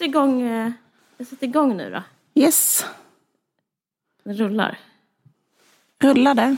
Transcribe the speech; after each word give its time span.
sätter 0.00 0.10
igång, 0.10 0.42
eh, 0.42 0.72
jag 1.16 1.26
sätter 1.26 1.46
igång 1.46 1.76
nu 1.76 1.90
då. 1.90 2.02
Yes. 2.42 2.86
Den 4.24 4.34
rullar. 4.34 4.78
Rullar 6.02 6.34
det? 6.34 6.56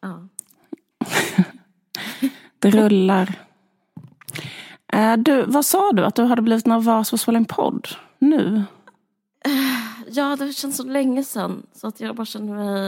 Ja. 0.00 0.28
Det 2.58 2.70
rullar. 2.70 3.34
Eh, 4.92 5.16
Du, 5.16 5.44
vad 5.46 5.66
sa 5.66 5.92
du? 5.92 6.04
Att 6.04 6.14
du 6.14 6.24
hade 6.24 6.42
blivit 6.42 6.66
nervös 6.66 7.10
för 7.10 7.16
att 7.16 7.20
spela 7.20 7.38
en 7.38 7.44
podd? 7.44 7.88
Nu? 8.18 8.64
ja, 10.10 10.36
det 10.36 10.52
känns 10.52 10.76
så 10.76 10.84
länge 10.84 11.24
sedan. 11.24 11.66
Så 11.72 11.86
att 11.86 12.00
jag 12.00 12.16
bara 12.16 12.26
känner 12.26 12.54
mig 12.54 12.86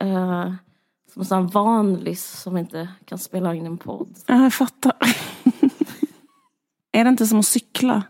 eh, 0.00 0.52
som 1.12 1.22
en 1.22 1.26
sån 1.26 1.42
här 1.42 1.52
vanlis 1.52 2.40
som 2.40 2.56
inte 2.56 2.88
kan 3.04 3.18
spela 3.18 3.54
in 3.54 3.66
en 3.66 3.78
podd. 3.78 4.18
Ja, 4.26 4.42
jag 4.42 4.54
fattar. 4.54 4.92
är 6.92 7.04
det 7.04 7.10
inte 7.10 7.26
som 7.26 7.38
att 7.38 7.46
cykla? 7.46 8.02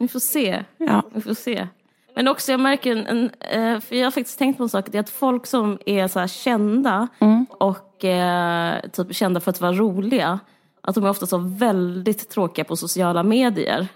Vi 0.00 0.08
får 0.08 0.20
se. 0.20 0.64
Ja. 0.78 1.02
Vi 1.14 1.20
får 1.20 1.34
se. 1.34 1.68
Men 2.14 2.28
också 2.28 2.52
jag 2.52 2.60
märker 2.60 2.96
en, 2.96 3.06
en 3.06 3.30
eh, 3.74 3.80
för 3.80 3.96
jag 3.96 4.06
har 4.06 4.10
faktiskt 4.10 4.38
tänkt 4.38 4.56
på 4.56 4.62
en 4.62 4.68
sak, 4.68 4.86
det 4.92 4.98
är 4.98 5.00
att 5.00 5.10
folk 5.10 5.46
som 5.46 5.78
är 5.86 6.08
så 6.08 6.18
här 6.20 6.26
kända 6.26 7.08
och 7.48 8.04
eh, 8.04 8.80
typ 8.92 9.14
kända 9.14 9.40
för 9.40 9.50
att 9.50 9.60
vara 9.60 9.72
roliga, 9.72 10.40
att 10.80 10.94
de 10.94 11.04
är 11.04 11.10
ofta 11.10 11.26
så 11.26 11.38
väldigt 11.38 12.28
tråkiga 12.28 12.64
på 12.64 12.76
sociala 12.76 13.22
medier. 13.22 13.88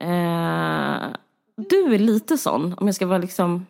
Eh, 0.00 1.08
du 1.56 1.94
är 1.94 1.98
lite 1.98 2.38
sån, 2.38 2.74
om 2.78 2.86
jag 2.86 2.94
ska 2.94 3.06
vara 3.06 3.18
liksom 3.18 3.66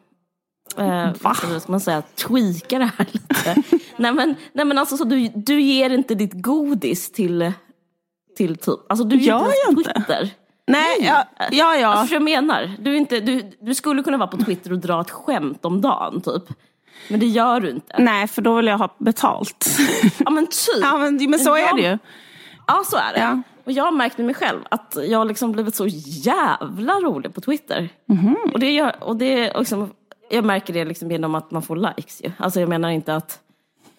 Eh, 0.77 1.11
vad 1.21 1.37
ska 1.37 1.73
man 1.73 1.81
säga, 1.81 2.03
tweaka 2.03 2.79
det 2.79 2.91
här 2.97 3.07
lite. 3.13 3.63
nej, 3.97 4.13
men, 4.13 4.35
nej 4.53 4.65
men 4.65 4.79
alltså 4.79 4.97
så 4.97 5.05
du, 5.05 5.29
du 5.35 5.61
ger 5.61 5.91
inte 5.91 6.15
ditt 6.15 6.33
godis 6.33 7.13
till, 7.13 7.53
till 8.37 8.57
typ, 8.57 8.79
alltså 8.89 9.05
du 9.05 9.17
Gör 9.17 9.39
ger 9.39 9.53
jag 9.65 9.73
inte 9.73 9.81
inte? 9.81 9.93
Twitter. 9.93 10.31
Nej, 10.71 10.97
ja, 11.01 11.25
ja. 11.51 11.77
ja. 11.77 11.89
Alltså, 11.89 12.15
jag 12.15 12.23
menar, 12.23 12.71
du, 12.79 12.97
inte, 12.97 13.21
du, 13.21 13.53
du 13.61 13.75
skulle 13.75 14.03
kunna 14.03 14.17
vara 14.17 14.29
på 14.29 14.37
Twitter 14.37 14.73
och 14.73 14.79
dra 14.79 15.01
ett 15.01 15.11
skämt 15.11 15.65
om 15.65 15.81
dagen 15.81 16.21
typ. 16.21 16.43
Men 17.09 17.21
det 17.21 17.27
gör 17.27 17.61
du 17.61 17.71
inte. 17.71 17.95
Nej, 17.99 18.29
för 18.29 18.43
då 18.43 18.55
vill 18.57 18.67
jag 18.67 18.79
ha 18.79 18.95
betalt. 18.99 19.67
Ja 20.19 20.31
men 20.31 20.47
typ. 20.47 20.57
ja, 20.83 20.99
men, 20.99 21.31
men 21.31 21.39
så 21.39 21.57
är 21.57 21.77
det 21.77 21.83
ju. 21.83 21.99
Ja 22.67 22.83
så 22.87 22.97
är 22.97 23.13
det. 23.13 23.21
Ja. 23.21 23.43
Och 23.65 23.73
jag 23.73 23.85
har 23.85 23.93
märkt 23.93 24.19
med 24.19 24.27
mig 24.27 24.35
själv 24.35 24.59
att 24.71 24.97
jag 25.09 25.19
har 25.19 25.25
liksom 25.25 25.53
blivit 25.53 25.75
så 25.75 25.87
jävla 25.87 26.93
rolig 26.93 27.35
på 27.35 27.41
Twitter. 27.41 27.89
Mhm. 28.09 28.37
Och 28.53 28.61
det 28.61 28.71
gör, 28.73 28.97
och 29.01 29.17
det 29.17 29.53
liksom, 29.59 29.91
jag 30.31 30.45
märker 30.45 30.73
det 30.73 30.85
liksom 30.85 31.11
genom 31.11 31.35
att 31.35 31.51
man 31.51 31.63
får 31.63 31.77
likes 31.77 32.21
ju. 32.25 32.33
Alltså 32.39 32.61
jag 32.61 32.69
menar 32.69 32.91
inte 32.91 33.15
att 33.17 33.39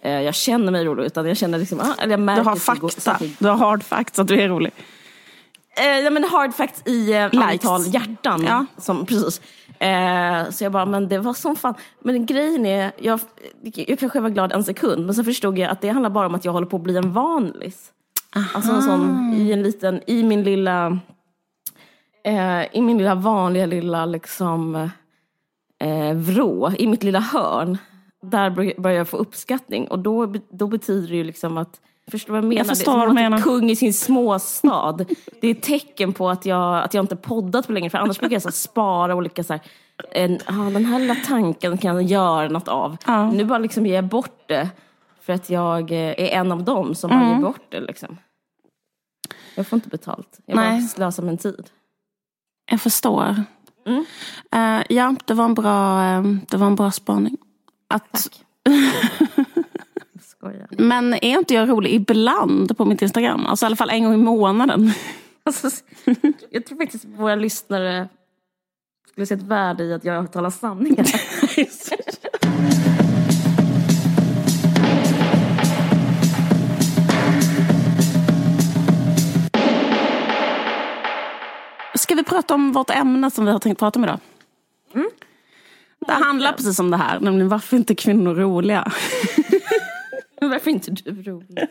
eh, 0.01 0.21
jag 0.21 0.35
känner 0.35 0.71
mig 0.71 0.85
rolig 0.85 1.03
utan 1.05 1.25
jag 1.27 1.37
känner 1.37 1.57
liksom, 1.57 1.79
ah, 1.79 1.93
eller 1.99 2.11
jag 2.11 2.19
Du 2.19 2.23
märker 2.23 2.43
har 2.43 2.51
att 2.51 2.65
det 2.65 2.79
går- 2.79 2.89
fakta. 2.89 3.01
saker- 3.01 3.29
Du 3.39 3.47
har 3.47 3.55
hard 3.57 3.83
facts 3.83 4.19
att 4.19 4.27
du 4.27 4.41
är 4.41 4.47
rolig. 4.49 4.71
Eh, 5.77 5.99
ja, 5.99 6.09
men 6.09 6.23
hard 6.23 6.53
facts 6.53 6.81
i 6.87 7.13
eh, 7.13 7.23
antal 7.33 7.81
hjärtan. 7.93 8.43
Ja. 8.45 8.65
Som, 8.77 9.05
precis. 9.05 9.41
Eh, 9.79 10.49
så 10.49 10.63
jag 10.63 10.71
bara, 10.71 10.85
men 10.85 11.07
det 11.09 11.19
var 11.19 11.33
som 11.33 11.55
fan. 11.55 11.73
Men 11.99 12.25
grejen 12.25 12.65
är, 12.65 12.91
jag, 12.97 13.19
jag 13.75 13.99
kanske 13.99 14.19
var 14.19 14.29
glad 14.29 14.51
en 14.51 14.63
sekund, 14.63 15.05
men 15.05 15.15
sen 15.15 15.25
förstod 15.25 15.57
jag 15.57 15.71
att 15.71 15.81
det 15.81 15.89
handlar 15.89 16.09
bara 16.09 16.25
om 16.27 16.35
att 16.35 16.45
jag 16.45 16.51
håller 16.51 16.67
på 16.67 16.75
att 16.77 16.83
bli 16.83 16.97
en 16.97 17.13
vanlis. 17.13 17.91
Alltså 18.53 18.71
en 18.71 18.81
sån, 18.81 19.33
i 19.37 19.51
en 19.51 19.63
liten, 19.63 20.01
i 20.07 20.23
min 20.23 20.43
lilla, 20.43 20.99
eh, 22.25 22.61
i 22.77 22.81
min 22.81 22.97
lilla 22.97 23.15
vanliga 23.15 23.65
lilla 23.65 24.05
liksom 24.05 24.75
eh, 25.83 26.13
vrå, 26.13 26.71
i 26.77 26.87
mitt 26.87 27.03
lilla 27.03 27.19
hörn. 27.19 27.77
Där 28.23 28.49
bör- 28.49 28.81
börjar 28.81 28.97
jag 28.97 29.07
få 29.07 29.17
uppskattning 29.17 29.87
och 29.87 29.99
då, 29.99 30.33
då 30.49 30.67
betyder 30.67 31.07
det 31.09 31.15
ju 31.15 31.23
liksom 31.23 31.57
att 31.57 31.81
Förstår 32.11 32.33
vad 32.33 32.37
jag 32.43 32.49
menar? 32.49 32.63
förstår 32.63 32.91
det 32.91 32.95
är 32.95 32.99
vad 32.99 33.07
du 33.07 33.09
att 33.09 33.15
menar. 33.31 33.39
kung 33.41 33.69
i 33.69 33.75
sin 33.75 33.93
småstad. 33.93 34.97
Det 35.41 35.47
är 35.47 35.51
ett 35.51 35.61
tecken 35.63 36.13
på 36.13 36.29
att 36.29 36.45
jag, 36.45 36.83
att 36.83 36.93
jag 36.93 37.03
inte 37.03 37.15
poddat 37.15 37.67
på 37.67 37.73
länge. 37.73 37.89
För 37.89 37.97
annars 37.97 38.19
brukar 38.19 38.35
jag 38.35 38.41
så 38.41 38.51
spara 38.51 39.15
olika 39.15 39.43
så 39.43 39.53
här, 39.53 39.61
en, 40.11 40.39
ah, 40.45 40.69
den 40.69 40.85
här 40.85 40.99
lilla 40.99 41.15
tanken 41.15 41.77
kan 41.77 41.95
jag 41.95 42.03
göra 42.03 42.49
något 42.49 42.67
av. 42.67 42.97
Ja. 43.07 43.31
Nu 43.31 43.45
bara 43.45 43.59
liksom 43.59 43.85
ger 43.85 43.95
jag 43.95 44.03
bort 44.05 44.43
det. 44.47 44.69
För 45.21 45.33
att 45.33 45.49
jag 45.49 45.91
eh, 45.91 45.97
är 45.97 46.27
en 46.27 46.51
av 46.51 46.63
dem 46.63 46.95
som 46.95 47.11
Mm. 47.11 47.29
ger 47.29 47.35
bort 47.41 47.65
det. 47.69 47.79
Liksom. 47.81 48.17
Jag 49.55 49.67
får 49.67 49.77
inte 49.77 49.89
betalt. 49.89 50.39
Jag 50.45 50.55
Nej. 50.55 50.79
bara 50.79 50.87
slösar 50.87 51.23
min 51.23 51.37
tid. 51.37 51.69
Jag 52.71 52.81
förstår. 52.81 53.43
Mm. 53.85 54.05
Eh, 54.51 54.83
ja, 54.89 55.15
det 55.25 55.33
var 55.33 55.45
en 55.45 55.53
bra, 55.53 56.03
eh, 56.05 56.21
det 56.49 56.57
var 56.57 56.67
en 56.67 56.75
bra 56.75 56.91
spaning. 56.91 57.37
Att, 57.87 58.11
Tack. 58.11 58.45
Skojar. 60.41 60.67
Men 60.69 61.13
är 61.13 61.37
inte 61.37 61.53
jag 61.53 61.69
rolig 61.69 61.93
ibland 61.93 62.77
på 62.77 62.85
mitt 62.85 63.01
Instagram? 63.01 63.45
Alltså 63.45 63.65
i 63.65 63.67
alla 63.67 63.75
fall 63.75 63.89
en 63.89 64.03
gång 64.03 64.13
i 64.13 64.17
månaden. 64.17 64.93
Alltså, 65.43 65.69
jag 66.49 66.65
tror 66.65 66.77
faktiskt 66.77 67.05
våra 67.05 67.35
lyssnare 67.35 68.09
skulle 69.11 69.25
se 69.25 69.33
ett 69.33 69.41
värde 69.41 69.83
i 69.83 69.93
att 69.93 70.05
jag 70.05 70.31
talar 70.31 70.49
sanningar. 70.49 71.05
Ska 81.97 82.15
vi 82.15 82.23
prata 82.23 82.53
om 82.53 82.71
vårt 82.71 82.89
ämne 82.89 83.31
som 83.31 83.45
vi 83.45 83.51
har 83.51 83.59
tänkt 83.59 83.79
prata 83.79 83.99
om 83.99 84.03
idag? 84.03 84.19
Mm. 84.93 85.09
Det 86.07 86.13
handlar 86.13 86.53
precis 86.53 86.79
om 86.79 86.91
det 86.91 86.97
här, 86.97 87.19
nämligen 87.19 87.49
varför 87.49 87.77
inte 87.77 87.95
kvinnor 87.95 88.35
roliga? 88.35 88.91
Men 90.41 90.49
Varför 90.49 90.69
är 90.69 90.73
inte 90.73 90.91
du 90.91 91.23
rolig? 91.23 91.57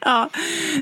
Ja, 0.00 0.30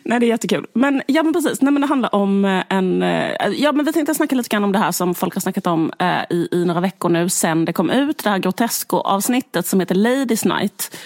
nej 0.04 0.20
det 0.20 0.26
är 0.26 0.28
jättekul. 0.28 0.66
Men, 0.72 1.02
ja, 1.06 1.22
men 1.22 1.32
precis, 1.32 1.62
nej, 1.62 1.72
men 1.72 1.80
det 1.80 1.86
handlar 1.88 2.14
om 2.14 2.44
eh, 2.44 2.62
en... 2.68 3.02
eh, 3.02 3.48
Ja, 3.52 3.72
men 3.72 3.86
vi 3.86 3.92
tänkte 3.92 4.14
snacka 4.14 4.34
lite 4.36 4.48
grann 4.48 4.64
om 4.64 4.72
det 4.72 4.78
här 4.78 4.92
som 4.92 5.14
folk 5.14 5.34
har 5.34 5.40
snackat 5.40 5.66
om 5.66 5.92
eh, 5.98 6.22
i, 6.30 6.48
i 6.52 6.64
några 6.64 6.80
veckor 6.80 7.08
nu 7.08 7.28
sen 7.28 7.64
det 7.64 7.72
kom 7.72 7.90
ut. 7.90 8.24
Det 8.24 8.30
här 8.30 8.38
Grotesco-avsnittet 8.38 9.66
som 9.66 9.80
heter 9.80 9.94
Ladies 9.94 10.44
Night. 10.44 10.96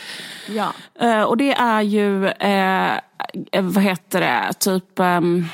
Ja. 0.48 0.72
Eh, 1.00 1.22
och 1.22 1.36
det 1.36 1.52
är 1.52 1.80
ju, 1.82 2.26
eh, 2.28 2.94
eh, 3.52 3.62
vad 3.62 3.82
heter 3.84 4.20
det, 4.20 4.52
typ 4.58 4.98
ehm, 4.98 5.46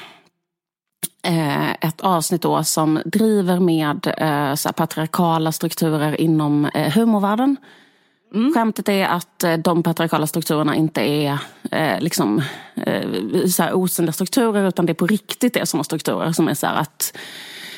eh, 1.26 1.70
ett 1.70 2.00
avsnitt 2.00 2.42
då 2.42 2.64
som 2.64 3.00
driver 3.04 3.60
med 3.60 4.14
eh, 4.18 4.54
så 4.54 4.72
patriarkala 4.72 5.52
strukturer 5.52 6.20
inom 6.20 6.64
eh, 6.64 6.92
humorvärlden. 6.92 7.56
Skämtet 8.54 8.88
är 8.88 9.06
att 9.06 9.44
eh, 9.44 9.56
de 9.56 9.82
patriarkala 9.82 10.26
strukturerna 10.26 10.76
inte 10.76 11.00
är 11.00 11.38
eh, 11.70 12.00
liksom, 12.00 12.42
eh, 12.76 13.46
så 13.46 13.62
här 13.62 13.74
osynliga 13.74 14.12
strukturer 14.12 14.68
utan 14.68 14.86
det 14.86 14.92
är 14.92 14.94
på 14.94 15.06
riktigt 15.06 15.54
det 15.54 15.60
är 15.60 15.82
strukturer 15.82 16.32
som 16.32 16.48
är 16.48 16.54
så 16.54 16.66
här 16.66 16.80
att 16.80 17.16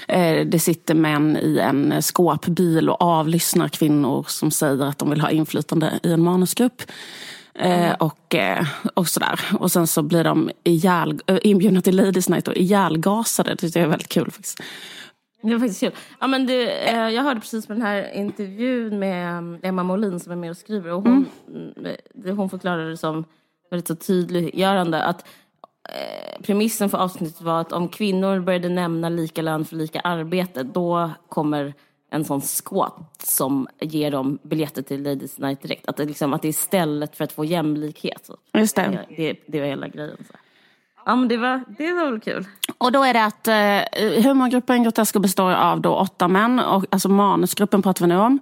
eh, 0.09 0.47
det 0.47 0.59
sitter 0.59 0.95
män 0.95 1.37
i 1.37 1.59
en 1.59 2.03
skåpbil 2.03 2.91
och 2.91 3.03
avlyssnar 3.03 3.69
kvinnor 3.69 4.27
som 4.29 4.51
säger 4.51 4.85
att 4.85 4.99
de 4.99 5.11
vill 5.11 5.21
ha 5.21 5.31
inflytande 5.31 6.01
i 6.03 6.13
en 6.13 6.23
manusgrupp. 6.23 6.83
Eh, 7.55 7.93
och, 7.93 8.35
eh, 8.35 8.67
och 8.95 9.09
sådär. 9.09 9.41
Och 9.59 9.73
sen 9.73 9.87
så 9.87 10.03
blir 10.03 10.25
de 10.25 10.51
ihjäl, 10.65 11.21
inbjudna 11.43 11.83
till 11.83 11.97
Ladies 11.97 12.29
Night 12.29 12.49
och 12.49 12.57
ihjälgasade. 12.57 13.51
Det 13.51 13.57
tycker 13.57 13.81
jag 13.81 13.87
är 13.87 13.91
väldigt 13.91 14.09
kul 14.09 14.31
faktiskt. 14.31 14.61
Det 15.43 15.53
var 15.53 15.59
faktiskt 15.59 15.81
kul. 15.81 15.93
Ja, 16.21 16.27
men 16.27 16.47
det, 16.47 16.89
eh, 16.89 17.09
jag 17.09 17.23
hörde 17.23 17.41
precis 17.41 17.67
på 17.67 17.73
den 17.73 17.83
här 17.83 18.13
intervjun 18.15 18.99
med 18.99 19.39
um, 19.39 19.59
Emma 19.63 19.83
Molin 19.83 20.21
som 20.21 20.33
är 20.33 20.37
med 20.37 20.51
och 20.51 20.57
skriver. 20.57 20.93
Och 20.93 21.03
hon, 21.03 21.27
mm. 21.49 21.97
det, 22.15 22.33
hon 22.33 22.51
förklarade 22.51 22.91
det 22.91 22.97
som 22.97 23.25
väldigt 23.71 23.89
så 23.89 23.97
tydliggörande 23.97 25.03
att 25.03 25.27
eh, 25.89 26.43
premissen 26.43 26.91
för 26.91 26.99
avsnittet 26.99 27.41
var 27.41 27.61
att 27.61 27.73
om 27.73 27.89
kvinnor 27.89 28.41
började 28.41 28.69
nämna 28.69 29.09
lika 29.09 29.43
lön 29.43 29.65
för 29.65 29.77
lika 29.77 30.01
arbete 30.01 30.63
då 30.63 31.11
kommer 31.29 31.75
en 32.11 32.25
sån 32.25 32.41
squat 32.41 33.23
som 33.23 33.69
ger 33.81 34.11
dem 34.11 34.39
biljetter 34.43 34.83
till 34.83 35.03
Ladies 35.03 35.39
Night 35.39 35.63
direkt. 35.63 35.89
Att 35.89 35.97
det, 35.97 36.05
liksom, 36.05 36.33
att 36.33 36.43
det 36.43 36.49
är 36.49 36.51
istället 36.51 37.17
för 37.17 37.25
att 37.25 37.33
få 37.33 37.45
jämlikhet. 37.45 38.27
Så. 38.27 38.37
Just 38.53 38.77
det. 38.77 39.07
Det, 39.17 39.37
det 39.47 39.61
var 39.61 39.67
hela 39.67 39.89
grejen. 39.89 40.17
Så. 40.31 40.37
Ja 41.07 41.17
men 41.17 41.29
det 41.29 41.37
var, 41.37 41.65
det 41.79 41.93
var 41.93 42.11
väl 42.11 42.21
kul. 42.21 42.47
Och 42.79 42.93
då 42.93 43.03
är 43.05 43.13
det 43.15 43.25
att 43.25 43.49
eh, 43.49 44.23
humorgruppen 44.25 44.83
Grotesco 44.83 45.19
består 45.21 45.53
av 45.53 45.81
då 45.81 45.95
åtta 45.95 46.29
män. 46.29 46.59
Och, 46.61 46.85
alltså 46.91 47.09
manusgruppen 47.09 47.83
pratar 47.83 48.05
vi 48.05 48.09
nu 48.09 48.19
om. 48.19 48.39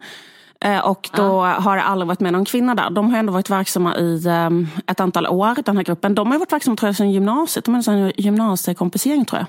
Eh, 0.65 0.79
och 0.87 1.11
då 1.13 1.43
har 1.45 1.77
det 1.77 1.83
aldrig 1.83 2.07
varit 2.07 2.21
med 2.21 2.33
någon 2.33 2.45
kvinna 2.45 2.75
där. 2.75 2.91
De 2.91 3.11
har 3.11 3.19
ändå 3.19 3.33
varit 3.33 3.51
verksamma 3.51 3.97
i 3.97 4.27
eh, 4.27 4.51
ett 4.87 5.01
antal 5.01 5.27
år, 5.27 5.57
den 5.65 5.77
här 5.77 5.85
gruppen. 5.85 6.15
De 6.15 6.31
har 6.33 6.39
varit 6.39 6.53
verksamma 6.53 6.77
tror 6.77 6.89
jag, 6.89 6.97
sedan 6.97 7.11
gymnasiet. 7.11 7.65
De 7.65 7.75
är 7.75 7.89
en 7.91 8.13
gymnasiekompisering 8.17 9.25
tror 9.25 9.39
jag. 9.41 9.47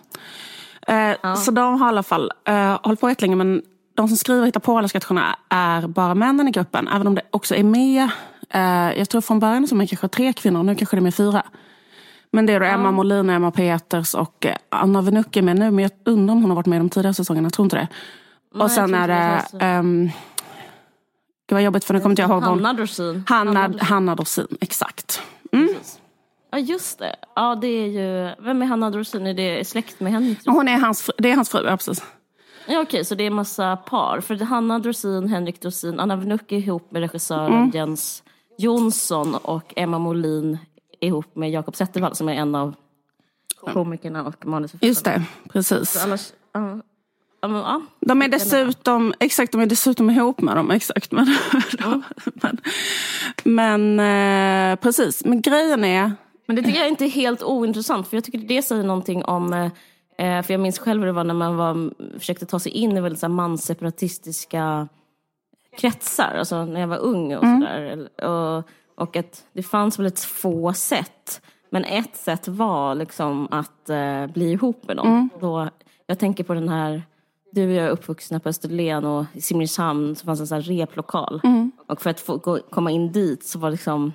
Eh, 0.87 1.35
Så 1.35 1.51
de 1.51 1.79
har 1.81 1.87
i 1.87 1.89
alla 1.89 2.03
fall 2.03 2.31
eh, 2.47 2.79
hållit 2.83 3.01
på 3.01 3.09
jättelänge. 3.09 3.35
Men 3.35 3.61
de 3.95 4.07
som 4.07 4.17
skriver 4.17 4.41
och 4.41 4.47
hittar 4.47 4.59
på 4.59 4.77
alla 4.77 4.87
sketcherna 4.87 5.35
är 5.49 5.87
bara 5.87 6.15
männen 6.15 6.47
i 6.47 6.51
gruppen. 6.51 6.87
Även 6.87 7.07
om 7.07 7.15
det 7.15 7.21
också 7.31 7.55
är 7.55 7.63
med, 7.63 8.09
eh, 8.49 8.97
jag 8.99 9.09
tror 9.09 9.21
från 9.21 9.39
början 9.39 9.67
som 9.67 9.81
är 9.81 9.85
kanske 9.85 10.07
tre 10.07 10.33
kvinnor. 10.33 10.63
Nu 10.63 10.75
kanske 10.75 10.95
det 10.95 10.99
är 10.99 11.01
med 11.01 11.15
fyra. 11.15 11.43
Men 12.31 12.45
det 12.45 12.53
är 12.53 12.59
då 12.59 12.65
Emma 12.65 12.91
Molin, 12.91 13.29
och 13.29 13.35
Emma 13.35 13.51
Peters 13.51 14.13
och 14.13 14.45
eh, 14.45 14.55
Anna 14.69 15.01
Venuk 15.01 15.37
är 15.37 15.41
med 15.41 15.59
nu. 15.59 15.71
Men 15.71 15.79
jag 15.83 15.91
undrar 16.05 16.33
om 16.33 16.41
hon 16.41 16.51
har 16.51 16.55
varit 16.55 16.65
med 16.65 16.75
i 16.75 16.79
de 16.79 16.89
tidigare 16.89 17.13
säsongerna. 17.13 17.45
Jag 17.45 17.53
tror 17.53 17.65
inte 17.65 17.75
det. 17.75 17.87
Nej, 18.53 18.63
och 18.63 18.71
sen 18.71 18.95
är 18.95 19.07
det... 19.07 19.79
Um, 19.79 20.11
det 21.45 21.55
var 21.55 21.61
jobbigt 21.61 21.83
för 21.83 21.93
nu 21.93 21.99
kommer 21.99 22.11
inte 22.11 22.21
jag 22.21 22.31
ihåg 22.31 22.41
vad. 22.41 22.49
Hanna 22.49 22.73
Dorsin. 22.73 23.23
Hanna. 23.27 23.73
Hanna 23.79 24.15
Dorsin, 24.15 24.47
exakt. 24.61 25.21
Mm. 25.51 25.69
Ja 26.51 26.57
just 26.57 26.99
det. 26.99 27.15
Ja 27.35 27.55
det 27.55 27.67
är 27.67 27.87
ju, 27.87 28.35
vem 28.39 28.61
är 28.61 28.65
Hanna 28.65 28.89
Dorsin? 28.89 29.27
Är 29.27 29.33
det 29.33 29.67
släkt 29.67 29.99
med 29.99 30.11
Henrik? 30.11 30.39
Hon 30.45 30.67
är 30.67 30.77
hans, 30.79 31.01
fru- 31.01 31.13
det 31.17 31.31
är 31.31 31.35
hans 31.35 31.49
fru, 31.49 31.65
ja 31.65 31.77
precis. 31.77 32.03
Ja 32.67 32.81
okej, 32.81 33.05
så 33.05 33.15
det 33.15 33.23
är 33.23 33.29
massa 33.29 33.77
par. 33.77 34.19
För 34.19 34.35
Hanna 34.35 34.79
Dorsin, 34.79 35.27
Henrik 35.27 35.61
Dorsin, 35.61 35.99
Anna 35.99 36.15
Wnuck 36.15 36.51
är 36.51 36.57
ihop 36.57 36.91
med 36.91 37.01
regissören 37.01 37.71
Jens 37.73 38.23
Jonsson 38.57 39.35
och 39.35 39.73
Emma 39.75 39.99
Molin 39.99 40.57
ihop 41.01 41.35
med 41.35 41.51
Jakob 41.51 41.75
Zettervall 41.75 42.15
som 42.15 42.29
är 42.29 42.33
en 42.33 42.55
av 42.55 42.75
komikerna 43.73 44.23
och 44.23 44.45
manusförfattarna. 44.45 44.87
Just 44.87 45.05
det, 45.05 45.23
precis. 45.49 46.03
Annars, 46.03 46.33
ja. 46.53 46.79
Ja, 47.41 47.49
ja. 47.49 47.81
De 47.99 48.21
är 48.21 48.27
dessutom, 48.27 49.13
exakt, 49.19 49.51
de 49.51 49.61
är 49.61 49.65
dessutom 49.65 50.09
ihop 50.09 50.41
med 50.41 50.55
dem, 50.55 50.71
exakt. 50.71 51.11
Men, 51.11 51.27
men, 52.33 52.61
men 53.43 53.99
eh, 53.99 54.75
precis, 54.75 55.25
men 55.25 55.41
grejen 55.41 55.83
är, 55.83 56.11
Men 56.45 56.55
det 56.55 56.61
tycker 56.61 56.79
jag 56.79 56.89
inte 56.89 57.05
är 57.05 57.09
helt 57.09 57.43
ointressant 57.43 58.07
för 58.07 58.17
jag 58.17 58.23
tycker 58.23 58.39
det 58.39 58.61
säger 58.61 58.83
någonting 58.83 59.25
om 59.25 59.53
eh, 59.53 60.41
för 60.43 60.51
jag 60.51 60.59
minns 60.59 60.79
själv 60.79 60.99
hur 60.99 61.07
det 61.07 61.13
var 61.13 61.23
när 61.23 61.33
man 61.33 61.57
var, 61.57 61.93
försökte 62.19 62.45
ta 62.45 62.59
sig 62.59 62.71
in 62.71 62.97
i 62.97 63.01
väldigt 63.01 63.19
så 63.19 63.25
här, 63.25 63.33
mansseparatistiska 63.33 64.87
kretsar, 65.77 66.35
alltså 66.39 66.65
när 66.65 66.79
jag 66.79 66.87
var 66.87 66.97
ung 66.97 67.35
och 67.35 67.43
sådär. 67.43 68.09
Och, 68.27 68.63
och 69.01 69.15
att 69.15 69.43
det 69.53 69.63
fanns 69.63 69.99
väldigt 69.99 70.19
få 70.19 70.73
sätt. 70.73 71.41
Men 71.69 71.83
ett 71.85 72.15
sätt 72.15 72.47
var 72.47 72.95
liksom 72.95 73.47
att 73.51 73.89
eh, 73.89 74.27
bli 74.27 74.51
ihop 74.51 74.87
med 74.87 74.95
någon. 74.95 75.29
Då, 75.39 75.69
jag 76.07 76.19
tänker 76.19 76.43
på 76.43 76.53
den 76.53 76.69
här, 76.69 77.03
du 77.51 77.67
och 77.67 77.71
jag 77.71 77.85
är 77.85 77.89
uppvuxna 77.89 78.39
på 78.39 78.49
Österlen 78.49 79.05
och 79.05 79.25
i 79.33 79.41
Simrishamn 79.41 80.15
så 80.15 80.25
fanns 80.25 80.39
en 80.39 80.47
sån 80.47 80.55
här 80.55 80.61
replokal. 80.61 81.41
Och 81.87 82.01
för 82.01 82.09
att 82.09 82.19
få 82.19 82.37
gå, 82.37 82.59
komma 82.69 82.91
in 82.91 83.11
dit 83.11 83.43
så 83.43 83.59
var 83.59 83.71
liksom 83.71 84.13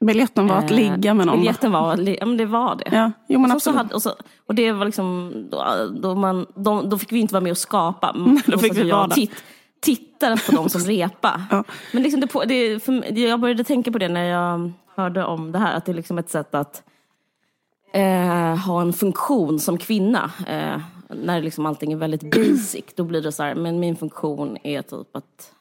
biljetten 0.00 0.46
var 0.46 0.56
att 0.56 0.70
Eh, 0.70 0.76
ligga 0.76 1.14
med 1.14 1.26
någon. 1.26 1.38
Biljetten 1.38 1.72
var, 1.72 2.08
ja 2.08 2.26
men 2.26 2.36
det 2.36 2.46
var 2.46 2.76
det. 2.76 2.96
Ja, 2.96 3.12
jo 3.28 3.40
men 3.40 3.50
så, 3.50 3.60
så 3.60 3.72
hade, 3.72 3.94
och, 3.94 4.02
så, 4.02 4.10
och 4.46 4.54
det 4.54 4.72
var 4.72 4.84
liksom, 4.84 5.32
då, 5.50 5.64
då, 6.00 6.14
man, 6.14 6.46
då, 6.54 6.82
då 6.82 6.98
fick 6.98 7.12
vi 7.12 7.18
inte 7.18 7.34
vara 7.34 7.44
med 7.44 7.50
och 7.50 7.58
skapa. 7.58 8.16
då 8.46 8.58
fick 8.58 8.76
vi 8.76 8.90
vara 8.90 9.06
där. 9.06 9.28
Titt, 9.80 10.08
tittade 10.18 10.40
på 10.46 10.52
dem 10.52 10.68
som 10.68 10.80
repa. 10.80 11.42
Ja. 11.50 11.64
Men 11.92 12.02
liksom 12.02 12.20
det, 12.20 12.44
det, 12.46 12.80
för, 12.80 13.18
jag 13.18 13.40
började 13.40 13.64
tänka 13.64 13.92
på 13.92 13.98
det 13.98 14.08
när 14.08 14.24
jag 14.24 14.72
hörde 14.96 15.24
om 15.24 15.52
det 15.52 15.58
här, 15.58 15.76
att 15.76 15.84
det 15.84 15.92
är 15.92 15.94
liksom 15.94 16.18
ett 16.18 16.30
sätt 16.30 16.54
att 16.54 16.82
eh, 17.92 18.56
ha 18.56 18.80
en 18.80 18.92
funktion 18.92 19.58
som 19.58 19.78
kvinna. 19.78 20.30
Eh, 20.46 20.80
när 21.08 21.42
liksom 21.42 21.66
allting 21.66 21.92
är 21.92 21.96
väldigt 21.96 22.34
basic, 22.34 22.84
då 22.94 23.04
blir 23.04 23.22
det 23.22 23.32
så 23.32 23.42
här, 23.42 23.54
men 23.54 23.80
min 23.80 23.96
funktion 23.96 24.58
är 24.62 24.82
typ 24.82 25.16
att 25.16 25.52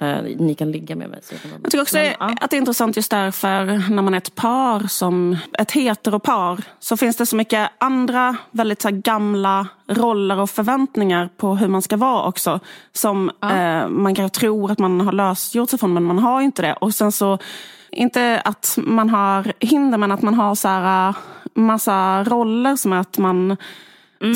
eh, 0.00 0.22
ni 0.22 0.54
kan 0.54 0.70
ligga 0.72 0.96
med 0.96 1.10
mig. 1.10 1.20
Jag, 1.30 1.38
Jag 1.62 1.70
tycker 1.70 1.82
också 1.82 1.96
Men, 1.96 2.14
ja. 2.20 2.34
att 2.40 2.50
det 2.50 2.56
är 2.56 2.58
intressant 2.58 2.96
just 2.96 3.10
därför 3.10 3.90
när 3.90 4.02
man 4.02 4.14
är 4.14 4.18
ett 4.18 4.34
par, 4.34 4.86
som 4.88 5.36
ett 5.58 5.72
heteropar, 5.72 6.60
så 6.78 6.96
finns 6.96 7.16
det 7.16 7.26
så 7.26 7.36
mycket 7.36 7.70
andra 7.78 8.36
väldigt 8.50 8.82
så 8.82 8.88
här, 8.88 8.96
gamla 8.96 9.68
roller 9.86 10.38
och 10.38 10.50
förväntningar 10.50 11.28
på 11.36 11.56
hur 11.56 11.68
man 11.68 11.82
ska 11.82 11.96
vara 11.96 12.28
också. 12.28 12.60
Som 12.92 13.30
eh, 13.42 13.88
man 13.88 14.14
kanske 14.14 14.40
tror 14.40 14.70
att 14.70 14.78
man 14.78 15.00
har 15.00 15.12
lösgjort 15.12 15.70
sig 15.70 15.78
från, 15.78 15.94
men 15.94 16.04
man 16.04 16.18
har 16.18 16.40
inte 16.40 16.62
det. 16.62 16.72
Och 16.72 16.94
sen 16.94 17.12
så, 17.12 17.38
inte 17.90 18.42
att 18.44 18.78
man 18.82 19.10
har 19.10 19.52
hinder, 19.60 19.98
men 19.98 20.12
att 20.12 20.22
man 20.22 20.34
har 20.34 20.54
så 20.54 20.68
här, 20.68 21.08
eh, 21.08 21.14
massa 21.54 22.24
roller 22.24 22.76
som 22.76 22.92
att 22.92 23.18
man 23.18 23.56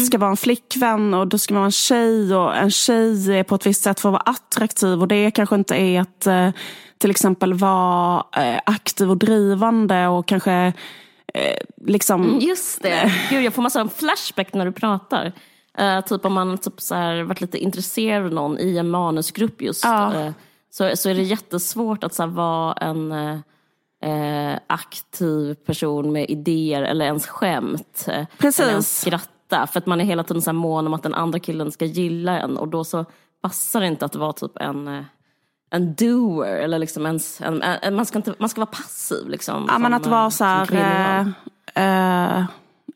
ska 0.07 0.19
vara 0.19 0.31
en 0.31 0.37
flickvän 0.37 1.15
och 1.15 1.29
då 1.29 1.39
ska 1.39 1.55
man 1.55 1.61
vara 1.61 1.67
en 1.67 1.73
tjej 1.73 2.35
och 2.35 2.57
en 2.57 2.71
tjej 2.71 3.39
är 3.39 3.43
på 3.43 3.55
ett 3.55 3.67
visst 3.67 3.83
sätt 3.83 4.01
för 4.01 4.09
att 4.09 4.13
vara 4.13 4.23
attraktiv 4.23 5.01
och 5.01 5.09
det 5.09 5.31
kanske 5.31 5.55
inte 5.55 5.75
är 5.75 6.01
att 6.01 6.27
eh, 6.27 6.51
till 6.99 7.11
exempel 7.11 7.55
vara 7.55 8.25
eh, 8.37 8.61
aktiv 8.67 9.11
och 9.11 9.17
drivande 9.17 10.07
och 10.07 10.27
kanske 10.27 10.73
eh, 11.35 11.57
liksom 11.87 12.39
Just 12.41 12.83
det. 12.83 13.13
Gud, 13.31 13.43
jag 13.43 13.55
får 13.55 13.63
massa 13.63 13.89
flashback 13.89 14.55
när 14.55 14.67
du 14.67 14.73
pratar. 14.73 15.33
Typ 16.07 16.25
om 16.25 16.33
man 16.33 16.59
typ 16.59 16.81
så 16.81 16.95
här, 16.95 17.23
varit 17.23 17.41
lite 17.41 17.59
intresserad 17.59 18.25
av 18.25 18.33
någon 18.33 18.59
i 18.59 18.77
en 18.77 18.91
manusgrupp 18.91 19.63
just. 19.63 19.85
Ja. 19.85 20.33
så, 20.71 20.97
så 20.97 21.11
är 21.11 21.15
det 21.15 21.23
jättesvårt 21.23 22.05
att 22.05 22.15
så 22.15 22.23
här, 22.23 22.31
vara 22.31 22.73
en 22.73 23.13
eh, 23.13 24.59
aktiv 24.67 25.55
person 25.55 26.13
med 26.13 26.31
idéer 26.31 26.83
eller 26.83 27.05
ens 27.05 27.27
skämt. 27.27 28.09
Precis. 28.39 28.61
Eller 28.61 28.71
ens 28.71 29.01
skratta. 29.53 29.67
För 29.67 29.79
att 29.79 29.87
man 29.87 30.01
är 30.01 30.05
hela 30.05 30.25
tiden 30.25 30.43
så 30.43 30.51
här 30.51 30.53
mån 30.53 30.87
om 30.87 30.95
att 30.95 31.03
den 31.03 31.15
andra 31.15 31.39
killen 31.39 31.73
ska 31.73 31.85
gilla 31.85 32.41
en. 32.41 32.57
Och 32.57 32.69
då 32.69 32.85
så 32.85 33.05
passar 33.43 33.81
det 33.81 33.87
inte 33.87 34.05
att 34.05 34.17
vara 34.17 34.33
typ 34.33 34.57
en 34.61 34.89
eh, 34.89 35.05
en 35.75 35.95
doer 35.95 36.57
eller 36.57 36.79
liksom 36.79 37.07
ens, 37.07 37.41
en, 37.41 37.63
en, 37.63 37.95
man, 37.95 38.07
ska 38.07 38.19
inte, 38.19 38.35
man 38.39 38.49
ska 38.49 38.61
vara 38.61 38.71
passiv 38.71 39.29
liksom. 39.29 39.67
Ja, 39.69 39.79
men 39.79 39.95
att 39.95 40.07
eh, 40.07 40.11
vara 40.11 40.31
så 40.31 40.37
som 40.37 40.77
här... 40.77 41.33
Eh, 41.75 42.37
eh, 42.37 42.45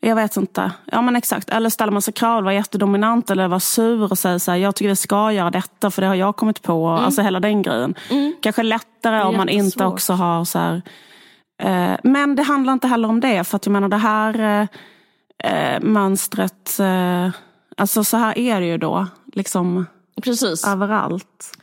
jag 0.00 0.16
vet 0.16 0.36
inte. 0.36 0.72
Ja 0.92 1.02
men 1.02 1.16
exakt. 1.16 1.50
Eller 1.50 1.70
ställer 1.70 1.92
man 1.92 2.02
sig 2.02 2.14
krav, 2.14 2.44
vara 2.44 2.54
jättedominant 2.54 3.30
eller 3.30 3.48
vara 3.48 3.60
sur 3.60 4.12
och 4.12 4.18
säga 4.18 4.38
så 4.38 4.50
här, 4.50 4.58
jag 4.58 4.74
tycker 4.74 4.88
vi 4.88 4.96
ska 4.96 5.32
göra 5.32 5.50
detta 5.50 5.90
för 5.90 6.02
det 6.02 6.08
har 6.08 6.14
jag 6.14 6.36
kommit 6.36 6.62
på. 6.62 6.88
Alltså 6.88 7.22
hela 7.22 7.40
den 7.40 7.62
grejen. 7.62 7.94
Kanske 8.42 8.62
lättare 8.62 9.22
om 9.22 9.36
man 9.36 9.48
inte 9.48 9.84
också 9.84 10.12
har 10.12 10.44
så 10.44 10.58
här... 10.58 10.82
Eh, 11.62 11.96
men 12.02 12.36
det 12.36 12.42
handlar 12.42 12.72
inte 12.72 12.88
heller 12.88 13.08
om 13.08 13.20
det. 13.20 13.44
För 13.44 13.56
att 13.56 13.66
jag 13.66 13.72
menar 13.72 13.88
det 13.88 13.96
här 13.96 14.68
eh, 15.44 15.80
mönstret, 15.80 16.78
eh, 16.80 17.30
alltså 17.76 18.04
så 18.04 18.16
här 18.16 18.38
är 18.38 18.60
det 18.60 18.66
ju 18.66 18.78
då. 18.78 19.06
Liksom 19.32 19.86
Precis. 20.22 20.66
överallt. 20.66 21.58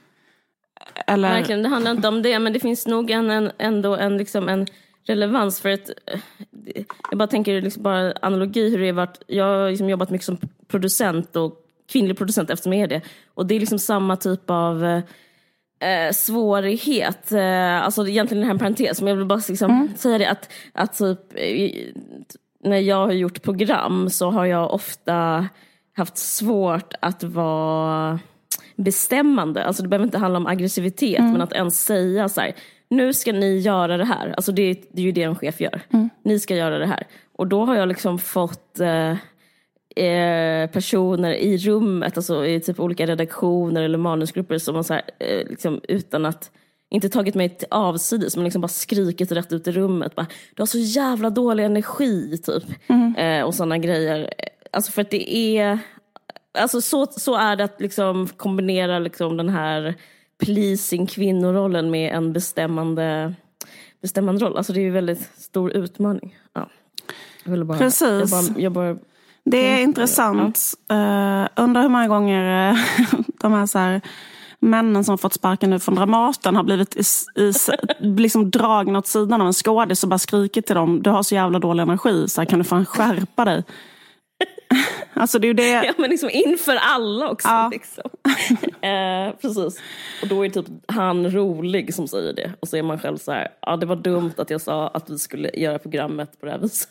Eller, 1.07 1.29
Verkligen, 1.29 1.63
det 1.63 1.69
handlar 1.69 1.91
inte 1.91 2.07
om 2.07 2.21
det, 2.21 2.39
men 2.39 2.53
det 2.53 2.59
finns 2.59 2.87
nog 2.87 3.11
en, 3.11 3.31
en, 3.31 3.51
ändå 3.57 3.95
en, 3.95 4.17
liksom 4.17 4.49
en 4.49 4.67
relevans 5.05 5.61
för 5.61 5.69
att 5.69 5.89
eh, 6.05 6.19
jag 7.09 7.17
bara 7.17 7.27
tänker 7.27 7.61
liksom 7.61 7.83
bara 7.83 8.13
analogi 8.21 8.69
hur 8.69 8.79
det 8.79 8.85
har 8.85 8.93
varit. 8.93 9.21
Jag 9.27 9.45
har 9.45 9.69
liksom 9.69 9.89
jobbat 9.89 10.09
mycket 10.09 10.25
som 10.25 10.37
producent 10.67 11.35
och 11.35 11.59
kvinnlig 11.91 12.17
producent 12.17 12.49
eftersom 12.49 12.73
jag 12.73 12.81
är 12.81 12.87
det. 12.87 13.01
Och 13.33 13.45
det 13.45 13.55
är 13.55 13.59
liksom 13.59 13.79
samma 13.79 14.15
typ 14.15 14.49
av 14.49 14.85
eh, 14.85 15.03
eh, 15.89 16.11
svårighet. 16.11 17.31
Eh, 17.31 17.83
alltså 17.83 18.07
egentligen 18.07 18.41
den 18.41 18.51
här 18.51 18.57
parentes, 18.57 19.01
men 19.01 19.07
jag 19.07 19.15
vill 19.15 19.25
bara 19.25 19.41
liksom 19.47 19.89
säga 19.97 20.17
det 20.17 20.29
att, 20.29 20.49
att 20.73 20.97
typ 20.97 21.19
eh, 21.35 21.71
när 22.63 22.77
jag 22.77 23.05
har 23.05 23.11
gjort 23.11 23.41
program 23.41 24.09
så 24.09 24.31
har 24.31 24.45
jag 24.45 24.73
ofta 24.73 25.47
haft 25.95 26.17
svårt 26.17 26.93
att 26.99 27.23
vara 27.23 28.19
bestämmande. 28.75 29.63
Alltså 29.63 29.83
det 29.83 29.89
behöver 29.89 30.05
inte 30.05 30.17
handla 30.17 30.37
om 30.39 30.47
aggressivitet 30.47 31.21
men 31.21 31.41
att 31.41 31.53
ens 31.53 31.85
säga 31.85 32.29
så 32.29 32.41
här, 32.41 32.53
nu 32.89 33.13
ska 33.13 33.31
ni 33.31 33.59
göra 33.59 33.97
det 33.97 34.05
här. 34.05 34.33
Alltså 34.37 34.51
det, 34.51 34.73
det 34.91 35.01
är 35.01 35.05
ju 35.05 35.11
det 35.11 35.23
en 35.23 35.35
chef 35.35 35.61
gör. 35.61 35.81
Ni 36.23 36.39
ska 36.39 36.55
göra 36.55 36.77
det 36.79 36.85
här. 36.85 37.07
Och 37.37 37.47
då 37.47 37.65
har 37.65 37.75
jag 37.75 37.87
liksom 37.87 38.19
fått 38.19 38.79
eh, 38.79 39.11
eh, 40.05 40.69
personer 40.69 41.33
i 41.33 41.57
rummet, 41.57 42.17
alltså 42.17 42.45
i 42.45 42.59
typ 42.59 42.79
olika 42.79 43.05
redaktioner 43.05 43.83
eller 43.83 43.97
manusgrupper 43.97 44.57
som 44.57 44.75
har 44.75 44.83
så 44.83 44.93
här, 44.93 45.03
eh, 45.19 45.49
liksom, 45.49 45.81
utan 45.87 46.25
att 46.25 46.51
inte 46.93 47.09
tagit 47.09 47.35
mig 47.35 47.49
till 47.49 47.67
avsides 47.71 48.35
men 48.35 48.43
liksom 48.43 48.61
bara 48.61 48.67
skrikit 48.67 49.31
rätt 49.31 49.53
ut 49.53 49.67
i 49.67 49.71
rummet. 49.71 50.15
Bara, 50.15 50.27
du 50.55 50.61
har 50.61 50.67
så 50.67 50.77
jävla 50.77 51.29
dålig 51.29 51.63
energi 51.63 52.37
typ. 52.37 52.63
Eh, 53.17 53.41
och 53.41 53.55
sådana 53.55 53.77
grejer. 53.77 54.33
Alltså 54.71 54.91
för 54.91 55.01
att 55.01 55.11
det 55.11 55.57
är, 55.57 55.79
alltså 56.57 56.81
så, 56.81 57.05
så 57.05 57.35
är 57.35 57.55
det 57.55 57.63
att 57.63 57.81
liksom 57.81 58.27
kombinera 58.27 58.99
liksom 58.99 59.37
den 59.37 59.49
här 59.49 59.95
pleasing 60.45 61.07
kvinnorollen 61.07 61.91
med 61.91 62.13
en 62.15 62.33
bestämmande, 62.33 63.33
bestämmande 64.01 64.45
roll. 64.45 64.57
Alltså 64.57 64.73
det 64.73 64.79
är 64.79 64.81
ju 64.81 64.87
en 64.87 64.93
väldigt 64.93 65.29
stor 65.37 65.71
utmaning. 65.71 66.37
Ja. 66.53 66.69
Jag 67.43 67.65
bara, 67.65 67.77
Precis. 67.77 68.01
Jag 68.01 68.29
bara, 68.29 68.59
jag 68.59 68.71
bara, 68.71 68.97
Det 69.43 69.57
är 69.57 69.83
intressant. 69.83 70.59
Uh, 70.91 71.47
undrar 71.55 71.81
hur 71.81 71.89
många 71.89 72.07
gånger 72.07 72.69
eh, 72.69 72.77
de 73.41 73.53
här, 73.53 73.65
så 73.65 73.79
här 73.79 74.01
männen 74.63 75.03
som 75.03 75.17
fått 75.17 75.33
sparken 75.33 75.69
nu 75.69 75.79
från 75.79 75.95
Dramaten 75.95 76.55
har 76.55 76.63
blivit 76.63 76.95
i, 76.95 77.03
i, 77.41 77.53
liksom 78.21 78.49
dragna 78.49 78.99
åt 78.99 79.07
sidan 79.07 79.41
av 79.41 79.47
en 79.47 79.53
skådis 79.53 80.03
och 80.03 80.09
bara 80.09 80.19
skrikit 80.19 80.65
till 80.65 80.75
dem. 80.75 81.01
Du 81.03 81.09
har 81.09 81.23
så 81.23 81.35
jävla 81.35 81.59
dålig 81.59 81.83
energi, 81.83 82.29
så 82.29 82.41
här, 82.41 82.45
kan 82.45 82.59
du 82.59 82.65
fan 82.65 82.85
skärpa 82.85 83.45
dig? 83.45 83.63
alltså 85.13 85.39
det 85.39 85.47
är 85.47 85.53
det. 85.53 85.85
Ja 85.85 85.93
men 85.97 86.09
liksom 86.09 86.29
inför 86.33 86.75
alla 86.75 87.29
också. 87.29 87.47
Ja. 87.47 87.69
Liksom. 87.71 88.09
eh, 88.81 89.35
precis. 89.41 89.81
Och 90.21 90.27
då 90.27 90.45
är 90.45 90.49
typ 90.49 90.65
han 90.87 91.31
rolig 91.31 91.93
som 91.93 92.07
säger 92.07 92.33
det. 92.33 92.51
Och 92.59 92.67
så 92.67 92.77
är 92.77 92.83
man 92.83 92.99
själv 92.99 93.17
så 93.17 93.31
här, 93.31 93.47
ja 93.61 93.77
det 93.77 93.85
var 93.85 93.95
dumt 93.95 94.33
att 94.37 94.49
jag 94.49 94.61
sa 94.61 94.87
att 94.87 95.09
vi 95.09 95.17
skulle 95.19 95.49
göra 95.53 95.79
programmet 95.79 96.39
på 96.39 96.45
det 96.45 96.51
här 96.51 96.59
viset. 96.59 96.89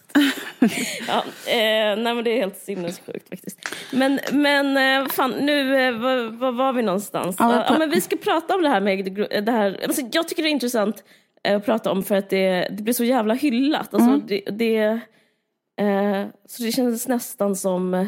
ja, 1.09 1.25
eh, 1.53 1.97
nej 1.97 2.15
men 2.15 2.25
det 2.25 2.31
är 2.31 2.41
helt 2.41 2.59
sinnessjukt 2.59 3.29
faktiskt. 3.29 3.69
Men, 3.93 4.21
men 4.33 4.77
eh, 5.03 5.09
fan 5.09 5.31
nu, 5.31 5.77
eh, 5.87 5.93
var, 5.93 6.31
var 6.39 6.53
var 6.53 6.73
vi 6.73 6.83
någonstans? 6.83 7.37
Ja, 7.39 7.65
Ja, 7.69 7.79
men 7.79 7.91
vi 7.91 8.01
ska 8.01 8.17
prata 8.17 8.55
om 8.55 8.62
det 8.62 8.69
här 8.69 8.81
med 8.81 9.15
det 9.45 9.53
här. 9.53 9.81
Alltså, 9.85 10.03
jag 10.12 10.29
tycker 10.29 10.43
det 10.43 10.49
är 10.49 10.51
intressant 10.51 11.05
eh, 11.45 11.57
att 11.57 11.65
prata 11.65 11.91
om 11.91 12.03
för 12.03 12.15
att 12.15 12.31
det, 12.31 12.69
det 12.71 12.83
blir 12.83 12.95
så 12.95 13.05
jävla 13.05 13.35
hyllat. 13.35 13.95
Alltså, 13.95 14.09
Mm. 14.11 14.23
det, 14.27 14.41
det, 14.51 15.01
eh, 15.83 16.27
så 16.47 16.62
det 16.62 16.73
kändes 16.73 17.09
nästan 17.09 17.57
som 17.57 17.95
eh, 17.95 18.07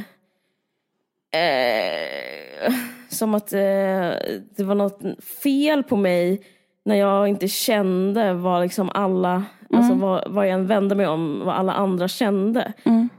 som 3.09 3.35
att 3.35 3.53
eh, 3.53 4.13
det 4.57 4.65
var 4.65 4.75
något 4.75 5.01
fel 5.43 5.83
på 5.83 5.97
mig 5.97 6.43
när 6.85 6.95
jag 6.95 7.29
inte 7.29 7.49
kände 7.49 8.33
vad 8.33 8.63
liksom 8.63 8.91
alla 8.95 9.45
Alltså 9.77 9.95
vad, 9.95 10.31
vad 10.31 10.47
jag 10.47 10.55
än 10.55 10.67
vände 10.67 10.95
mig 10.95 11.07
om, 11.07 11.43
vad 11.45 11.55
alla 11.55 11.73
andra 11.73 12.09
kände. 12.09 12.73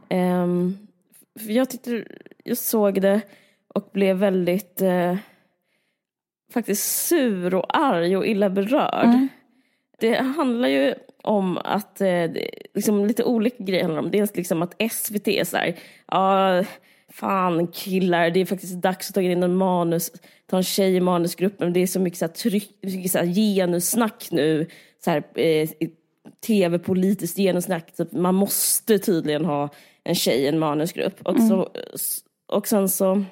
Um, 0.09 0.77
för 1.39 1.51
jag 1.51 1.69
tyckte, 1.69 2.05
jag 2.43 2.57
såg 2.57 3.01
det 3.01 3.21
och 3.67 3.89
blev 3.93 4.17
väldigt 4.17 4.81
eh, 4.81 5.17
faktiskt 6.53 7.07
sur 7.07 7.55
och 7.55 7.77
arg 7.77 8.17
och 8.17 8.27
illa 8.27 8.49
berörd. 8.49 9.27
Det 9.99 10.15
handlar 10.15 10.67
ju 10.67 10.93
om 11.25 11.57
att, 11.57 12.01
eh, 12.01 12.31
liksom 12.73 13.05
lite 13.05 13.23
olika 13.23 13.63
grejer 13.63 13.83
handlar 13.83 14.01
om. 14.01 14.11
Dels 14.11 14.35
liksom 14.35 14.61
att 14.61 14.81
SVT 14.91 15.27
är 15.27 15.43
så 15.43 15.57
här, 15.57 15.75
ja, 16.11 16.63
fan 17.09 17.67
killar, 17.67 18.29
det 18.29 18.39
är 18.39 18.45
faktiskt 18.45 18.81
dags 18.81 19.09
att 19.09 19.15
ta 19.15 19.21
in 19.21 19.43
en 19.43 19.55
manus, 19.55 20.11
ta 20.49 20.57
en 20.57 20.63
tjej 20.63 20.95
i 20.95 20.99
manusgruppen. 20.99 21.73
Det 21.73 21.79
är 21.79 21.87
så 21.87 21.99
mycket 21.99 22.19
så 22.19 22.25
här 22.25 22.33
tryck, 22.33 22.69
mycket 22.81 23.11
så 23.11 23.17
här 23.17 23.25
genussnack 23.25 24.27
nu. 24.31 24.67
Så 25.03 25.11
här, 25.11 25.23
eh, 25.39 25.69
tv-politiskt 26.47 27.37
genussnack. 27.37 27.95
Typ, 27.95 28.11
man 28.11 28.35
måste 28.35 28.99
tydligen 28.99 29.45
ha 29.45 29.69
en 30.03 30.15
tjej 30.15 30.43
i 30.43 30.47
en 30.47 30.59
manusgrupp. 30.59 31.21
Och, 31.27 31.41
så, 31.41 31.69
och 32.47 32.67
sen 32.67 32.89
så, 32.89 33.23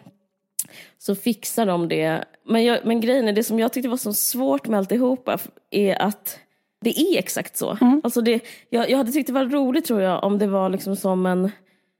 så 0.97 1.15
fixar 1.15 1.65
de 1.65 1.88
det. 1.88 2.23
Men, 2.45 2.63
jag, 2.63 2.79
men 2.85 3.01
grejen 3.01 3.27
är, 3.27 3.33
det 3.33 3.43
som 3.43 3.59
jag 3.59 3.73
tyckte 3.73 3.89
var 3.89 3.97
så 3.97 4.13
svårt 4.13 4.67
med 4.67 4.77
alltihopa 4.77 5.39
är 5.71 6.01
att 6.01 6.39
det 6.83 6.99
är 6.99 7.19
exakt 7.19 7.57
så. 7.57 7.77
Mm. 7.81 8.01
Alltså 8.03 8.21
det, 8.21 8.43
jag, 8.69 8.89
jag 8.89 8.97
hade 8.97 9.11
tyckt 9.11 9.27
det 9.27 9.33
var 9.33 9.45
roligt 9.45 9.85
tror 9.85 10.01
jag 10.01 10.23
om 10.23 10.37
det 10.39 10.47
var 10.47 10.69
liksom 10.69 10.95
som 10.95 11.25
en, 11.25 11.51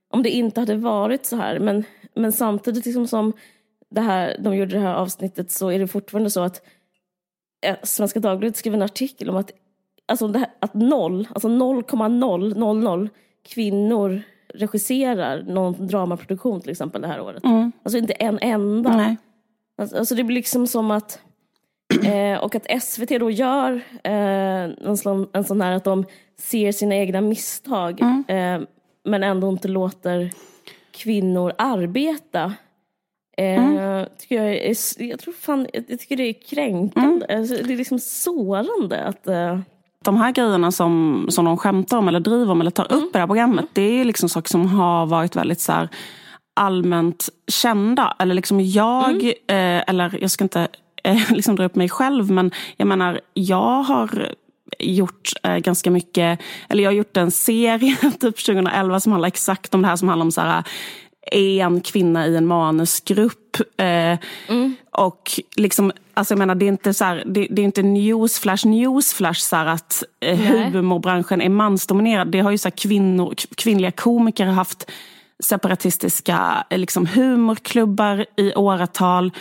om 0.10 0.24
det 0.24 0.30
inte 0.30 0.60
hade 0.60 0.76
varit 0.76 1.26
så 1.26 1.36
här. 1.36 1.60
Men, 1.60 1.84
men 2.16 2.32
samtidigt 2.32 2.86
liksom 2.86 3.08
som 3.08 3.34
det 3.90 4.02
här, 4.02 4.38
de 4.40 4.56
gjorde 4.56 4.72
det 4.72 4.80
här 4.80 4.94
avsnittet 4.94 5.52
så 5.52 5.72
är 5.72 5.80
det 5.80 5.88
fortfarande 5.88 6.30
så 6.30 6.42
att 6.42 6.62
eh, 7.66 7.76
Svenska 7.84 8.20
Dagbladet 8.20 8.58
skrev 8.58 8.74
en 8.74 8.82
artikel 8.82 9.30
om 9.30 9.36
att, 9.36 9.52
alltså 10.06 10.28
här, 10.28 10.48
att 10.60 10.74
noll, 10.74 11.28
alltså 11.34 11.48
0,000 11.48 13.10
kvinnor 13.46 14.22
regisserar 14.54 15.44
någon 15.44 15.88
dramaproduktion 15.88 16.62
till 16.62 16.72
exempel 16.72 17.02
det 17.02 17.08
här 17.08 17.22
året. 17.22 17.44
Alltså 17.84 17.98
inte 17.98 18.14
en 18.14 18.40
enda. 18.42 18.90
Mm. 18.90 19.06
Nej. 19.06 19.18
Alltså, 19.78 19.98
alltså 19.98 20.16
det 20.16 20.24
blir 20.24 20.36
liksom 20.36 20.68
som 20.68 20.92
att 20.92 21.20
eh, 22.04 22.38
och 22.38 22.56
att 22.56 22.84
SVT 22.84 23.10
då 23.10 23.32
gör 23.32 23.82
eh, 24.04 24.64
en, 24.88 24.98
sån, 24.98 25.28
en 25.34 25.44
sån 25.44 25.62
här 25.62 25.72
att 25.72 25.84
de 25.84 26.06
ser 26.40 26.72
sina 26.72 26.96
egna 26.96 27.22
misstag 27.22 28.02
eh, 28.28 28.62
men 29.06 29.24
ändå 29.24 29.50
inte 29.50 29.68
låter 29.68 30.32
kvinnor 30.92 31.54
arbeta. 31.58 32.54
Eh, 33.38 34.04
tycker 34.18 34.36
jag, 34.36 34.56
är, 34.56 35.04
jag, 35.04 35.20
tror 35.20 35.34
fan, 35.34 35.68
jag 35.74 36.00
tycker 36.00 36.16
det 36.16 36.24
är 36.24 36.34
kränkande. 36.34 37.26
Alltså, 37.30 37.56
det 37.64 37.74
är 37.74 37.78
liksom 37.78 38.00
sårande 38.00 39.04
att... 39.04 39.28
Eh, 39.28 39.60
de 40.04 40.18
här 40.18 40.32
grejerna 40.32 40.72
som, 40.72 41.26
som 41.30 41.46
de 41.46 41.58
skämtar 41.58 41.98
om 41.98 42.08
eller 42.08 42.20
driver 42.20 42.52
om 42.52 42.62
eller 42.62 42.72
tar 42.72 42.94
upp 42.94 43.04
i 43.04 43.10
det 43.14 43.20
här 43.20 43.28
programmet. 43.28 43.66
Det 43.74 43.82
är 43.82 44.06
liksom 44.06 44.30
saker 44.30 44.50
som 44.50 44.68
har 44.68 45.06
varit 45.06 45.36
väldigt 45.36 45.60
så 45.60 45.72
här, 45.72 45.90
allmänt 46.54 47.30
kända. 47.48 48.16
Eller 48.20 48.36
liksom 48.36 48.62
jag, 48.62 49.24
eh, 49.26 49.84
eller 49.88 50.18
jag 50.22 50.32
ska 50.32 50.44
inte 50.44 50.68
eh, 51.04 51.22
liksom 51.32 51.56
dra 51.56 51.66
upp 51.66 51.76
mig 51.76 51.90
själv 51.90 52.32
men 52.32 52.52
jag 52.78 52.88
menar 52.88 53.22
jag 53.34 53.84
har 53.84 54.34
gjort 54.80 55.32
eh, 55.44 55.58
ganska 55.58 55.92
mycket, 55.92 56.40
eller 56.70 56.84
jag 56.84 56.90
har 56.92 56.96
gjort 56.96 57.18
en 57.18 57.32
serie 57.32 57.96
typ 58.20 58.46
2011 58.46 59.00
som 59.00 59.12
handlar 59.12 59.28
exakt 59.28 59.74
om 59.74 59.82
det 59.82 59.88
här 59.88 59.96
som 59.96 60.08
handlar 60.08 60.26
om 60.26 60.32
så 60.32 60.42
här, 60.42 60.64
en 61.32 61.82
kvinna 61.82 62.28
i 62.28 62.36
en 62.36 62.48
manusgrupp. 62.48 63.58
Eh, 63.78 64.18
Och 64.92 65.32
liksom, 65.56 65.92
alltså 66.14 66.32
jag 66.32 66.40
menar, 66.40 66.56
det 66.56 66.66
är 66.66 66.68
inte, 66.68 66.94
så 66.94 67.06
här, 67.06 67.24
det, 67.26 67.48
det 67.50 67.62
är 67.62 67.66
inte 67.66 67.84
newsflash, 67.84 68.68
newsflash 68.68 69.40
så 69.40 69.56
här 69.56 69.66
att 69.66 70.04
eh, 70.20 70.38
humorbranschen 70.72 71.42
är 71.42 71.50
mansdominerad. 71.50 72.28
Det 72.28 72.40
har 72.40 72.52
ju 72.52 72.58
så 72.58 72.68
här 72.68 72.78
kvinnor, 72.78 73.34
kvinnliga 73.58 73.92
komiker 73.92 74.46
haft 74.46 74.92
separatistiska 75.40 76.66
eh, 76.70 76.78
liksom, 76.78 77.06
humorklubbar 77.08 78.26
i 78.36 78.54
åratal. 78.56 79.32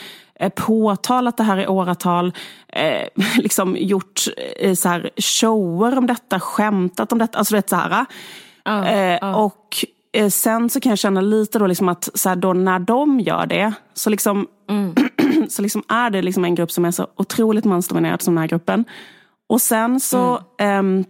Eh, 0.43 0.49
påtalat 0.49 1.37
det 1.37 1.43
här 1.43 1.61
i 1.61 1.67
åratal. 1.67 2.33
Eh, 2.69 3.09
liksom 3.39 3.77
gjort 3.77 4.21
eh, 4.61 4.75
så 4.75 4.89
här, 4.89 5.11
shower 5.17 5.99
om 5.99 6.07
detta, 6.07 6.41
skämtat 6.41 7.13
om 7.13 7.19
detta. 7.19 7.39
Alltså, 7.39 7.55
vet, 7.55 7.69
så 7.69 7.77
här, 7.77 8.07
eh, 8.65 9.39
Och 9.39 9.85
eh, 10.13 10.29
sen 10.29 10.71
så 10.71 10.81
kan 10.81 10.91
jag 10.91 10.99
känna 10.99 11.21
lite 11.21 11.59
då 11.59 11.67
liksom 11.67 11.89
att 11.89 12.09
så 12.15 12.29
här, 12.29 12.37
då 12.37 12.53
när 12.53 12.79
de 12.79 13.21
gör 13.21 13.47
det 13.47 13.73
så, 13.95 14.11
liksom, 14.11 14.47
så 15.49 15.63
liksom 15.63 15.83
är 15.89 16.11
det 16.11 16.23
liksom 16.23 16.45
en 16.45 16.55
grupp 16.55 16.71
som 16.71 16.85
är 16.85 16.91
så 16.91 17.07
otroligt 17.17 17.65
mansdominerad 17.65 18.23
som 18.23 18.35
den 18.35 18.41
här 18.41 18.49
gruppen. 18.49 18.85
Och 19.49 19.61
sen 19.61 20.01
så 20.01 20.41
ehm, 20.59 21.05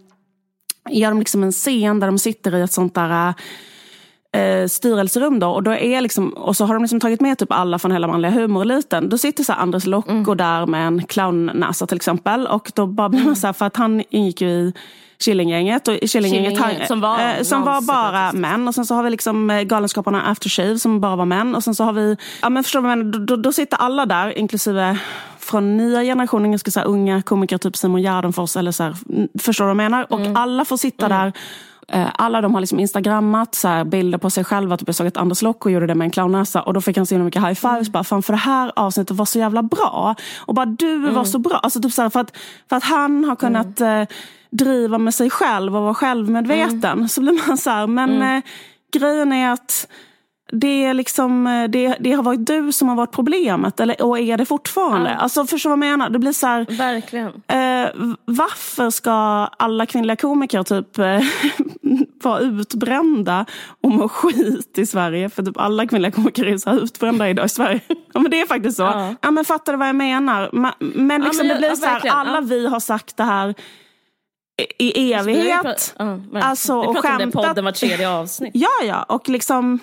gör 0.89 1.09
de 1.09 1.19
liksom 1.19 1.43
en 1.43 1.51
scen 1.51 1.99
där 1.99 2.07
de 2.07 2.17
sitter 2.17 2.55
i 2.55 2.61
ett 2.61 2.73
sånt 2.73 2.95
där 2.95 3.33
eh, 4.33 4.67
styrelserum 4.67 5.39
då, 5.39 5.47
och, 5.47 5.63
då 5.63 5.73
är 5.73 6.01
liksom, 6.01 6.29
och 6.29 6.57
så 6.57 6.65
har 6.65 6.73
de 6.73 6.83
liksom 6.83 6.99
tagit 6.99 7.21
med 7.21 7.37
typ 7.37 7.51
alla 7.51 7.79
från 7.79 7.91
hela 7.91 8.07
manliga 8.07 8.31
humoreliten. 8.31 9.09
Då 9.09 9.17
sitter 9.17 9.43
så 9.43 9.53
Anders 9.53 9.85
Locko 9.85 10.33
där 10.35 10.65
med 10.65 10.87
en 10.87 11.03
clownnäsa 11.03 11.87
till 11.87 11.95
exempel. 11.95 12.47
Och 12.47 12.71
då 12.75 12.87
bara 12.87 13.09
blir 13.09 13.23
man 13.23 13.35
så 13.35 13.47
här, 13.47 13.53
för 13.53 13.65
att 13.65 13.77
han 13.77 14.03
ingick 14.09 14.41
ju 14.41 14.47
i 14.49 14.73
Killinggänget. 15.19 15.87
Och 15.87 15.99
Killinggänget 15.99 16.53
Killinggänget, 16.53 16.87
som 16.87 17.01
var 17.01 17.19
eh, 17.19 17.43
som 17.43 17.61
var 17.61 17.81
bara 17.81 18.11
mansseparatist. 18.11 18.41
män. 18.41 18.67
Och 18.67 18.75
sen 18.75 18.85
så 18.85 18.95
har 18.95 19.03
vi 19.03 19.09
liksom 19.09 19.49
eh, 19.49 19.61
Galenskaparna 19.61 20.21
Aftershave 20.21 20.79
som 20.79 20.99
bara 21.01 21.15
var 21.15 21.25
män. 21.25 21.55
Och 21.55 21.63
sen 21.63 21.75
så 21.75 21.83
har 21.83 21.93
vi, 21.93 22.17
ja 22.41 22.49
men 22.49 22.63
förstår 22.63 22.79
du 22.79 22.83
vad 22.83 22.91
jag 22.91 22.97
menar? 22.97 23.11
Då, 23.11 23.19
då, 23.19 23.35
då 23.35 23.53
sitter 23.53 23.77
alla 23.77 24.05
där, 24.05 24.37
inklusive 24.37 24.97
från 25.39 25.77
nya 25.77 26.03
generationen, 26.03 26.51
ganska 26.51 26.71
så 26.71 26.81
unga 26.81 27.21
komiker, 27.21 27.57
typ 27.57 27.75
Simon 27.77 28.01
Gärdenfors. 28.01 28.57
Eller 28.57 28.71
så 28.71 28.83
här, 28.83 28.95
mm, 29.09 29.27
förstår 29.39 29.65
du 29.65 29.73
vad 29.73 29.83
jag 29.83 29.91
menar? 29.91 30.13
Och 30.13 30.39
alla 30.41 30.65
får 30.65 30.77
sitta 30.77 31.09
där. 31.09 31.33
Eh, 31.87 32.07
Alla 32.15 32.41
de 32.41 32.53
har 32.53 32.61
liksom 32.61 32.79
instagrammat 32.79 33.55
så 33.55 33.67
här, 33.67 33.83
bilder 33.83 34.17
på 34.17 34.29
sig 34.29 34.43
själva. 34.43 34.77
Typ 34.77 34.87
jag 34.87 34.95
såg 34.95 35.07
att 35.07 35.17
Anders 35.17 35.41
Locko 35.41 35.69
gjorde 35.69 35.87
det 35.87 35.95
med 35.95 36.05
en 36.05 36.11
clownnäsa. 36.11 36.61
Och 36.61 36.73
då 36.73 36.81
fick 36.81 36.97
han 36.97 37.05
så 37.05 37.15
himla 37.15 37.25
mycket 37.25 37.43
high 37.43 37.53
fives. 37.53 37.89
Bara, 37.89 38.03
Fan, 38.03 38.23
för 38.23 38.33
det 38.33 38.39
här 38.39 38.71
avsnittet 38.75 39.17
var 39.17 39.25
så 39.25 39.39
jävla 39.39 39.63
bra. 39.63 40.15
Och 40.39 40.53
bara 40.53 40.65
du 40.65 40.97
var 40.97 41.23
så 41.23 41.39
bra. 41.39 41.57
Alltså, 41.57 41.81
typ 41.81 41.93
så 41.93 42.01
här, 42.01 42.09
för, 42.09 42.19
att, 42.19 42.37
för 42.69 42.75
att 42.75 42.83
han 42.83 43.23
har 43.25 43.35
kunnat 43.35 43.81
eh, 43.81 44.03
driva 44.51 44.97
med 44.97 45.13
sig 45.13 45.29
själv 45.29 45.75
och 45.75 45.83
vara 45.83 45.93
självmedveten. 45.93 47.09
Så 47.09 47.21
blir 47.21 47.47
man 47.47 47.57
så 47.57 47.69
här, 47.69 47.87
men 47.87 48.21
eh, 48.21 48.43
grejen 48.93 49.33
är 49.33 49.51
att 49.51 49.87
det, 50.53 50.85
är 50.85 50.93
liksom, 50.93 51.47
eh, 51.47 51.67
det, 51.69 51.95
det 51.99 52.11
har 52.11 52.23
varit 52.23 52.47
du 52.47 52.71
som 52.71 52.87
har 52.89 52.95
varit 52.95 53.11
problemet. 53.11 53.79
Eller, 53.79 54.01
och 54.01 54.19
är 54.19 54.37
det 54.37 54.45
fortfarande. 54.45 55.15
Alltså, 55.15 55.45
förstår 55.45 55.69
vad 55.69 55.73
jag 55.77 55.79
menar? 55.91 56.09
Det 56.09 56.19
blir 56.19 56.31
så 56.31 56.47
här, 56.47 56.65
verkligen. 56.69 57.27
Eh, 57.27 57.89
varför 58.25 58.89
ska 58.89 59.11
alla 59.57 59.85
kvinnliga 59.85 60.15
komiker 60.15 60.63
typ 60.63 60.97
eh, 60.99 61.19
vara 62.23 62.39
utbrända 62.39 63.45
och 63.83 63.91
må 63.91 64.09
skit 64.09 64.77
i 64.77 64.85
Sverige? 64.85 65.29
För 65.29 65.43
typ 65.43 65.57
alla 65.57 65.87
kvinnliga 65.87 66.11
komiker 66.11 66.45
är 66.45 66.57
så 66.57 66.69
här 66.69 66.77
utbrända 66.83 67.29
idag 67.29 67.45
i 67.45 67.49
Sverige. 67.49 67.79
ja, 68.13 68.19
men 68.19 68.31
det 68.31 68.41
är 68.41 68.45
faktiskt 68.45 68.77
så. 68.77 68.83
Ja. 68.83 69.15
Ja. 69.21 69.31
men 69.31 69.45
fattar 69.45 69.73
du 69.73 69.79
vad 69.79 69.87
jag 69.87 69.95
menar? 69.95 70.49
Ma- 70.49 70.73
Men, 70.79 71.21
liksom, 71.21 71.47
men 71.47 71.55
det 71.55 71.59
blir 71.59 71.69
ja, 71.69 71.75
så 71.75 71.85
här, 71.85 72.09
alla 72.09 72.33
ja. 72.35 72.41
vi 72.41 72.67
har 72.67 72.79
sagt 72.79 73.17
det 73.17 73.23
här 73.23 73.55
i- 74.79 74.91
Vi 74.93 75.13
evighet. 75.13 75.61
prat- 75.61 75.95
ja, 75.99 76.05
verkligen. 76.05 76.43
Alltså, 76.43 76.81
vi 76.81 76.87
och 76.87 76.93
pratar 76.93 77.11
om 77.13 77.17
den 77.19 77.31
podden 77.31 77.65
var 77.65 77.71
tredje 77.71 78.09
avsnitt. 78.09 78.51
Ja, 78.55 78.69
ja. 78.83 79.03
Och 79.03 79.29
liksom... 79.29 79.79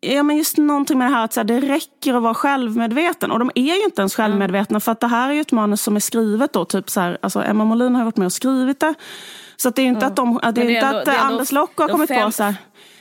Ja, 0.00 0.22
men 0.22 0.36
just 0.36 0.56
någonting 0.58 0.98
med 0.98 1.10
det 1.10 1.14
här 1.14 1.24
att 1.24 1.32
så 1.32 1.40
här, 1.40 1.44
det 1.44 1.60
räcker 1.60 2.14
att 2.14 2.22
vara 2.22 2.34
självmedveten. 2.34 3.30
Och 3.30 3.38
de 3.38 3.50
är 3.54 3.74
ju 3.76 3.84
inte 3.84 4.02
ens 4.02 4.14
självmedvetna. 4.14 4.80
För 4.80 4.92
att 4.92 5.00
det 5.00 5.06
här 5.06 5.28
är 5.28 5.32
ju 5.32 5.40
ett 5.40 5.52
manus 5.52 5.82
som 5.82 5.96
är 5.96 6.00
skrivet 6.00 6.52
då. 6.52 6.64
Typ 6.64 6.90
så 6.90 7.00
här, 7.00 7.18
alltså 7.20 7.42
Emma 7.42 7.64
Molin 7.64 7.94
har 7.94 8.00
ju 8.02 8.04
varit 8.04 8.16
med 8.16 8.26
och 8.26 8.32
skrivit 8.32 8.80
det. 8.80 8.94
Så 9.56 9.70
det 9.70 9.82
är 9.82 9.84
ju 9.84 9.88
inte 9.90 10.06
att, 10.06 10.16
de, 10.16 10.40
det 10.42 10.48
är 10.48 10.52
det 10.52 10.60
är 10.60 10.64
inte 10.64 10.86
ändå- 10.86 10.98
att 10.98 11.08
Anders 11.20 11.52
Locke 11.52 11.82
har 11.82 11.88
kommit 11.88 12.08
på 12.08 12.14
fem- 12.14 12.32
så 12.32 12.42
här. 12.42 12.54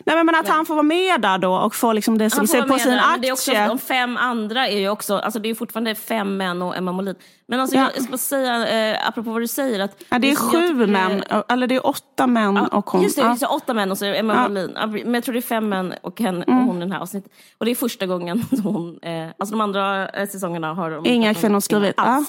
Nej, 0.07 0.15
men, 0.15 0.25
men 0.25 0.35
att 0.35 0.47
han 0.47 0.65
får 0.65 0.73
vara 0.73 0.83
med 0.83 1.21
där 1.21 1.37
då 1.37 1.53
och 1.55 1.75
få 1.75 1.93
liksom 1.93 2.17
det 2.17 2.29
som 2.29 2.47
får 2.47 2.53
ser 2.55 2.61
på 2.61 2.79
sin 2.79 2.91
där, 2.91 3.11
men 3.11 3.21
det 3.21 3.27
är 3.27 3.31
också, 3.33 3.51
aktie. 3.51 3.67
de 3.67 3.79
fem 3.79 4.17
andra 4.17 4.67
är 4.67 4.79
ju 4.79 4.89
också, 4.89 5.17
alltså 5.17 5.39
det 5.39 5.49
är 5.49 5.55
fortfarande 5.55 5.95
fem 5.95 6.37
män 6.37 6.61
och 6.61 6.77
Emma 6.77 6.91
Molin. 6.91 7.15
Men 7.47 7.59
alltså 7.59 7.75
Ja. 7.77 7.81
jag, 7.83 7.91
jag 7.95 8.03
ska 8.03 8.17
säga, 8.17 8.67
eh, 8.93 9.07
apropå 9.07 9.31
vad 9.31 9.41
du 9.41 9.47
säger, 9.47 9.79
att 9.79 10.03
Ja, 10.09 10.19
det 10.19 10.31
är 10.31 10.35
som 10.35 10.49
jag 10.53 10.61
sju 10.61 10.67
tycker 10.67 10.83
är- 10.83 10.87
män, 10.87 11.23
eller 11.49 11.67
det 11.67 11.75
är 11.75 11.87
åtta 11.87 12.27
män 12.27 12.57
och 12.57 12.89
hon. 12.89 13.01
Just 13.01 13.15
det, 13.15 13.21
Ja. 13.21 13.29
just 13.29 13.41
det, 13.41 13.47
åtta 13.47 13.73
män 13.73 13.91
och 13.91 13.97
så 13.97 14.05
Emma 14.05 14.33
Ja. 14.33 14.47
Molin. 14.47 14.71
Ja, 14.75 14.87
Men 14.87 15.13
jag 15.13 15.23
tror 15.23 15.33
det 15.33 15.39
är 15.39 15.41
fem 15.41 15.69
män 15.69 15.93
och, 16.01 16.19
hen, 16.19 16.43
och 16.43 16.53
hon 16.53 16.77
i 16.77 16.79
den 16.79 16.91
här 16.91 16.99
avsnittet. 16.99 17.31
Och 17.57 17.65
det 17.65 17.71
är 17.71 17.75
första 17.75 18.05
gången 18.05 18.43
som 18.49 18.61
hon, 18.75 18.99
eh, 19.01 19.27
alltså 19.37 19.55
de 19.55 19.61
andra 19.61 20.09
eh, 20.09 20.27
säsongerna 20.29 20.73
har 20.73 20.91
de 20.91 21.05
Inga 21.05 21.33
kvinnor 21.33 21.59
skrivit. 21.59 21.93
Ja. 21.97 22.23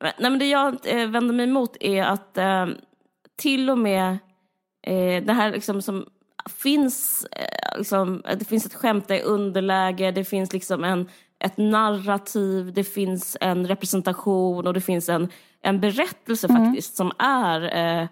Nej 0.00 0.12
men 0.30 0.38
det 0.38 0.46
jag 0.46 0.76
eh, 0.84 1.06
vänder 1.08 1.34
mig 1.34 1.44
emot 1.46 1.76
är 1.80 2.02
att 2.04 2.38
eh, 2.38 2.66
till 3.38 3.70
och 3.70 3.78
med 3.78 4.10
eh, 4.86 5.24
det 5.24 5.32
här 5.32 5.50
liksom 5.52 5.82
som 5.82 6.06
finns, 6.50 7.26
eh, 7.32 7.78
liksom, 7.78 8.22
det 8.38 8.44
finns 8.44 8.66
ett 8.66 8.74
skämt 8.74 9.10
i 9.10 9.20
underläge, 9.20 10.10
det 10.10 10.24
finns 10.24 10.52
liksom 10.52 10.84
en, 10.84 11.08
ett 11.38 11.56
narrativ, 11.56 12.72
det 12.72 12.84
finns 12.84 13.36
en 13.40 13.66
representation 13.66 14.66
och 14.66 14.74
det 14.74 14.80
finns 14.80 15.08
en, 15.08 15.28
en 15.62 15.80
berättelse 15.80 16.48
faktiskt 16.48 16.96
som 16.96 17.12
är 17.18 17.76
eh, 17.76 18.08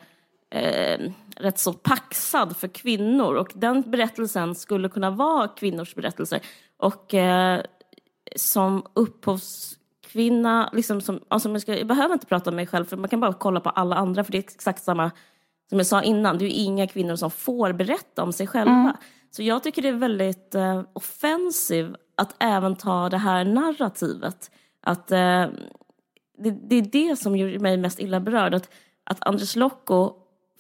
eh, 0.61 1.13
rätt 1.37 1.59
så 1.59 1.73
paxad 1.73 2.57
för 2.57 2.69
kvinnor 2.69 3.35
och 3.35 3.53
den 3.55 3.91
berättelsen 3.91 4.55
skulle 4.55 4.89
kunna 4.89 5.11
vara 5.11 5.49
kvinnors 5.49 5.95
berättelser. 5.95 6.41
Och 6.77 7.15
eh, 7.15 7.61
som 8.37 8.87
upphovskvinna, 8.95 10.71
liksom 10.73 11.01
som, 11.01 11.21
alltså 11.29 11.51
jag, 11.51 11.63
ska, 11.63 11.79
jag 11.79 11.87
behöver 11.87 12.13
inte 12.13 12.27
prata 12.27 12.51
om 12.51 12.57
mig 12.57 12.67
själv 12.67 12.85
för 12.85 12.97
man 12.97 13.09
kan 13.09 13.21
bara 13.21 13.33
kolla 13.33 13.61
på 13.61 13.71
alla 13.71 13.97
andra 13.97 14.25
för 14.25 14.33
det 14.33 14.39
är 14.39 14.43
exakt 14.43 14.83
samma 14.83 15.11
som 15.71 15.79
jag 15.79 15.87
sa 15.87 16.03
innan, 16.03 16.39
det 16.39 16.45
är 16.45 16.47
ju 16.47 16.53
inga 16.55 16.87
kvinnor 16.87 17.17
som 17.17 17.31
får 17.31 17.73
berätta 17.73 18.23
om 18.23 18.33
sig 18.33 18.47
själva. 18.47 18.73
Mm. 18.73 18.93
Så 19.31 19.43
jag 19.43 19.63
tycker 19.63 19.83
det 19.83 19.89
är 19.89 19.93
väldigt 19.93 20.55
eh, 20.55 20.83
offensiv 20.93 21.97
att 22.15 22.35
även 22.39 22.77
ta 22.77 23.09
det 23.09 23.19
här 23.19 23.45
narrativet. 23.45 24.51
Att, 24.83 25.11
eh, 25.11 25.47
det, 26.39 26.51
det 26.69 26.77
är 26.77 26.83
det 26.83 27.17
som 27.17 27.37
gör 27.37 27.59
mig 27.59 27.77
mest 27.77 28.01
illa 28.01 28.21
berörd. 28.21 28.55
Att, 28.55 28.71
att 29.05 29.27
Andres 29.27 29.57
Lokko 29.57 30.13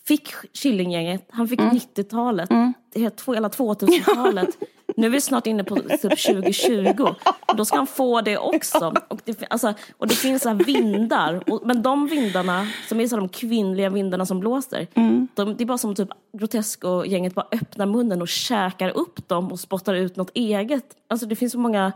fick 0.06 0.28
Killinggänget, 0.52 1.28
han 1.30 1.48
fick 1.48 1.60
90-talet, 1.60 2.48
det 2.48 2.54
är 2.54 2.58
två- 2.72 2.79
hela 2.94 3.48
2000-talet. 3.48 4.56
Nu 4.96 5.06
är 5.06 5.10
vi 5.10 5.20
snart 5.20 5.46
inne 5.46 5.64
på 5.64 5.76
typ 5.76 6.00
2020. 6.00 7.14
Och 7.46 7.56
då 7.56 7.64
ska 7.64 7.76
han 7.76 7.86
få 7.86 8.20
det 8.20 8.38
också. 8.38 8.94
Och 9.08 9.20
det, 9.24 9.44
alltså, 9.50 9.74
och 9.96 10.06
det 10.06 10.14
finns 10.14 10.42
så 10.42 10.48
här 10.48 10.56
vindar. 10.56 11.50
Och, 11.50 11.60
men 11.64 11.82
de 11.82 12.06
vindarna, 12.06 12.66
som 12.88 13.00
är 13.00 13.06
så 13.06 13.16
de 13.16 13.28
kvinnliga 13.28 13.90
vindarna 13.90 14.26
som 14.26 14.40
blåser. 14.40 14.86
De, 15.34 15.56
det 15.56 15.64
är 15.64 15.66
bara 15.66 15.78
som 15.78 15.94
typ 15.94 16.08
Grotesco-gänget 16.32 17.34
bara 17.34 17.46
öppnar 17.52 17.86
munnen 17.86 18.22
och 18.22 18.28
käkar 18.28 18.88
upp 18.88 19.28
dem 19.28 19.52
och 19.52 19.60
spottar 19.60 19.94
ut 19.94 20.16
något 20.16 20.30
eget. 20.34 20.84
Alltså 21.08 21.26
det 21.26 21.36
finns 21.36 21.52
så 21.52 21.58
många 21.58 21.92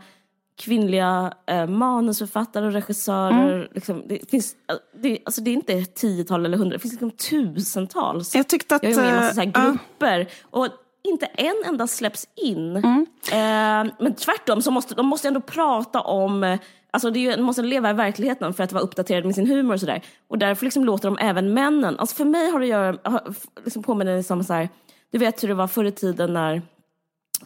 kvinnliga 0.57 1.33
eh, 1.45 1.67
manusförfattare 1.67 2.65
och 2.65 2.73
regissörer. 2.73 3.69
Liksom, 3.73 4.03
det, 4.07 4.29
finns, 4.29 4.55
eh, 4.69 4.75
det, 5.01 5.19
alltså 5.25 5.41
det 5.41 5.51
är 5.51 5.53
inte 5.53 5.85
tiotal 5.85 6.45
eller 6.45 6.57
hundra, 6.57 6.73
det 6.73 6.79
finns 6.79 6.93
liksom 6.93 7.11
tusentals. 7.11 8.35
Jag 8.35 8.47
tyckte 8.47 8.75
att... 8.75 8.83
Jag 8.83 8.91
är 8.91 8.97
med 8.97 9.09
i 9.09 9.15
massa 9.15 9.43
ja. 9.43 9.51
grupper. 9.51 10.27
Och 10.41 10.67
inte 11.05 11.25
en 11.25 11.55
enda 11.65 11.87
släpps 11.87 12.27
in. 12.35 12.75
Mm. 12.75 13.05
Eh, 13.31 13.93
men 13.99 14.15
tvärtom, 14.15 14.61
så 14.61 14.71
måste, 14.71 14.95
de 14.95 15.05
måste 15.05 15.27
ändå 15.27 15.41
prata 15.41 16.01
om... 16.01 16.57
Alltså 16.91 17.09
det 17.09 17.19
är 17.19 17.21
ju, 17.21 17.31
de 17.35 17.41
måste 17.41 17.61
leva 17.61 17.89
i 17.89 17.93
verkligheten 17.93 18.53
för 18.53 18.63
att 18.63 18.71
vara 18.73 18.83
uppdaterade 18.83 19.25
med 19.25 19.35
sin 19.35 19.47
humor 19.47 19.73
och 19.73 19.79
sådär. 19.79 20.01
Och 20.27 20.37
därför 20.37 20.65
liksom 20.65 20.85
låter 20.85 21.07
de 21.09 21.17
även 21.21 21.53
männen... 21.53 21.99
Alltså 21.99 22.15
för 22.15 22.25
mig 22.25 22.51
har 22.51 22.59
det 22.59 22.65
att 22.65 22.69
göra... 22.69 22.97
har- 23.03 23.33
Liksom 23.65 23.83
påminner 23.83 24.15
det 24.15 24.23
som 24.23 24.43
så 24.43 24.53
här, 24.53 24.69
Du 25.11 25.17
vet 25.17 25.43
hur 25.43 25.47
det 25.47 25.53
var 25.53 25.67
förr 25.67 25.85
i 25.85 25.91
tiden 25.91 26.33
när 26.33 26.61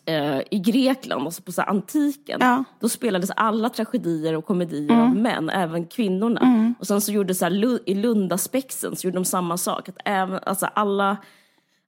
eh, 0.05 0.39
i 0.51 0.59
Grekland, 0.59 1.25
alltså 1.25 1.41
på 1.41 1.51
så 1.51 1.61
antiken, 1.61 2.37
Ja. 2.41 2.47
Mm. 2.53 2.63
då 2.79 2.89
spelades 2.89 3.31
alla 3.35 3.69
tragedier 3.69 4.35
och 4.35 4.45
komedier 4.45 5.01
av 5.01 5.15
män, 5.15 5.49
även 5.49 5.85
kvinnorna. 5.87 6.73
Och 6.79 6.87
sen 6.87 7.01
så 7.01 7.11
gjorde 7.11 7.35
så 7.35 7.45
här, 7.45 7.89
i 7.89 7.93
Lundaspexen 7.93 8.95
så 8.95 9.07
gjorde 9.07 9.17
de 9.17 9.25
samma 9.25 9.57
sak, 9.57 9.89
att 9.89 9.97
även, 10.05 10.39
alltså 10.45 10.65
alla, 10.73 11.17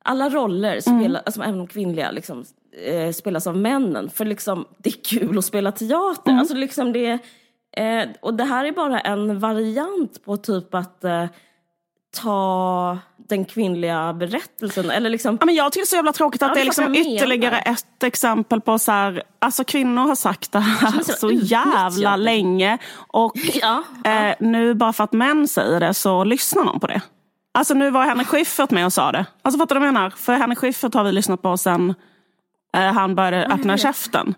alla 0.03 0.29
roller, 0.29 0.79
spelar, 0.79 1.21
alltså 1.25 1.41
även 1.41 1.57
de 1.57 1.67
kvinnliga, 1.67 2.11
liksom, 2.11 2.45
eh, 2.85 3.11
spelas 3.11 3.47
av 3.47 3.57
männen. 3.57 4.09
För 4.09 4.25
liksom, 4.25 4.65
det 4.77 4.89
är 4.89 5.03
kul 5.03 5.37
att 5.37 5.45
spela 5.45 5.71
teater. 5.71 6.31
Alltså, 6.31 6.55
liksom 6.55 6.93
det, 6.93 7.19
eh, 7.77 8.09
och 8.21 8.33
det 8.33 8.43
här 8.43 8.65
är 8.65 8.71
bara 8.71 8.99
en 8.99 9.39
variant 9.39 10.25
på 10.25 10.37
typ 10.37 10.73
att 10.73 11.03
eh, 11.03 11.25
ta 12.17 12.97
den 13.29 13.45
kvinnliga 13.45 14.13
berättelsen, 14.13 14.89
eller 14.91 15.09
liksom 15.09 15.37
Ja, 15.39 15.45
men 15.45 15.55
jag 15.55 15.71
tycker 15.71 15.81
det 15.81 15.85
är 15.85 15.87
så 15.87 15.95
jävla 15.95 16.13
tråkigt 16.13 16.41
att 16.41 16.49
Ja, 16.49 16.55
det 16.55 16.61
är 16.61 16.65
liksom 16.65 16.95
ytterligare 16.95 17.59
ett 17.59 18.03
exempel 18.03 18.61
på 18.61 18.79
så 18.79 18.91
här, 18.91 19.23
alltså 19.39 19.63
kvinnor 19.63 20.01
har 20.01 20.15
sagt 20.15 20.51
det 20.51 20.59
här 20.59 21.03
så 21.03 21.13
så 21.13 21.31
jävla 21.31 22.15
länge. 22.15 22.77
Och 22.95 23.33
Ja, 23.61 23.83
eh, 24.05 24.35
nu 24.39 24.73
bara 24.73 24.93
för 24.93 25.03
att 25.03 25.13
män 25.13 25.47
säger 25.47 25.79
det 25.79 25.93
så 25.93 26.23
lyssnar 26.23 26.63
någon 26.63 26.79
på 26.79 26.87
det. 26.87 27.01
Alltså 27.53 27.73
nu 27.73 27.89
var 27.91 28.05
Henrik 28.05 28.27
Schyffert 28.27 28.71
med 28.71 28.85
och 28.85 28.93
sa 28.93 29.11
det. 29.11 29.25
Alltså 29.41 29.59
fattar 29.59 29.75
du 29.75 29.79
vad 29.79 29.87
jag 29.87 29.93
menar? 29.93 30.09
För 30.09 30.33
Henrik 30.33 30.59
Schyffert 30.59 30.93
har 30.93 31.03
vi 31.03 31.11
lyssnat 31.11 31.41
på 31.41 31.57
sen 31.57 31.95
eh, 32.73 32.93
han 32.93 33.15
började 33.15 33.45
öppna 33.45 33.77
käften. 33.77 34.35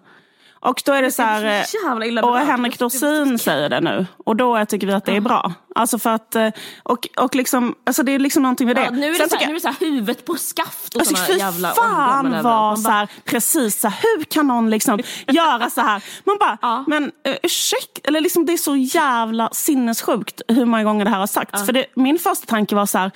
Och 0.66 0.82
då 0.86 0.92
är 0.94 1.02
det 1.02 1.12
så 1.12 1.22
här, 1.24 1.46
eh, 1.46 2.24
och. 2.24 2.38
Henrik 2.40 2.80
Dorsin 2.80 3.40
säger 3.40 3.70
det 3.70 3.82
nu. 3.82 4.06
Och 4.26 4.36
då 4.36 4.66
tycker 4.66 4.88
vi 4.88 4.94
att 4.94 5.06
det 5.06 5.16
är 5.16 5.22
bra. 5.22 5.54
Alltså 5.76 6.00
för 6.00 6.10
att, 6.10 6.36
eh, 6.36 6.50
och, 6.84 7.08
och 7.18 7.36
liksom, 7.36 7.76
alltså 7.86 8.04
det 8.04 8.12
är 8.12 8.20
liksom 8.20 8.44
någonting 8.44 8.68
med 8.68 8.76
det. 8.76 8.84
Ja, 8.84 8.90
nu 8.92 9.06
är 9.08 9.10
det, 9.12 9.16
Sen 9.18 9.30
så 9.30 9.36
tycker 9.38 9.46
här, 9.46 9.52
jag- 9.54 9.64
nu 9.64 9.70
är 9.70 9.72
det 9.74 9.78
så 9.80 9.86
här 9.86 9.92
huvudet 9.92 10.26
på 10.26 10.36
skaft 10.36 10.94
och 10.96 11.02
Alltså 11.02 11.16
såna 11.16 11.38
jävla 11.38 11.70
fan 11.72 11.86
omdömen 12.26 12.40
överallt. 12.40 12.44
var 12.44 12.68
Man 12.70 12.78
så 12.78 12.84
bara, 12.84 12.94
här, 12.94 13.08
precis 13.26 13.80
så 13.80 13.88
här, 13.88 14.00
hur 14.18 14.24
kan 14.24 14.48
någon 14.48 14.70
liksom 14.70 15.00
göra 15.28 15.70
så 15.70 15.82
här? 15.82 16.04
Man 16.24 16.38
bara, 16.40 16.58
Ja. 16.62 16.84
men 16.88 17.04
uh, 17.04 17.36
ursäkta, 17.44 18.02
eller 18.04 18.22
liksom 18.22 18.46
det 18.46 18.54
är 18.54 18.58
så 18.58 18.76
jävla 18.76 19.50
sinnessjukt 19.52 20.42
hur 20.48 20.66
många 20.66 20.84
gånger 20.84 21.06
det 21.06 21.12
här 21.12 21.20
har 21.20 21.28
sagts. 21.28 21.66
För 21.66 21.74
det, 21.74 21.86
min 21.96 22.20
första 22.20 22.46
tanke 22.46 22.76
var 22.76 22.86
så 22.86 22.98
här, 22.98 23.12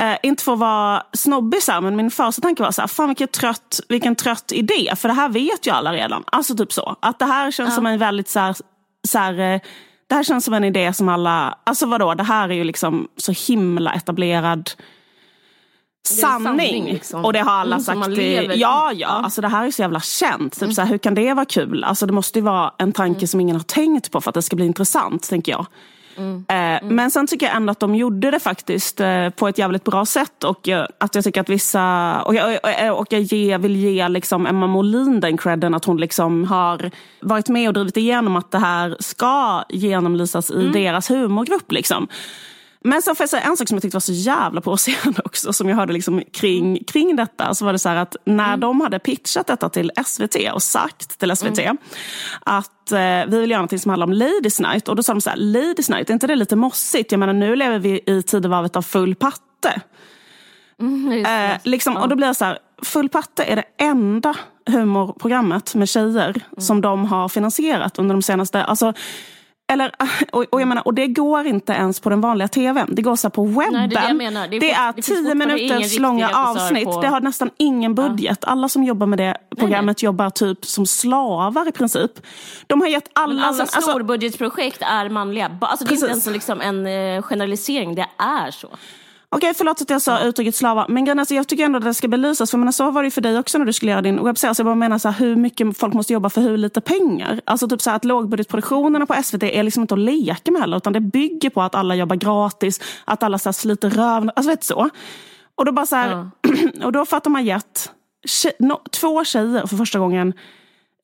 eh, 0.00 0.16
inte 0.22 0.44
för 0.44 0.52
att 0.52 0.58
vara 0.58 1.02
snobbig 1.12 1.62
så 1.62 1.72
här, 1.72 1.80
men 1.80 1.96
min 1.96 2.10
första 2.10 2.42
tanke 2.42 2.62
var 2.62 2.70
så 2.70 2.80
här, 2.80 2.88
fan 2.88 3.08
vilken 3.08 3.28
trött, 3.28 3.80
vilken 3.88 4.16
trött 4.16 4.52
idé, 4.52 4.92
för 4.96 5.08
det 5.08 5.14
här 5.14 5.28
vet 5.28 5.66
ju 5.66 5.70
alla 5.70 5.92
redan. 5.92 6.24
Alltså 6.26 6.56
typ 6.56 6.72
så, 6.72 6.96
att 7.00 7.18
det 7.18 7.24
här 7.24 7.50
känns 7.50 7.74
som 7.74 7.86
en 7.86 7.98
väldigt 7.98 8.28
så 8.28 8.40
här, 8.40 8.56
så 9.08 9.18
här 9.18 9.32
eh, 9.54 9.60
det 10.08 10.14
här 10.14 10.22
känns 10.24 10.44
som 10.44 10.54
en 10.54 10.64
idé 10.64 10.92
som 10.92 11.08
alla, 11.08 11.58
alltså 11.64 11.86
vadå, 11.86 12.14
det 12.14 12.22
här 12.22 12.48
är 12.48 12.54
ju 12.54 12.64
liksom 12.64 13.08
så 13.16 13.32
himla 13.52 13.92
etablerad 13.92 14.70
sanning. 16.08 16.44
sanning, 16.46 16.84
liksom. 16.84 17.24
Och 17.24 17.32
det 17.32 17.38
har 17.40 17.52
alla 17.52 17.76
Mm, 17.76 17.84
sagt. 17.84 18.08
i- 18.08 18.34
ja, 18.46 18.54
ja, 18.56 18.92
Ja. 18.92 19.08
alltså 19.08 19.40
det 19.40 19.48
här 19.48 19.66
är 19.66 19.70
så 19.70 19.82
jävla 19.82 20.00
känt. 20.00 20.60
Typ 20.60 20.72
så 20.74 20.80
här, 20.82 20.88
hur 20.88 20.98
kan 20.98 21.14
det 21.14 21.34
vara 21.34 21.44
kul? 21.46 21.84
Alltså 21.84 22.06
det 22.06 22.12
måste 22.12 22.38
ju 22.38 22.44
vara 22.44 22.74
en 22.78 22.92
tanke 22.92 23.18
Mm. 23.18 23.26
som 23.26 23.40
ingen 23.40 23.56
har 23.56 23.62
tänkt 23.62 24.10
på 24.10 24.20
för 24.20 24.30
att 24.30 24.34
det 24.34 24.42
ska 24.42 24.56
bli 24.56 24.66
intressant, 24.66 25.28
tänker 25.28 25.52
jag. 25.52 25.66
Mm. 26.16 26.44
Eh, 26.48 26.88
Men 26.90 27.10
sen 27.10 27.26
tycker 27.26 27.46
jag 27.46 27.56
ändå 27.56 27.70
att 27.70 27.80
de 27.80 27.94
gjorde 27.94 28.30
det 28.30 28.40
faktiskt 28.40 29.00
eh, 29.00 29.28
på 29.30 29.48
ett 29.48 29.58
jävligt 29.58 29.84
bra 29.84 30.04
sätt. 30.06 30.44
Och 30.44 30.68
eh, 30.68 30.86
att 30.98 31.14
jag 31.14 31.24
tycker 31.24 31.40
att 31.40 31.48
vissa... 31.48 32.22
Och 32.22 32.34
jag, 32.34 32.58
och 32.98 33.06
jag 33.12 33.20
ge, 33.20 33.58
vill 33.58 33.76
ge 33.76 34.08
liksom 34.08 34.46
Emma 34.46 34.66
Molin 34.66 35.20
den 35.20 35.36
credden 35.36 35.74
att 35.74 35.84
hon 35.84 35.96
liksom 35.96 36.44
har 36.44 36.90
varit 37.20 37.48
med 37.48 37.68
och 37.68 37.74
drivit 37.74 37.96
igenom 37.96 38.36
att 38.36 38.50
det 38.50 38.58
här 38.58 38.96
ska 39.00 39.64
genomlysas 39.68 40.50
i 40.50 40.54
Mm. 40.54 40.72
deras 40.72 41.10
humorgrupp. 41.10 41.72
Liksom. 41.72 42.08
Men 42.84 43.02
sen 43.02 43.16
får 43.16 43.22
jag 43.24 43.30
säga 43.30 43.42
en 43.42 43.56
sak 43.56 43.68
som 43.68 43.76
jag 43.76 43.82
tyckte 43.82 43.96
var 43.96 44.00
så 44.00 44.12
jävla 44.12 44.60
provocerande 44.60 45.22
också, 45.24 45.52
som 45.52 45.68
jag 45.68 45.76
hörde 45.76 45.92
liksom 45.92 46.22
kring, 46.32 46.84
kring 46.84 47.16
detta. 47.16 47.54
Så 47.54 47.64
var 47.64 47.72
det 47.72 47.78
så 47.78 47.88
här 47.88 47.96
att 47.96 48.16
när 48.24 48.56
de 48.56 48.80
hade 48.80 48.98
pitchat 48.98 49.46
detta 49.46 49.68
till 49.68 49.90
SVT 50.06 50.36
och 50.54 50.62
sagt 50.62 51.18
till 51.18 51.36
SVT 51.36 51.58
att 52.40 52.92
eh, 52.92 52.98
vi 53.28 53.40
vill 53.40 53.50
göra 53.50 53.62
något 53.62 53.80
som 53.80 53.88
handlar 53.88 54.06
om 54.06 54.12
Ladies 54.12 54.60
Night. 54.60 54.88
Och 54.88 54.96
då 54.96 55.02
sa 55.02 55.12
de 55.12 55.20
så 55.20 55.30
här, 55.30 55.36
Ladies 55.36 55.90
Night, 55.90 56.10
är 56.10 56.14
inte 56.14 56.26
det 56.26 56.36
lite 56.36 56.56
mossigt? 56.56 57.12
Jag 57.12 57.18
menar 57.18 57.32
nu 57.32 57.56
lever 57.56 57.78
vi 57.78 58.00
i 58.06 58.22
tidevarvet 58.22 58.76
av 58.76 58.82
full 58.82 59.14
patte. 59.14 59.80
det. 61.22 61.52
Eh, 61.52 61.58
liksom, 61.64 61.96
Och 61.96 62.08
då 62.08 62.16
blir 62.16 62.26
det 62.26 62.34
så 62.34 62.44
här, 62.44 62.58
Full 62.82 63.08
patte 63.08 63.44
är 63.44 63.56
det 63.56 63.64
enda 63.78 64.34
humorprogrammet 64.66 65.74
med 65.74 65.88
tjejer 65.88 66.40
som 66.58 66.80
de 66.80 67.04
har 67.04 67.28
finansierat 67.28 67.98
under 67.98 68.14
de 68.14 68.22
senaste... 68.22 68.64
Alltså, 68.64 68.92
eller, 69.72 69.92
och, 70.32 70.44
och, 70.50 70.60
jag 70.60 70.68
menar, 70.68 70.86
och 70.86 70.94
det 70.94 71.06
går 71.06 71.46
inte 71.46 71.72
ens 71.72 72.00
på 72.00 72.10
den 72.10 72.20
vanliga 72.20 72.48
tvn. 72.48 72.88
Det 72.88 73.02
går 73.02 73.16
så 73.16 73.30
på 73.30 73.44
webben. 73.44 73.72
Nej, 73.72 73.88
det 73.88 73.96
är 73.96 74.48
det. 74.48 74.58
Det 74.58 74.70
är 74.72 74.88
är 74.88 75.02
tio 75.02 75.34
minuters 75.34 75.98
långa 75.98 76.28
avsnitt. 76.34 76.84
på- 76.84 77.00
Det 77.00 77.08
har 77.08 77.20
nästan 77.20 77.50
ingen 77.56 77.94
budget. 77.94 78.44
Alla 78.44 78.68
som 78.68 78.84
jobbar 78.84 79.06
med 79.06 79.18
det 79.18 79.36
programmet 79.58 80.02
jobbar 80.02 80.30
typ 80.30 80.64
som 80.64 80.86
slavar 80.86 81.68
i 81.68 81.72
princip. 81.72 82.10
De 82.66 82.80
har 82.80 82.88
gett 82.88 83.10
alla... 83.12 83.34
Men 83.34 83.38
alla 83.38 83.48
alltså, 83.48 83.62
alltså, 83.62 83.90
storbudgetprojekt 83.90 84.82
är 84.82 85.08
manliga. 85.08 85.58
Alltså, 85.60 85.84
det 85.84 85.92
är 85.92 85.94
inte 85.94 86.06
ens 86.06 86.26
liksom 86.26 86.60
en 86.60 86.86
eh, 86.86 87.22
generalisering, 87.22 87.94
det 87.94 88.06
är 88.18 88.50
så. 88.50 88.68
Okej, 89.34 89.54
förlåt 89.54 89.82
att 89.82 89.90
jag 89.90 90.02
sa 90.02 90.20
uttrycket 90.24 90.54
slavar. 90.54 90.86
Men 90.88 91.04
grejen 91.04 91.18
alltså, 91.18 91.34
jag 91.34 91.48
tycker 91.48 91.64
ändå 91.64 91.78
att 91.78 91.84
det 91.84 91.94
ska 91.94 92.08
belysas. 92.08 92.50
För 92.50 92.58
menar, 92.58 92.72
så 92.72 92.90
var 92.90 93.02
det 93.02 93.06
ju 93.06 93.10
för 93.10 93.20
dig 93.20 93.38
också 93.38 93.58
när 93.58 93.64
du 93.64 93.72
skulle 93.72 93.90
göra 93.90 94.02
din 94.02 94.24
webbserie. 94.24 94.54
Så 94.54 94.60
jag 94.60 94.66
bara 94.66 94.74
menar 94.74 94.98
så 94.98 95.08
här, 95.08 95.18
hur 95.18 95.36
mycket 95.36 95.78
folk 95.78 95.94
måste 95.94 96.12
jobba 96.12 96.30
för 96.30 96.40
hur 96.40 96.56
lite 96.56 96.80
pengar. 96.80 97.40
Alltså 97.44 97.68
typ 97.68 97.82
så 97.82 97.90
här, 97.90 97.96
att 97.96 98.04
lågbudgetproduktionerna 98.04 99.06
på 99.06 99.22
SVT 99.22 99.42
är 99.42 99.62
liksom 99.62 99.80
inte 99.82 99.94
att 99.94 100.00
leka 100.00 100.50
med 100.50 100.60
heller. 100.60 100.76
Utan 100.76 100.92
det 100.92 101.00
bygger 101.00 101.50
på 101.50 101.62
att 101.62 101.74
alla 101.74 101.94
jobbar 101.94 102.16
gratis. 102.16 102.80
Att 103.04 103.22
alla 103.22 103.38
så 103.38 103.48
här, 103.48 103.52
sliter 103.52 103.90
röven. 103.90 104.30
Alltså 104.36 104.50
vet 104.50 104.60
du 104.60 104.66
så. 104.66 104.90
Och 105.54 105.64
då 105.64 105.72
bara 105.72 105.86
så 105.86 105.96
här, 105.96 106.30
och 106.84 106.92
då 106.92 107.04
de 107.24 107.34
har 107.34 107.42
gett 107.42 107.90
no, 108.58 108.80
två 108.90 109.24
tjejer 109.24 109.66
för 109.66 109.76
första 109.76 109.98
gången 109.98 110.32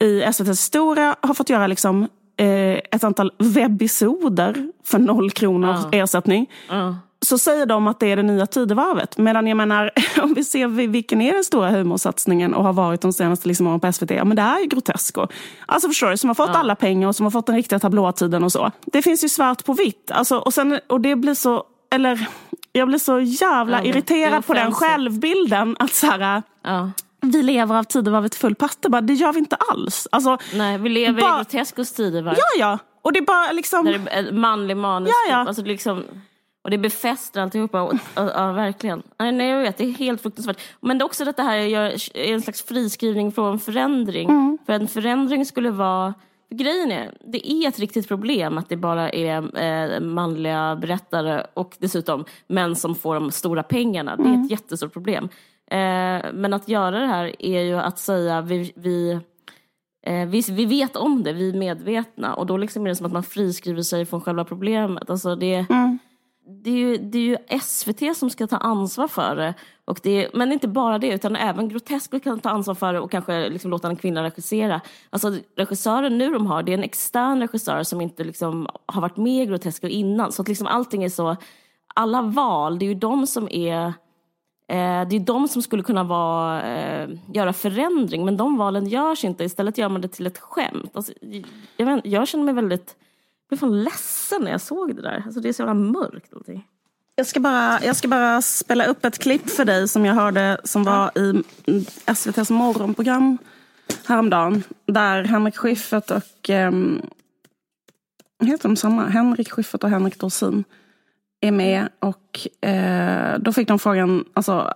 i 0.00 0.22
SVTs 0.22 0.50
historia 0.50 1.16
har 1.20 1.34
fått 1.34 1.50
göra 1.50 1.66
liksom, 1.66 2.08
eh, 2.36 2.72
ett 2.72 3.04
antal 3.04 3.32
webbisoder 3.38 4.72
för 4.84 4.98
noll 4.98 5.30
kronor 5.30 5.76
ersättning 5.92 6.46
så 7.28 7.38
säger 7.38 7.66
de 7.66 7.86
att 7.88 8.00
det 8.00 8.06
är 8.12 8.16
det 8.16 8.22
nya 8.22 8.46
tidevarvet. 8.46 9.18
Medan 9.18 9.46
jag 9.46 9.56
menar, 9.56 9.90
om 10.22 10.34
vi 10.34 10.44
ser 10.44 10.66
vi- 10.68 10.86
vilken 10.86 11.20
är 11.20 11.32
den 11.32 11.44
stora 11.44 11.70
humorsatsningen 11.70 12.54
och 12.54 12.64
har 12.64 12.72
varit 12.72 13.00
de 13.00 13.12
senaste 13.12 13.48
liksom, 13.48 13.66
åren 13.66 13.80
på 13.80 13.92
SVT, 13.92 14.10
ja 14.10 14.24
men 14.24 14.36
det 14.36 14.42
är 14.42 14.58
ju 14.58 14.66
Grotesco. 14.66 15.26
Alltså 15.66 15.88
förstår 15.88 16.10
du, 16.10 16.16
som 16.16 16.30
har 16.30 16.34
fått 16.34 16.50
alla 16.50 16.74
pengar 16.76 17.08
och 17.08 17.16
som 17.16 17.26
har 17.26 17.30
fått 17.30 17.46
den 17.46 17.56
riktiga 17.56 17.78
tablåtiden 17.78 18.44
och 18.44 18.52
så. 18.52 18.70
Det 18.86 19.02
finns 19.02 19.24
ju 19.24 19.28
svart 19.28 19.64
på 19.64 19.72
vitt. 19.72 20.10
Alltså, 20.10 20.38
och, 20.38 20.54
sen, 20.54 20.80
och 20.86 21.00
det 21.00 21.16
blir 21.16 21.34
så, 21.34 21.64
eller 21.90 22.26
jag 22.72 22.88
blir 22.88 22.98
så 22.98 23.20
jävla 23.20 23.78
Ja, 23.78 23.84
irriterad 23.84 24.46
på 24.46 24.54
den 24.54 24.72
självbilden. 24.72 25.76
Att 25.78 25.94
så 25.94 26.06
här, 26.06 26.42
Ja. 26.64 26.90
vi 27.20 27.42
lever 27.42 27.76
av 27.78 27.84
tidevarvet 27.84 28.34
full 28.34 28.54
patte. 28.54 28.88
Bara, 28.90 29.00
det 29.00 29.14
gör 29.14 29.32
vi 29.32 29.38
inte 29.38 29.56
alls. 29.56 30.08
Alltså, 30.12 30.38
Nej, 30.54 30.78
vi 30.78 30.88
lever 30.88 31.20
Bara- 31.20 31.34
i 31.34 31.38
Grotescos 31.38 31.92
tidevarv. 31.92 32.34
ja, 32.36 32.44
ja. 32.58 32.78
Och 33.02 33.12
det 33.12 33.18
är 33.18 33.24
bara 33.24 33.52
liksom... 33.52 33.84
Där 33.84 33.98
det 33.98 34.10
är 34.10 34.32
manlig 34.32 34.76
manus. 34.76 35.08
Ja, 35.26 35.32
ja. 35.36 35.48
Alltså 35.48 35.62
liksom, 35.62 36.04
och 36.68 36.70
det 36.70 36.78
befäster 36.78 37.40
alltihopa. 37.40 37.98
Ja, 38.14 38.52
verkligen. 38.52 39.02
Nej, 39.18 39.48
jag 39.48 39.62
vet, 39.62 39.76
det 39.78 39.84
är 39.84 39.92
helt 39.92 40.20
fruktansvärt. 40.22 40.60
Men 40.80 40.98
det 40.98 41.02
är 41.02 41.06
också 41.06 41.28
att 41.28 41.36
det 41.36 41.42
här 41.42 41.56
är 41.56 42.32
en 42.34 42.42
slags 42.42 42.62
friskrivning 42.62 43.32
från 43.32 43.58
förändring. 43.58 44.28
Mm. 44.28 44.58
För 44.66 44.72
en 44.72 44.88
förändring 44.88 45.46
skulle 45.46 45.70
vara 45.70 46.14
grejen 46.50 46.92
är, 46.92 47.14
det 47.32 47.50
är 47.52 47.68
ett 47.68 47.78
riktigt 47.78 48.08
problem 48.08 48.58
att 48.58 48.68
det 48.68 48.76
bara 48.76 49.10
är 49.10 49.62
eh, 49.62 50.00
manliga 50.00 50.76
berättare 50.76 51.46
och 51.54 51.76
dessutom 51.78 52.24
män 52.46 52.76
som 52.76 52.94
får 52.94 53.14
de 53.14 53.30
stora 53.30 53.62
pengarna. 53.62 54.16
Det 54.16 54.22
är 54.22 54.26
Mm. 54.26 54.44
ett 54.44 54.50
jättestort 54.50 54.92
problem. 54.92 55.24
Eh, 55.70 56.32
men 56.32 56.52
att 56.54 56.68
göra 56.68 57.00
det 57.00 57.06
här 57.06 57.32
är 57.38 57.60
ju 57.62 57.78
att 57.78 57.98
säga 57.98 58.40
vi, 58.40 58.72
vi, 58.76 59.10
eh, 60.06 60.26
vi, 60.28 60.40
vi 60.50 60.64
vet 60.64 60.96
om 60.96 61.22
det, 61.22 61.32
vi 61.32 61.48
är 61.48 61.54
medvetna 61.58 62.34
och 62.34 62.46
då 62.46 62.56
liksom 62.56 62.84
är 62.84 62.88
det 62.88 62.96
som 62.96 63.06
att 63.06 63.12
man 63.12 63.22
friskriver 63.22 63.82
sig 63.82 64.06
från 64.06 64.20
själva 64.20 64.44
problemet. 64.44 65.10
Alltså 65.10 65.36
det, 65.36 65.66
Mm 65.70 65.97
det, 66.48 66.70
är 66.70 66.74
ju, 66.74 66.96
det 66.96 67.18
är 67.18 67.22
ju 67.22 67.36
SVT 67.60 68.16
som 68.16 68.30
ska 68.30 68.46
ta 68.46 68.56
ansvar 68.56 69.08
för 69.08 69.36
det. 69.36 69.54
Och 69.84 70.00
det 70.02 70.24
är, 70.24 70.30
men 70.34 70.52
inte 70.52 70.68
bara 70.68 70.98
det, 70.98 71.08
utan 71.08 71.36
även 71.36 71.68
Grotesco 71.68 72.20
kan 72.20 72.40
ta 72.40 72.50
ansvar 72.50 72.74
för 72.74 72.92
det 72.92 73.00
och 73.00 73.10
kanske 73.10 73.48
liksom 73.48 73.70
låta 73.70 73.88
en 73.88 73.96
kvinna 73.96 74.22
regissera. 74.22 74.80
Alltså 75.10 75.36
regissören 75.56 76.18
nu 76.18 76.32
de 76.32 76.46
har, 76.46 76.62
det 76.62 76.72
är 76.72 76.78
en 76.78 76.84
extern 76.84 77.40
regissör 77.40 77.82
som 77.82 78.00
inte 78.00 78.24
liksom 78.24 78.68
har 78.86 79.02
varit 79.02 79.16
med 79.16 79.42
i 79.42 79.46
Grotesco 79.46 79.86
innan. 79.86 80.32
Så 80.32 80.42
att 80.42 80.48
liksom 80.48 80.66
allting 80.66 81.04
är 81.04 81.08
så, 81.08 81.36
alla 81.94 82.22
val, 82.22 82.78
det 82.78 82.84
är 82.84 82.88
ju 82.88 82.94
de 82.94 83.26
som 83.26 83.48
är 83.50 83.86
eh, 84.68 85.08
det 85.08 85.16
är 85.16 85.26
de 85.26 85.48
som 85.48 85.62
skulle 85.62 85.82
kunna 85.82 86.04
vara, 86.04 86.62
eh, 86.62 87.08
göra 87.34 87.52
förändring, 87.52 88.24
men 88.24 88.36
de 88.36 88.56
valen 88.56 88.86
görs 88.86 89.24
inte. 89.24 89.44
Istället 89.44 89.78
gör 89.78 89.88
man 89.88 90.00
det 90.00 90.08
till 90.08 90.26
ett 90.26 90.38
skämt. 90.38 90.90
Alltså, 90.96 91.12
jag, 91.76 91.86
vet, 91.86 92.06
jag 92.06 92.28
känner 92.28 92.44
mig 92.44 92.54
väldigt 92.54 92.96
blev 93.48 93.58
fan 93.58 93.84
ledsen 93.84 94.42
när 94.42 94.50
jag 94.50 94.60
såg 94.60 94.96
det 94.96 95.02
där. 95.02 95.22
Alltså, 95.26 95.40
det 95.40 95.48
är 95.48 95.52
så 95.52 95.62
jävla 95.62 95.74
mörkt 95.74 96.34
allting. 96.34 96.66
Jag 97.16 97.26
ska, 97.26 97.40
bara, 97.40 97.84
jag 97.84 97.96
ska 97.96 98.08
bara 98.08 98.42
spela 98.42 98.84
upp 98.84 99.04
ett 99.04 99.18
klipp 99.18 99.50
för 99.50 99.64
dig 99.64 99.88
som 99.88 100.04
jag 100.04 100.14
hörde 100.14 100.60
som 100.64 100.84
var 100.84 101.18
i 101.18 101.44
SVTs 102.06 102.50
morgonprogram 102.50 103.38
häromdagen. 104.06 104.62
Där 104.86 105.24
Henrik 105.24 105.56
Schyffert 105.56 106.10
och 106.10 106.50
um, 106.50 107.02
heter 108.42 108.68
de 108.68 108.76
samma? 108.76 109.06
Henrik 109.06 109.50
Schyffert 109.50 109.84
och 109.84 109.90
Henrik 109.90 110.18
Dorsin 110.18 110.64
är 111.40 111.52
med. 111.52 111.88
Och 111.98 112.66
eh, 112.68 113.38
då 113.38 113.52
fick 113.52 113.68
de 113.68 113.78
frågan, 113.78 114.24
alltså, 114.34 114.74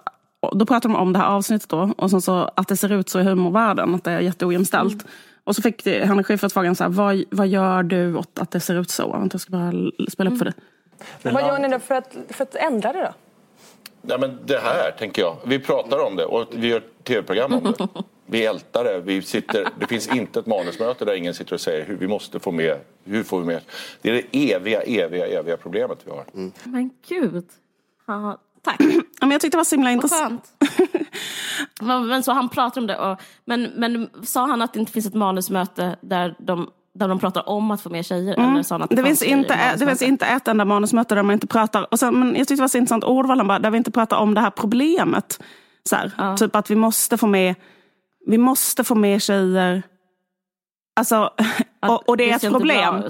då 0.52 0.66
pratade 0.66 0.94
de 0.94 1.00
om 1.00 1.12
det 1.12 1.18
här 1.18 1.26
avsnittet 1.26 1.68
då. 1.68 1.94
Och 1.96 2.10
sen 2.10 2.22
så 2.22 2.50
att 2.56 2.68
det 2.68 2.76
ser 2.76 2.92
ut 2.92 3.08
så 3.08 3.20
i 3.20 3.22
humorvärlden, 3.22 3.94
att 3.94 4.04
det 4.04 4.10
är 4.12 4.20
jätteojämställt. 4.20 4.92
Mm. 4.92 5.06
Och 5.44 5.56
så 5.56 5.62
fick 5.62 5.84
det- 5.84 6.04
Henrik 6.04 6.26
Schyffert 6.26 6.52
frågan 6.52 6.76
så 6.76 6.84
här, 6.84 6.90
vad, 6.90 7.24
vad 7.30 7.48
gör 7.48 7.82
du 7.82 8.16
åt 8.16 8.38
att 8.38 8.50
det 8.50 8.60
ser 8.60 8.80
ut 8.80 8.90
så? 8.90 9.28
Jag 9.32 9.40
ska 9.40 9.50
bara 9.52 9.72
spela 10.10 10.30
upp 10.30 10.38
för 10.38 10.44
dig. 10.44 10.54
Vad 11.22 11.42
gör 11.42 11.58
ni 11.58 11.68
då 11.68 11.78
för 11.78 11.94
att, 11.94 12.16
för 12.28 12.42
att 12.42 12.54
ändra 12.54 12.92
det 12.92 12.98
då? 13.02 13.12
Ja, 14.02 14.18
men 14.18 14.38
det 14.44 14.58
här, 14.58 14.90
tänker 14.90 15.22
jag. 15.22 15.36
Vi 15.46 15.58
pratar 15.58 16.06
om 16.06 16.16
det 16.16 16.24
och 16.24 16.46
vi 16.52 16.68
gör 16.68 16.82
tv-program 17.04 17.52
om 17.52 17.62
det. 17.78 17.88
Vi 18.26 18.46
ältar 18.46 18.84
det. 18.84 19.00
Vi 19.00 19.22
sitter, 19.22 19.68
det 19.80 19.86
finns 19.86 20.08
inte 20.14 20.40
ett 20.40 20.46
manusmöte 20.46 21.04
där 21.04 21.14
ingen 21.14 21.34
sitter 21.34 21.54
och 21.54 21.60
säger 21.60 21.84
hur 21.86 21.96
vi 21.96 22.08
måste 22.08 22.40
få 22.40 22.50
med, 22.52 22.76
hur 23.04 23.22
får 23.22 23.40
vi 23.40 23.46
med. 23.46 23.60
Det 24.02 24.10
är 24.10 24.12
det 24.32 24.52
eviga, 24.52 24.82
eviga, 24.82 25.26
eviga 25.26 25.56
problemet 25.56 25.98
vi 26.04 26.10
har. 26.10 26.24
Men 26.64 26.90
gud. 27.08 27.44
Ja, 28.06 28.38
tack. 28.62 28.76
Ja, 28.80 29.26
Men 29.26 29.30
jag 29.30 29.40
tyckte 29.40 29.56
det 29.56 29.58
var 29.58 29.64
så 29.64 29.74
himla 29.76 29.90
intressant. 29.90 30.44
Men 31.80 32.22
så 32.22 32.32
han 32.32 32.48
pratar 32.48 32.80
om 32.80 32.86
det. 32.86 32.98
Och, 32.98 33.20
men, 33.44 33.62
men 33.62 34.08
sa 34.22 34.46
han 34.46 34.62
att 34.62 34.72
det 34.72 34.80
inte 34.80 34.92
finns 34.92 35.06
ett 35.06 35.14
manusmöte 35.14 35.96
där 36.00 36.34
de, 36.38 36.70
där 36.94 37.08
de 37.08 37.18
pratar 37.18 37.48
om 37.48 37.70
att 37.70 37.80
få 37.80 37.90
mer 37.90 38.02
tjejer? 38.02 38.34
Eller 38.34 38.62
sa 38.62 38.74
han 38.74 38.82
att 38.82 38.90
det, 38.90 38.94
Mm. 38.94 39.04
Det 39.04 39.08
finns, 39.08 39.22
inte, 39.22 39.76
det 39.76 39.86
finns 39.86 40.02
inte 40.02 40.26
ett 40.26 40.48
enda 40.48 40.64
manusmöte 40.64 41.14
där 41.14 41.22
man 41.22 41.32
inte 41.34 41.46
pratar. 41.46 41.86
Och 41.92 41.98
sen, 41.98 42.18
men 42.18 42.28
jag 42.28 42.38
tyckte 42.38 42.54
det 42.54 42.60
var 42.60 42.68
så 42.68 42.78
intressant 42.78 43.04
ordval, 43.04 43.38
han 43.38 43.48
bara, 43.48 43.58
där 43.58 43.70
vi 43.70 43.78
inte 43.78 43.90
pratar 43.90 44.16
om 44.16 44.34
det 44.34 44.40
här 44.40 44.50
problemet. 44.50 45.42
Så 45.84 45.96
här, 45.96 46.36
Typ 46.36 46.56
att 46.56 46.70
vi 46.70 46.76
måste 46.76 47.16
få 47.16 47.26
med, 47.26 47.54
vi 48.26 48.38
måste 48.38 48.84
få 48.84 48.94
med 48.94 49.22
tjejer. 49.22 49.82
Alltså, 50.96 51.30
och, 51.88 52.08
och 52.08 52.16
det 52.16 52.24
är 52.24 52.28
det 52.28 52.34
ett 52.34 52.40
ser 52.40 52.48
inte 52.48 52.58
problem. 52.58 53.02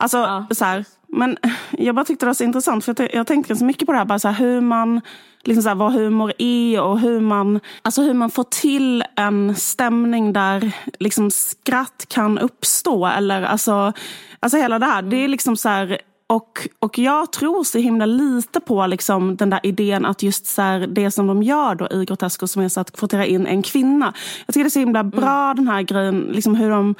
Alltså, 0.00 0.18
Ja. 0.18 0.46
så 0.50 0.64
här, 0.64 0.84
men 1.08 1.36
jag 1.70 1.94
bara 1.94 2.04
tyckte 2.04 2.26
det 2.26 2.28
var 2.28 2.34
så 2.34 2.44
intressant. 2.44 2.84
För 2.84 2.94
jag, 2.98 3.14
jag 3.14 3.26
tänkte 3.26 3.56
så 3.56 3.64
mycket 3.64 3.86
på 3.86 3.92
det 3.92 3.98
här, 3.98 4.04
bara 4.04 4.18
så 4.18 4.28
här 4.28 4.44
hur 4.44 4.60
man, 4.60 5.00
liksom 5.44 5.62
så 5.62 5.68
här, 5.68 5.76
vad 5.76 5.92
humor 5.92 6.32
är 6.38 6.80
och 6.80 7.00
hur 7.00 7.20
man, 7.20 7.60
alltså 7.82 8.02
hur 8.02 8.14
man 8.14 8.30
får 8.30 8.44
till 8.44 9.04
en 9.16 9.54
stämning 9.54 10.32
där 10.32 10.72
liksom 10.98 11.30
skratt 11.30 12.06
kan 12.08 12.38
uppstå. 12.38 13.06
Eller 13.06 13.42
alltså, 13.42 13.92
alltså 14.40 14.58
hela 14.58 14.78
det 14.78 14.86
här. 14.86 15.02
Det 15.02 15.16
är 15.16 15.28
liksom 15.28 15.56
så 15.56 15.68
här, 15.68 15.98
och, 16.28 16.68
och 16.78 16.98
jag 16.98 17.32
tror 17.32 17.64
så 17.64 17.78
himla 17.78 18.06
lite 18.06 18.60
på 18.60 18.86
liksom 18.86 19.36
den 19.36 19.50
där 19.50 19.60
idén 19.62 20.06
att 20.06 20.22
just 20.22 20.46
så 20.46 20.62
här, 20.62 20.86
det 20.86 21.10
som 21.10 21.26
de 21.26 21.42
gör 21.42 21.74
då 21.74 21.88
i 21.90 22.04
Grotesco 22.04 22.46
som 22.46 22.62
är 22.62 22.68
så 22.68 22.80
att 22.80 22.96
kvotera 22.96 23.26
in 23.26 23.46
en 23.46 23.62
kvinna. 23.62 24.12
Jag 24.46 24.54
tycker 24.54 24.64
det 24.64 24.68
är 24.68 24.70
så 24.70 24.78
himla 24.78 25.04
bra 25.04 25.54
den 25.54 25.68
här 25.68 25.82
grejen, 25.82 26.20
liksom 26.20 26.54
hur 26.54 26.70
de, 26.70 26.94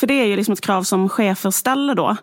för 0.00 0.06
det 0.06 0.14
är 0.14 0.26
ju 0.26 0.36
liksom 0.36 0.52
ett 0.52 0.60
krav 0.60 0.82
som 0.82 1.08
chefer 1.08 1.50
ställer 1.50 1.94
då. 1.94 2.16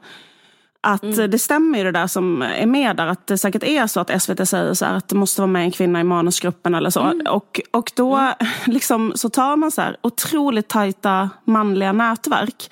Att 0.90 1.18
eh, 1.18 1.24
det 1.24 1.40
stämmer 1.40 1.78
ju 1.78 1.84
det 1.84 1.92
där 1.92 2.08
som 2.08 2.42
är 2.42 2.66
med 2.66 2.96
där, 2.96 3.08
att 3.08 3.28
det 3.28 3.38
säkert 3.38 3.64
är 3.64 3.88
så 3.88 4.00
att 4.00 4.22
SVT 4.22 4.50
säger 4.50 4.74
så 4.74 4.86
här, 4.86 4.94
att 4.94 5.08
det 5.08 5.16
måste 5.16 5.42
vara 5.42 5.52
med 5.52 5.62
en 5.62 5.72
kvinna 5.72 6.00
i 6.00 6.04
manusgruppen 6.04 6.76
eller 6.76 6.90
så. 6.90 7.14
Och, 7.30 7.62
och 7.72 7.92
då 7.96 8.34
liksom, 8.66 9.12
så 9.16 9.30
tar 9.30 9.56
man 9.56 9.72
så 9.72 9.82
här 9.82 9.98
otroligt 10.02 10.68
tajta 10.68 11.30
manliga 11.46 11.92
nätverk. 11.92 12.70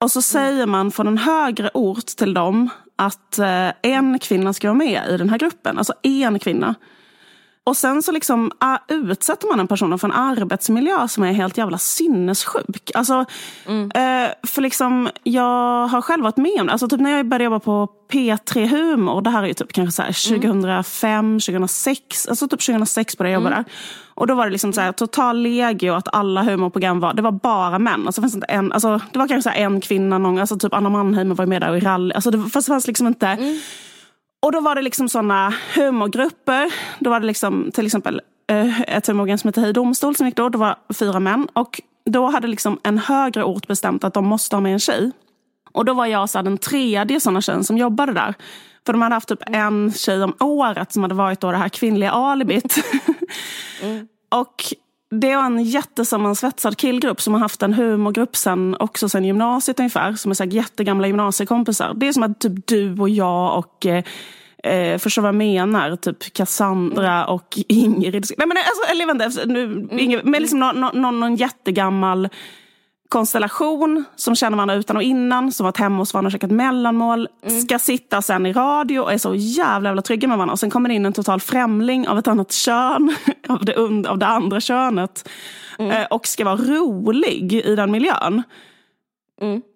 Och 0.00 0.10
så 0.10 0.22
säger 0.22 0.66
man 0.66 0.90
från 0.90 1.06
en 1.06 1.18
högre 1.18 1.70
ort 1.74 2.06
till 2.06 2.34
dem 2.34 2.70
att 2.96 3.38
eh, 3.38 3.68
en 3.82 4.18
kvinna 4.18 4.52
ska 4.52 4.68
vara 4.68 4.78
med 4.78 5.02
i 5.10 5.16
den 5.16 5.28
här 5.28 5.38
gruppen. 5.38 5.78
Alltså 5.78 5.94
en 6.02 6.38
kvinna. 6.38 6.74
Och 7.64 7.76
sen 7.76 8.02
så 8.02 8.12
liksom 8.12 8.52
ah, 8.58 8.78
utsätter 8.88 9.48
man 9.48 9.60
en 9.60 9.68
person 9.68 9.98
för 9.98 10.08
en 10.08 10.14
arbetsmiljö 10.14 11.08
som 11.08 11.24
är 11.24 11.32
helt 11.32 11.58
jävla 11.58 11.78
sinnessjuk. 11.78 12.90
Alltså, 12.94 13.24
eh, 13.94 14.30
för 14.46 14.60
liksom, 14.60 15.10
jag 15.22 15.86
har 15.86 16.02
själv 16.02 16.22
varit 16.22 16.36
med 16.36 16.60
om 16.60 16.66
det. 16.66 16.72
Alltså, 16.72 16.88
typ 16.88 17.00
när 17.00 17.16
jag 17.16 17.26
började 17.26 17.44
jobba 17.44 17.60
på 17.60 17.88
P3 18.12 18.66
Humor, 18.66 19.22
det 19.22 19.30
här 19.30 19.42
är 19.42 19.46
ju 19.46 19.54
typ 19.54 19.72
kanske 19.72 19.92
så 19.92 20.02
här 20.02 20.40
2005, 20.40 21.40
2006, 21.40 22.28
alltså 22.28 22.48
typ 22.48 22.60
2006 22.60 23.18
började 23.18 23.32
jag 23.32 23.42
jobba 23.42 23.56
där. 23.56 23.64
Och 24.14 24.26
då 24.26 24.34
var 24.34 24.44
det 24.44 24.52
liksom 24.52 24.72
så 24.72 24.80
här, 24.80 24.92
total 24.92 25.42
legio 25.42 25.92
att 25.92 26.14
alla 26.14 26.42
humorprogram 26.42 27.00
var, 27.00 27.14
det 27.14 27.22
var 27.22 27.32
bara 27.32 27.78
män. 27.78 28.06
Alltså, 28.06 28.20
fanns 28.20 28.34
inte 28.34 28.46
en, 28.46 28.72
alltså, 28.72 29.00
det 29.12 29.18
var 29.18 29.28
kanske 29.28 29.50
en 29.50 29.80
kvinna, 29.80 30.18
någon, 30.18 30.38
alltså 30.38 30.58
typ 30.58 30.74
Anna 30.74 30.88
Mannheimer 30.88 31.34
var 31.34 31.46
med 31.46 31.62
där 31.62 31.76
i 31.76 31.80
rally. 31.80 32.14
Alltså, 32.14 32.30
det, 32.30 32.38
det 32.54 32.62
fanns 32.62 32.86
liksom 32.86 33.06
inte 33.06 33.38
och 34.42 34.52
då 34.52 34.60
var 34.60 34.74
det 34.74 34.82
liksom 34.82 35.08
såna 35.08 35.54
humorgrupper. 35.74 36.74
Då 36.98 37.10
var 37.10 37.20
det 37.20 37.26
liksom 37.26 37.70
till 37.74 37.86
exempel 37.86 38.20
eh, 38.50 38.80
ett 38.80 39.06
humorprogram 39.06 39.38
som 39.38 39.48
hette 39.48 39.60
Hej 39.60 39.72
domstol 39.72 40.16
som 40.16 40.26
gick 40.26 40.36
då. 40.36 40.48
Det 40.48 40.58
var 40.58 40.76
fyra 40.94 41.20
män. 41.20 41.48
Och 41.52 41.80
då 42.04 42.26
hade 42.26 42.48
liksom 42.48 42.78
en 42.82 42.98
högre 42.98 43.44
ort 43.44 43.66
bestämt 43.66 44.04
att 44.04 44.14
de 44.14 44.26
måste 44.26 44.56
ha 44.56 44.60
med 44.60 44.72
en 44.72 44.78
tjej. 44.78 45.10
Och 45.72 45.84
då 45.84 45.94
var 45.94 46.06
jag 46.06 46.30
så 46.30 46.42
den 46.42 46.58
tredje 46.58 47.20
såna 47.20 47.40
tjejen 47.40 47.64
som 47.64 47.78
jobbade 47.78 48.12
där. 48.12 48.34
För 48.86 48.92
de 48.92 49.02
hade 49.02 49.14
haft 49.14 49.28
typ 49.28 49.42
en 49.46 49.92
tjej 49.92 50.22
om 50.22 50.34
året 50.40 50.92
som 50.92 51.02
hade 51.02 51.14
varit 51.14 51.40
då 51.40 51.50
det 51.50 51.56
här 51.56 51.68
kvinnliga 51.68 52.10
alibit. 52.10 52.76
Och 54.28 54.64
det 55.20 55.36
var 55.36 55.44
en 55.44 55.64
jättesammansvetsad 55.64 56.76
killgrupp 56.76 57.20
som 57.20 57.32
har 57.32 57.40
haft 57.40 57.62
en 57.62 57.74
humorgrupp 57.74 58.36
sen, 58.36 58.76
också 58.78 59.08
sen 59.08 59.24
gymnasiet 59.24 59.78
ungefär. 59.78 60.12
Som 60.12 60.30
är 60.30 60.34
så 60.34 60.44
här 60.44 60.50
jättegamla 60.50 61.06
gymnasiekompisar. 61.06 61.92
Det 61.96 62.08
är 62.08 62.12
som 62.12 62.22
att 62.22 62.40
typ 62.40 62.66
du 62.66 63.00
och 63.00 63.08
jag 63.08 63.58
och 63.58 63.86
eh, 63.86 64.04
Eh, 64.64 64.98
förstår 64.98 65.22
vad 65.22 65.28
jag 65.28 65.34
menar? 65.34 65.96
Typ 65.96 66.32
Cassandra 66.32 67.26
och 67.26 67.58
Ingrid. 67.68 68.26
Nej, 68.38 68.48
men 68.48 68.56
alltså, 68.56 68.90
eller 68.90 69.10
inte, 69.10 69.46
nu, 69.46 69.88
Ingrid, 69.98 70.20
men 70.24 70.40
liksom 70.40 70.60
någon, 70.60 70.80
någon, 70.80 71.20
någon 71.20 71.36
jättegammal 71.36 72.28
konstellation 73.12 74.04
som 74.16 74.36
känner 74.36 74.56
varandra 74.56 74.74
utan 74.74 74.96
och 74.96 75.02
innan, 75.02 75.52
som 75.52 75.64
varit 75.64 75.76
hemma 75.76 75.98
hos 75.98 76.14
varandra 76.14 76.28
och 76.28 76.32
käkat 76.32 76.50
mellanmål, 76.50 77.28
ska 77.64 77.78
sitta 77.78 78.22
sen 78.22 78.46
i 78.46 78.52
radio 78.52 79.00
och 79.00 79.12
är 79.12 79.18
så 79.18 79.34
jävla, 79.34 79.88
jävla 79.88 80.02
trygga 80.02 80.28
med 80.28 80.36
varandra. 80.36 80.52
Och 80.52 80.60
sen 80.60 80.70
kommer 80.70 80.88
det 80.88 80.94
in 80.94 81.06
en 81.06 81.12
total 81.12 81.40
främling 81.40 82.08
av 82.08 82.18
ett 82.18 82.28
annat 82.28 82.52
kön, 82.52 83.14
av 83.48 83.64
det, 83.64 83.76
und- 83.76 84.06
av 84.06 84.18
det 84.18 84.26
andra 84.26 84.60
könet, 84.60 85.28
eh, 85.78 86.04
och 86.10 86.26
ska 86.26 86.44
vara 86.44 86.56
rolig 86.56 87.52
i 87.52 87.76
den 87.76 87.90
miljön. 87.90 88.42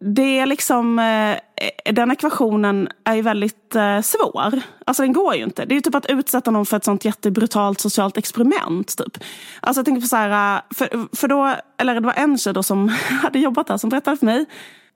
Det 0.01 0.39
är 0.39 0.47
liksom, 0.47 0.99
eh, 0.99 1.39
Eh, 1.57 1.93
den 1.93 2.11
ekvationen 2.11 2.89
är 3.05 3.15
ju 3.15 3.23
väldigt 3.23 3.75
eh, 3.75 4.01
svår. 4.01 4.61
Alltså 4.85 5.03
den 5.03 5.13
går 5.13 5.35
ju 5.35 5.43
inte. 5.43 5.65
Det 5.65 5.73
är 5.73 5.77
ju 5.77 5.81
typ 5.81 5.95
att 5.95 6.11
utsätta 6.11 6.51
någon 6.51 6.67
för 6.67 6.77
ett 6.77 6.85
sånt 6.85 7.05
jättebrutalt 7.05 7.81
socialt 7.81 8.17
experiment. 8.17 8.97
Typ. 8.97 9.25
Alltså 9.61 9.79
jag 9.79 9.85
tänker 9.85 10.01
på 10.01 10.07
så 10.07 10.17
här, 10.17 10.57
eh, 10.57 10.63
för, 10.75 11.17
för 11.17 11.29
då, 11.29 11.55
eller 11.79 11.95
det 11.95 12.01
var 12.07 12.13
en 12.13 12.39
tjej 12.39 12.53
då 12.53 12.63
som 12.63 12.89
hade 13.23 13.39
jobbat 13.39 13.67
där 13.67 13.77
som 13.77 13.91
berättade 13.91 14.17
för 14.17 14.27
mig. 14.27 14.47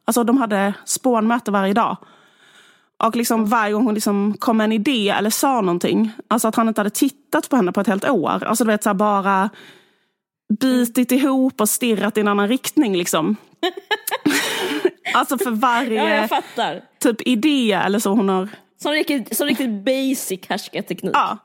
Alltså 0.04 0.24
de 0.24 0.36
hade 0.36 0.74
spånmöte 0.84 1.50
varje 1.50 1.74
dag. 1.74 1.96
Och 3.02 3.16
liksom 3.16 3.46
varje 3.46 3.72
gång 3.72 3.84
hon 3.84 3.94
liksom 3.94 4.36
kom 4.38 4.56
med 4.56 4.64
en 4.64 4.72
idé 4.72 5.08
eller 5.08 5.30
sa 5.30 5.60
någonting. 5.60 6.12
Alltså 6.28 6.48
att 6.48 6.54
han 6.54 6.68
inte 6.68 6.80
hade 6.80 6.90
tittat 6.90 7.48
på 7.48 7.56
henne 7.56 7.72
på 7.72 7.80
ett 7.80 7.86
helt 7.86 8.08
år. 8.08 8.44
Alltså 8.44 8.64
du 8.64 8.70
vet 8.70 8.82
så 8.82 8.88
här, 8.88 8.94
bara 8.94 9.50
bitit 10.60 11.12
ihop 11.12 11.60
och 11.60 11.68
stirrat 11.68 12.16
i 12.16 12.20
en 12.20 12.28
annan 12.28 12.48
riktning 12.48 12.96
liksom 12.96 13.36
alltså 15.14 15.38
för 15.38 15.50
varje 15.50 16.28
Ja, 16.56 16.80
typ 16.98 17.28
idé 17.28 17.72
eller 17.72 17.98
så 17.98 18.10
hon 18.10 18.28
har 18.28 18.48
Som 18.82 18.92
riktigt, 18.92 19.36
som 19.36 19.46
riktigt 19.46 19.70
basic 19.70 20.40
härskarteknik. 20.48 21.12
ja, 21.14 21.38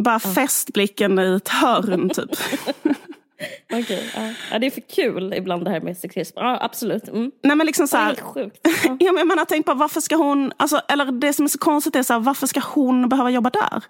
bara 0.00 0.20
fäst 0.20 0.72
blicken 0.72 1.18
i 1.18 1.36
ett 1.36 1.48
hörn 1.48 2.10
typ. 2.10 2.30
okay, 3.72 4.02
ja. 4.14 4.32
ja. 4.50 4.58
det 4.58 4.66
är 4.66 4.70
för 4.70 4.80
kul 4.80 5.34
ibland 5.34 5.64
det 5.64 5.70
här 5.70 5.80
med 5.80 5.98
sexism. 5.98 6.38
Ja, 6.38 6.58
absolut. 6.60 7.08
Mm. 7.08 7.30
Nej, 7.42 7.56
men 7.56 7.66
liksom 7.66 7.88
så 7.88 7.96
här, 7.96 8.06
helt 8.06 8.20
sjukt. 8.20 8.60
Ja. 8.84 8.96
ja, 9.00 9.12
men 9.12 9.18
jag 9.18 9.28
menar, 9.28 9.44
tänk 9.44 9.66
på 9.66 9.74
varför 9.74 10.00
ska 10.00 10.16
hon, 10.16 10.52
alltså, 10.56 10.80
eller 10.88 11.12
det 11.12 11.32
som 11.32 11.44
är 11.44 11.48
så 11.48 11.58
konstigt 11.58 11.96
är 11.96 12.02
så 12.02 12.12
här, 12.12 12.20
varför 12.20 12.46
ska 12.46 12.60
hon 12.60 13.08
behöva 13.08 13.30
jobba 13.30 13.50
där? 13.50 13.82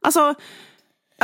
Alltså, 0.00 0.34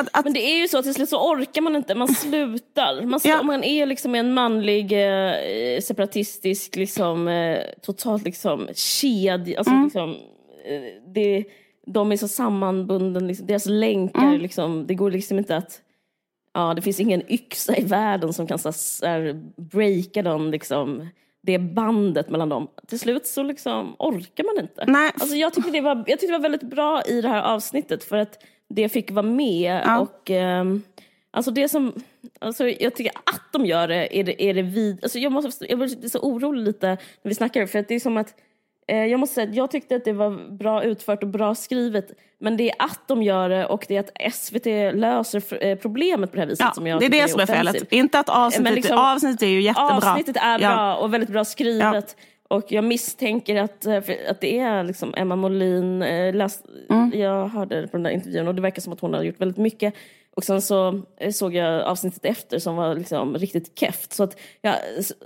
att, 0.00 0.08
att... 0.12 0.24
Men 0.24 0.32
det 0.32 0.40
är 0.40 0.60
ju 0.60 0.68
så, 0.68 0.82
till 0.82 0.94
slut 0.94 1.08
så 1.08 1.30
orkar 1.30 1.62
man 1.62 1.76
inte, 1.76 1.94
man 1.94 2.08
slutar. 2.08 3.02
Man, 3.02 3.20
ja. 3.24 3.42
Man 3.42 3.64
är 3.64 3.86
liksom 3.86 4.14
en 4.14 4.34
manlig 4.34 4.92
eh, 4.92 5.80
separatistisk, 5.80 6.76
liksom, 6.76 7.28
eh, 7.28 7.58
totalt 7.82 8.24
liksom 8.24 8.68
kedja, 8.74 9.58
alltså, 9.58 9.72
mm. 9.72 9.84
liksom, 9.84 10.10
eh, 10.64 11.12
det, 11.14 11.44
de 11.86 12.12
är 12.12 12.16
så 12.16 12.28
sammanbunden, 12.28 13.26
liksom, 13.28 13.46
deras 13.46 13.66
länkar, 13.66 14.22
mm. 14.22 14.40
liksom, 14.40 14.86
det 14.86 14.94
går 14.94 15.10
liksom 15.10 15.38
inte 15.38 15.56
att 15.56 15.82
Ja, 16.54 16.74
det 16.74 16.82
finns 16.82 17.00
ingen 17.00 17.32
yxa 17.32 17.76
i 17.76 17.84
världen 17.84 18.32
som 18.32 18.46
kan 18.46 18.58
så 18.58 18.72
här, 19.06 19.42
breaka 19.56 20.22
dem, 20.22 20.50
liksom, 20.50 21.08
det 21.42 21.58
bandet 21.58 22.30
mellan 22.30 22.48
dem. 22.48 22.68
Till 22.86 22.98
slut 22.98 23.26
så 23.26 23.42
liksom 23.42 23.96
orkar 23.98 24.44
man 24.44 24.64
inte. 24.64 24.84
Nej. 24.86 25.12
Alltså, 25.14 25.36
jag, 25.36 25.54
tyckte 25.54 25.70
det 25.70 25.80
var, 25.80 25.96
jag 25.96 26.20
tyckte 26.20 26.26
det 26.26 26.32
var 26.38 26.42
väldigt 26.42 26.70
bra 26.70 27.02
i 27.02 27.20
det 27.20 27.28
här 27.28 27.42
avsnittet 27.42 28.04
för 28.04 28.16
att 28.16 28.38
det 28.68 28.88
fick 28.88 29.10
vara 29.10 29.26
med. 29.26 29.82
Ja. 29.84 29.98
Och, 29.98 30.30
eh, 30.30 30.64
alltså 31.30 31.50
det 31.50 31.68
som, 31.68 31.92
alltså 32.38 32.68
jag 32.68 32.94
tycker 32.94 33.12
att 33.24 33.52
de 33.52 33.66
gör 33.66 33.88
det, 33.88 34.18
är 34.18 34.24
det, 34.24 34.42
är 34.42 34.54
det 34.54 34.62
vid... 34.62 35.04
Alltså 35.04 35.18
jag, 35.18 35.32
måste, 35.32 35.66
jag 35.70 35.78
blir 35.78 36.08
så 36.08 36.18
orolig 36.18 36.64
lite 36.64 36.86
när 37.22 37.28
vi 37.28 37.34
snackar 37.34 37.66
för 37.66 37.78
att 37.78 37.88
det 37.88 37.94
är 37.94 38.00
som 38.00 38.16
att 38.16 38.34
eh, 38.88 39.04
jag 39.04 39.20
måste 39.20 39.34
säga 39.34 39.50
jag 39.52 39.70
tyckte 39.70 39.96
att 39.96 40.04
det 40.04 40.12
var 40.12 40.56
bra 40.56 40.82
utfört 40.82 41.22
och 41.22 41.28
bra 41.28 41.54
skrivet. 41.54 42.10
Men 42.40 42.56
det 42.56 42.70
är 42.70 42.76
att 42.78 43.08
de 43.08 43.22
gör 43.22 43.48
det 43.48 43.66
och 43.66 43.84
det 43.88 43.96
är 43.96 44.00
att 44.00 44.34
SVT 44.34 44.66
löser 44.94 45.64
eh, 45.64 45.78
problemet 45.78 46.30
på 46.30 46.36
det 46.36 46.42
här 46.42 46.48
viset 46.48 46.66
ja, 46.66 46.72
som 46.74 46.86
jag 46.86 47.00
Det 47.00 47.06
är 47.06 47.10
det 47.10 47.28
som 47.28 47.40
är 47.40 47.46
felet. 47.46 47.92
Inte 47.92 48.18
att 48.18 48.28
avsnittet, 48.28 48.74
liksom, 48.74 48.98
avsnittet 48.98 49.42
är 49.42 49.46
ju 49.46 49.62
jättebra. 49.62 49.96
Avsnittet 49.96 50.36
är 50.36 50.58
bra 50.58 50.68
ja. 50.68 50.96
och 50.96 51.14
väldigt 51.14 51.30
bra 51.30 51.44
skrivet. 51.44 52.16
Ja. 52.18 52.24
Och 52.48 52.72
jag 52.72 52.84
misstänker 52.84 53.56
att, 53.56 53.86
eh, 53.86 53.96
att 54.28 54.40
det 54.40 54.58
är 54.58 54.84
liksom 54.84 55.14
Emma 55.16 55.36
Molin. 55.36 56.02
Eh, 56.02 56.34
läst, 56.34 56.66
mm. 56.90 57.12
Jag 57.14 57.48
hörde 57.48 57.86
på 57.86 57.96
den 57.96 58.02
där 58.02 58.10
intervjun 58.10 58.48
och 58.48 58.54
det 58.54 58.62
verkar 58.62 58.82
som 58.82 58.92
att 58.92 59.00
hon 59.00 59.14
har 59.14 59.22
gjort 59.22 59.40
väldigt 59.40 59.56
mycket. 59.56 59.94
Och 60.38 60.44
sen 60.44 60.62
så 60.62 61.02
eh, 61.16 61.30
såg 61.30 61.54
jag 61.54 61.82
avsnittet 61.82 62.24
efter 62.24 62.58
som 62.58 62.76
var 62.76 62.94
liksom 62.94 63.34
riktigt 63.38 63.78
keft. 63.78 64.12
Så 64.12 64.22
att, 64.22 64.40
ja, 64.62 64.74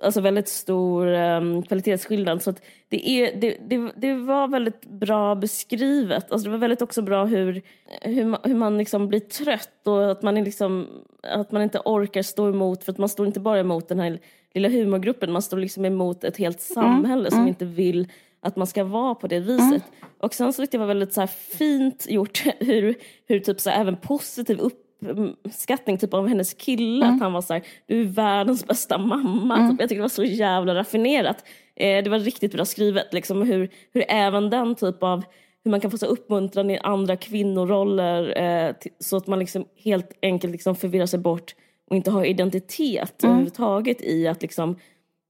alltså 0.02 0.20
väldigt 0.20 0.48
stor 0.48 1.06
um, 1.06 1.62
kvalitetsskillnad. 1.62 2.42
Så 2.42 2.50
att 2.50 2.62
det, 2.88 3.10
är, 3.10 3.36
det, 3.40 3.56
det, 3.68 3.92
det, 3.96 4.14
var 4.14 4.48
väldigt 4.48 4.86
bra 4.86 5.34
beskrivet. 5.34 6.32
Alltså 6.32 6.44
det 6.44 6.50
var 6.50 6.58
väldigt 6.58 6.82
också 6.82 7.02
bra 7.02 7.24
hur, 7.24 7.62
hur 8.00 8.24
man, 8.24 8.40
hur 8.44 8.54
man 8.54 8.78
liksom 8.78 9.08
blir 9.08 9.20
trött 9.20 9.86
och 9.86 10.10
att 10.10 10.22
man, 10.22 10.36
är 10.36 10.44
liksom, 10.44 10.88
att 11.22 11.52
man 11.52 11.62
inte 11.62 11.80
orkar 11.84 12.22
stå 12.22 12.48
emot. 12.48 12.84
För 12.84 12.92
att 12.92 12.98
man 12.98 13.08
står 13.08 13.26
inte 13.26 13.40
bara 13.40 13.60
emot 13.60 13.88
den 13.88 13.98
här 13.98 14.18
lilla 14.54 14.68
humorgruppen. 14.68 15.32
Man 15.32 15.42
står 15.42 15.56
liksom 15.56 15.84
emot 15.84 16.24
ett 16.24 16.36
helt 16.36 16.70
mm, 16.70 16.84
samhälle 16.84 17.28
mm. 17.28 17.30
som 17.30 17.48
inte 17.48 17.64
vill 17.64 18.08
att 18.40 18.56
man 18.56 18.66
ska 18.66 18.84
vara 18.84 19.14
på 19.14 19.26
det 19.26 19.40
viset. 19.40 19.60
Mm. 19.60 20.10
Och 20.20 20.34
sen 20.34 20.52
så 20.52 20.62
tyckte 20.62 20.76
jag 20.76 20.80
var 20.80 20.86
väldigt 20.86 21.12
så 21.12 21.26
fint 21.26 22.06
gjort 22.10 22.44
hur, 22.58 22.94
hur 23.26 23.40
typ 23.40 23.60
så 23.60 23.70
även 23.70 23.96
positiv 23.96 24.60
uppskattning 25.08 25.98
typ 25.98 26.14
av 26.14 26.28
hennes 26.28 26.54
kille. 26.54 27.04
Mm. 27.04 27.14
Att 27.14 27.22
han 27.22 27.32
var 27.32 27.40
så 27.40 27.52
här, 27.52 27.62
du 27.86 28.00
är 28.00 28.04
världens 28.04 28.66
bästa 28.66 28.98
mamma. 28.98 29.56
Mm. 29.56 29.70
Typ, 29.70 29.80
jag 29.80 29.88
tyckte 29.88 29.98
det 29.98 30.02
var 30.02 30.08
så 30.08 30.24
jävla 30.24 30.74
raffinerat. 30.74 31.44
Eh, 31.76 32.04
det 32.04 32.10
var 32.10 32.18
riktigt 32.18 32.52
bra 32.52 32.64
skrivet 32.64 33.14
liksom 33.14 33.42
hur, 33.42 33.70
hur 33.92 34.04
även 34.08 34.50
den 34.50 34.74
typ 34.74 35.02
av 35.02 35.24
hur 35.64 35.70
man 35.70 35.80
kan 35.80 35.90
få 35.90 35.98
så 35.98 36.06
uppmuntran 36.06 36.70
i 36.70 36.78
andra 36.78 37.16
kvinnoroller 37.16 38.42
eh, 38.42 38.74
så 38.98 39.16
att 39.16 39.26
man 39.26 39.38
liksom 39.38 39.64
helt 39.84 40.10
enkelt 40.22 40.52
liksom 40.52 40.76
förvirrar 40.76 41.06
sig 41.06 41.18
bort 41.18 41.54
och 41.90 41.96
inte 41.96 42.10
har 42.10 42.24
identitet 42.24 43.22
mm. 43.22 43.32
överhuvudtaget 43.32 44.02
i 44.02 44.28
att 44.28 44.42
liksom, 44.42 44.76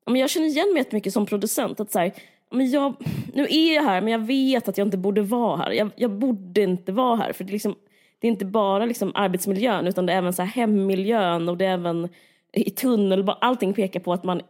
men 0.07 0.17
jag 0.17 0.31
känner 0.31 0.47
igen 0.47 0.73
mig 0.75 0.85
mycket 0.91 1.13
som 1.13 1.27
producent. 1.27 1.81
Att 1.81 1.93
så 1.93 1.99
här, 1.99 2.13
men 2.51 2.71
jag, 2.71 2.95
nu 3.35 3.47
är 3.51 3.75
jag 3.75 3.83
här 3.83 4.01
men 4.01 4.13
jag 4.13 4.19
vet 4.19 4.69
att 4.69 4.79
jag 4.79 4.87
inte 4.87 4.99
borde 4.99 5.23
vara 5.23 5.57
här. 5.57 5.71
Jag, 5.71 5.91
jag 5.97 6.11
borde 6.11 6.63
inte 6.63 6.93
vara 6.93 7.17
här. 7.17 7.33
För 7.33 7.45
det 7.45 7.53
liksom, 7.53 7.75
det 8.23 8.29
är 8.29 8.31
inte 8.31 8.45
bara 8.45 8.85
liksom 8.85 9.13
arbetsmiljön 9.15 9.87
utan 9.87 10.07
det 10.07 10.13
är 10.13 10.19
även 10.19 10.33
så 10.33 10.43
här 10.43 10.49
hemmiljön 10.49 11.49
och 11.49 11.57
det 11.57 11.65
är 11.65 11.73
även 11.73 12.09
i 12.53 12.71
tunnel. 12.71 13.31
Allting 13.41 13.75
pekar 13.75 14.01
på 14.01 14.13
att 14.13 14.25
man, 14.25 14.41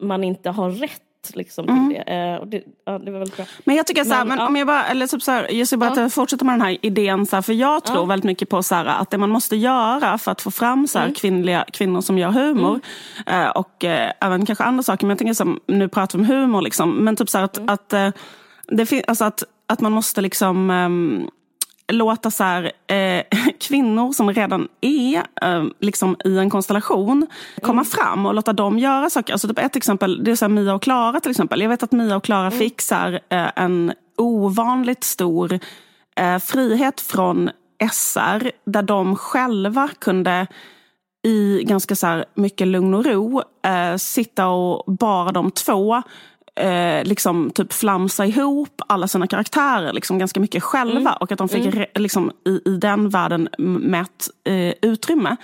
man 0.00 0.24
inte 0.24 0.50
har 0.50 0.70
rätt 0.70 1.02
liksom, 1.34 1.68
mm. 1.68 1.88
det. 1.88 2.12
Eh, 2.12 2.36
och 2.36 2.46
det, 2.46 2.62
ja, 2.84 2.98
det 2.98 3.10
var 3.10 3.18
väldigt 3.18 3.36
bra. 3.36 3.46
Men 3.64 3.76
jag 3.76 3.86
tycker 3.86 4.04
så 4.04 4.14
här, 4.14 4.24
men, 4.24 4.38
ja. 4.38 4.46
om 4.46 4.56
jag 4.56 4.66
bara, 4.66 4.84
eller 4.84 5.06
typ 5.06 5.22
så 5.22 5.30
här, 5.30 5.48
just 5.48 5.76
bara 5.76 6.00
ja. 6.00 6.08
fortsätta 6.08 6.44
med 6.44 6.54
den 6.54 6.60
här 6.60 6.78
idén, 6.82 7.26
så 7.26 7.36
här, 7.36 7.42
för 7.42 7.52
jag 7.52 7.84
tror 7.84 7.98
ja. 7.98 8.04
väldigt 8.04 8.24
mycket 8.24 8.48
på 8.48 8.62
så 8.62 8.74
här, 8.74 8.84
att 8.84 9.10
det 9.10 9.18
man 9.18 9.30
måste 9.30 9.56
göra 9.56 10.18
för 10.18 10.30
att 10.30 10.42
få 10.42 10.50
fram 10.50 10.86
så 10.86 10.98
här, 10.98 11.06
mm. 11.06 11.14
kvinnliga, 11.14 11.64
kvinnor 11.72 12.00
som 12.00 12.18
gör 12.18 12.30
humor, 12.30 12.80
mm. 13.26 13.46
eh, 13.46 13.50
och 13.50 13.84
eh, 13.84 14.12
även 14.20 14.46
kanske 14.46 14.64
andra 14.64 14.82
saker, 14.82 15.06
men 15.06 15.10
jag 15.10 15.18
tänker 15.18 15.34
som, 15.34 15.60
nu 15.66 15.88
pratar 15.88 16.18
vi 16.18 16.24
om 16.24 16.30
humor, 16.30 16.62
liksom, 16.62 17.04
men 17.04 17.16
typ 17.16 17.30
så 17.30 17.38
här, 17.38 17.44
att, 17.44 17.58
mm. 17.58 17.68
att, 17.68 17.88
det 18.68 19.04
alltså 19.08 19.24
att, 19.24 19.42
att 19.66 19.80
man 19.80 19.92
måste 19.92 20.20
liksom 20.20 20.70
um, 20.70 21.30
låta 21.92 22.30
så 22.30 22.44
här, 22.44 22.72
eh, 22.86 23.24
kvinnor 23.60 24.12
som 24.12 24.32
redan 24.32 24.68
är 24.80 25.16
eh, 25.42 25.64
liksom 25.80 26.16
i 26.24 26.38
en 26.38 26.50
konstellation 26.50 27.26
komma 27.62 27.72
mm. 27.72 27.84
fram 27.84 28.26
och 28.26 28.34
låta 28.34 28.52
dem 28.52 28.78
göra 28.78 29.10
saker. 29.10 29.32
Alltså 29.32 29.48
typ 29.48 29.58
ett 29.58 29.76
exempel, 29.76 30.24
det 30.24 30.30
är 30.30 30.36
så 30.36 30.48
Mia 30.48 30.74
och 30.74 30.82
Klara 30.82 31.20
till 31.20 31.30
exempel. 31.30 31.60
Jag 31.60 31.68
vet 31.68 31.82
att 31.82 31.92
Mia 31.92 32.16
och 32.16 32.24
Klara 32.24 32.46
mm. 32.46 32.58
fick 32.58 32.80
så 32.80 32.94
här, 32.94 33.12
eh, 33.28 33.50
en 33.56 33.92
ovanligt 34.16 35.04
stor 35.04 35.58
eh, 36.16 36.38
frihet 36.38 37.00
från 37.00 37.50
SR 37.92 38.50
där 38.64 38.82
de 38.82 39.16
själva 39.16 39.88
kunde 39.98 40.46
i 41.26 41.64
ganska 41.64 41.96
så 41.96 42.24
mycket 42.34 42.68
lugn 42.68 42.94
och 42.94 43.04
ro 43.04 43.42
eh, 43.66 43.96
sitta 43.96 44.48
och 44.48 44.94
bara 44.94 45.32
de 45.32 45.50
två 45.50 46.02
eh, 46.60 47.04
liksom 47.04 47.50
typ 47.50 47.72
flamsa 47.72 48.26
ihop 48.26 48.80
alla 48.86 49.08
sina 49.08 49.26
karaktärer 49.26 49.92
liksom 49.92 50.18
ganska 50.18 50.40
mycket 50.40 50.62
själva 50.62 51.10
mm. 51.10 51.14
och 51.20 51.32
att 51.32 51.38
de 51.38 51.48
fick 51.48 51.66
mm. 51.66 51.86
liksom, 51.94 52.32
i, 52.46 52.70
i 52.70 52.76
den 52.76 53.08
världen 53.08 53.48
mätt 53.58 54.28
eh, 54.44 54.74
utrymme. 54.82 55.36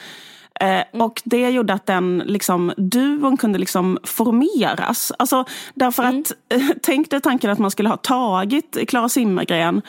Eh, 0.60 0.68
mm. 0.68 1.00
Och 1.00 1.22
det 1.24 1.50
gjorde 1.50 1.72
att 1.72 1.86
den 1.86 2.22
liksom, 2.26 2.72
duon 2.76 3.36
kunde 3.36 3.58
liksom 3.58 3.98
formeras. 4.04 5.12
Alltså, 5.18 5.44
därför 5.74 6.02
mm. 6.02 6.20
att, 6.20 6.32
eh, 6.54 6.68
tänk 6.82 7.10
dig 7.10 7.20
tanken 7.20 7.50
att 7.50 7.58
man 7.58 7.70
skulle 7.70 7.88
ha 7.88 7.96
tagit 7.96 8.78
Klara 8.88 9.08
Zimmergren 9.08 9.82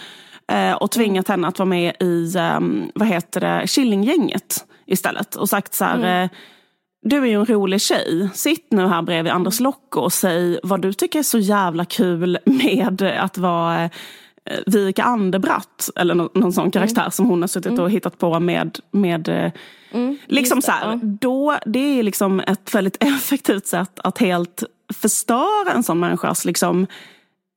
eh, 0.48 0.74
och 0.74 0.92
tvingat 0.92 1.30
mm. 1.30 1.40
henne 1.40 1.48
att 1.48 1.60
vara 1.60 1.70
med 1.70 1.96
i, 2.00 2.34
um, 2.38 2.92
vad 2.96 3.08
heter 3.08 3.42
det, 3.42 3.68
Killinggänget 3.68 4.66
istället. 4.86 5.36
Och 5.36 5.50
sagt 5.50 5.74
så 5.74 5.86
här, 5.86 5.96
mm. 5.96 6.24
eh, 6.24 6.30
du 7.02 7.18
är 7.18 7.26
ju 7.26 7.34
en 7.34 7.46
rolig 7.46 7.82
tjej. 7.82 8.30
Sitt 8.34 8.72
nu 8.72 8.88
här 8.88 9.02
bredvid 9.02 9.34
Anders 9.34 9.60
Locke 9.60 10.00
och 10.00 10.14
säg 10.14 10.60
vad 10.64 10.82
du 10.82 10.94
tycker 10.94 11.20
är 11.20 11.24
så 11.24 11.40
jävla 11.40 11.86
kul 11.86 12.38
med 12.46 13.02
att 13.02 13.38
vara 13.38 13.84
eh, 13.84 13.90
Vika 14.66 15.04
Anderbratt 15.04 15.90
eller 15.96 16.16
någon, 16.16 16.30
någon 16.34 16.54
sån 16.54 16.72
karaktär 16.72 17.02
mm. 17.02 17.12
som 17.12 17.26
hon 17.26 17.42
har 17.42 17.48
suttit 17.48 17.72
mm. 17.72 17.84
och 17.84 17.92
hittat 17.92 18.18
på 18.18 18.40
med, 18.40 18.80
med 18.92 19.30
eh, 19.30 19.52
mm, 19.92 20.18
liksom 20.28 20.62
så 20.62 20.72
här, 20.72 21.00
då, 21.04 21.58
det 21.66 22.00
är 22.00 22.04
liksom 22.04 22.40
ett 22.40 22.76
väldigt 22.76 23.04
effektivt 23.04 23.68
sätt 23.68 24.00
att 24.00 24.18
helt 24.18 24.64
förstöra 24.94 25.72
en 25.74 25.84
sån 25.84 26.00
människas 26.00 26.46
liksom, 26.46 26.88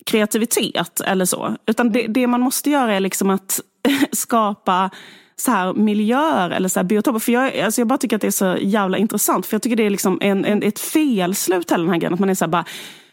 kreativitet 0.07 1.01
eller 1.01 1.25
så. 1.25 1.57
Utan 1.67 1.93
det, 1.93 2.01
mm. 2.01 2.13
det 2.13 2.27
man 2.27 2.41
måste 2.41 2.71
göra 2.71 2.95
är 2.95 3.01
liksom 3.01 3.31
att 3.31 3.61
skapa 4.13 4.91
så 5.43 5.51
här 5.51 5.75
miljöer 5.75 6.51
eller 6.51 6.69
så 6.69 6.81
här 6.81 6.85
biotoper. 6.85 7.19
För 7.19 7.33
jag, 7.33 7.59
alltså 7.59 7.81
jag 7.81 7.89
bara 7.89 7.99
tycker 7.99 8.17
att 8.17 8.23
det 8.23 8.27
är 8.27 8.31
så 8.31 8.57
jävla 8.61 8.99
intressant. 8.99 9.47
För 9.47 9.55
jag 9.55 9.63
tycker 9.63 9.77
det 9.77 9.87
är 9.87 9.91
liksom 9.91 10.19
en, 10.21 10.45
en, 10.45 10.63
ett 10.63 10.79
felslut 10.79 11.73
hela 11.73 11.83
den 11.83 11.93
här 11.93 11.99
grejen. 11.99 12.15
Att 12.15 12.21
man 12.21 12.31
är 12.31 12.35
så 12.35 12.45
här 12.45 12.51
bara, 12.51 12.65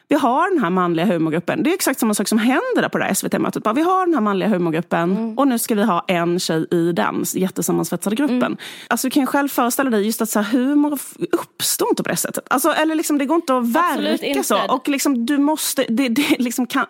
vi 0.08 0.16
har 0.16 0.50
den 0.50 0.64
här 0.64 0.70
manliga 0.70 1.06
humorgruppen. 1.06 1.64
Det 1.64 1.70
är 1.70 1.74
exakt 1.74 2.00
samma 2.00 2.14
sak 2.14 2.28
som 2.28 2.38
händer 2.38 2.82
där 2.82 2.90
på 2.90 2.98
det 2.98 3.04
här 3.04 3.14
SVT-mötet. 3.14 3.64
Vi 3.76 3.82
har 3.82 4.06
den 4.06 4.14
här 4.14 4.22
manliga 4.22 4.50
humorgruppen 4.50 5.18
mm. 5.18 5.38
och 5.38 5.48
nu 5.48 5.60
ska 5.60 5.76
vi 5.76 5.84
ha 5.84 6.06
en 6.08 6.40
tjej 6.40 6.68
i 6.72 6.92
den 6.92 7.24
jättesammansvetsade 7.34 8.16
gruppen. 8.16 8.44
Mm. 8.44 8.58
Alltså, 8.88 9.08
du 9.08 9.12
kan 9.12 9.24
ju 9.24 9.28
själv 9.28 9.48
föreställa 9.48 9.90
dig 9.90 10.06
just 10.06 10.22
att 10.22 10.30
så 10.30 10.40
här, 10.40 10.52
humor 10.52 11.00
uppstår 11.32 11.90
inte 11.90 12.04
på 12.04 12.10
det 12.10 12.16
sättet. 12.16 12.48
Alltså, 12.50 12.70
eller 12.72 12.96
liksom, 12.96 13.18
det 13.18 13.26
går 13.26 13.36
inte 13.36 13.58
att 13.58 13.74
verka 13.74 14.26
inte. 14.26 14.44
så. 14.44 14.60
Och 14.70 14.88
liksom, 14.88 15.26
du 15.26 15.38
måste, 15.38 15.86
det, 15.90 16.10
det 16.10 16.36
liksom 16.40 16.68
kan, 16.68 16.86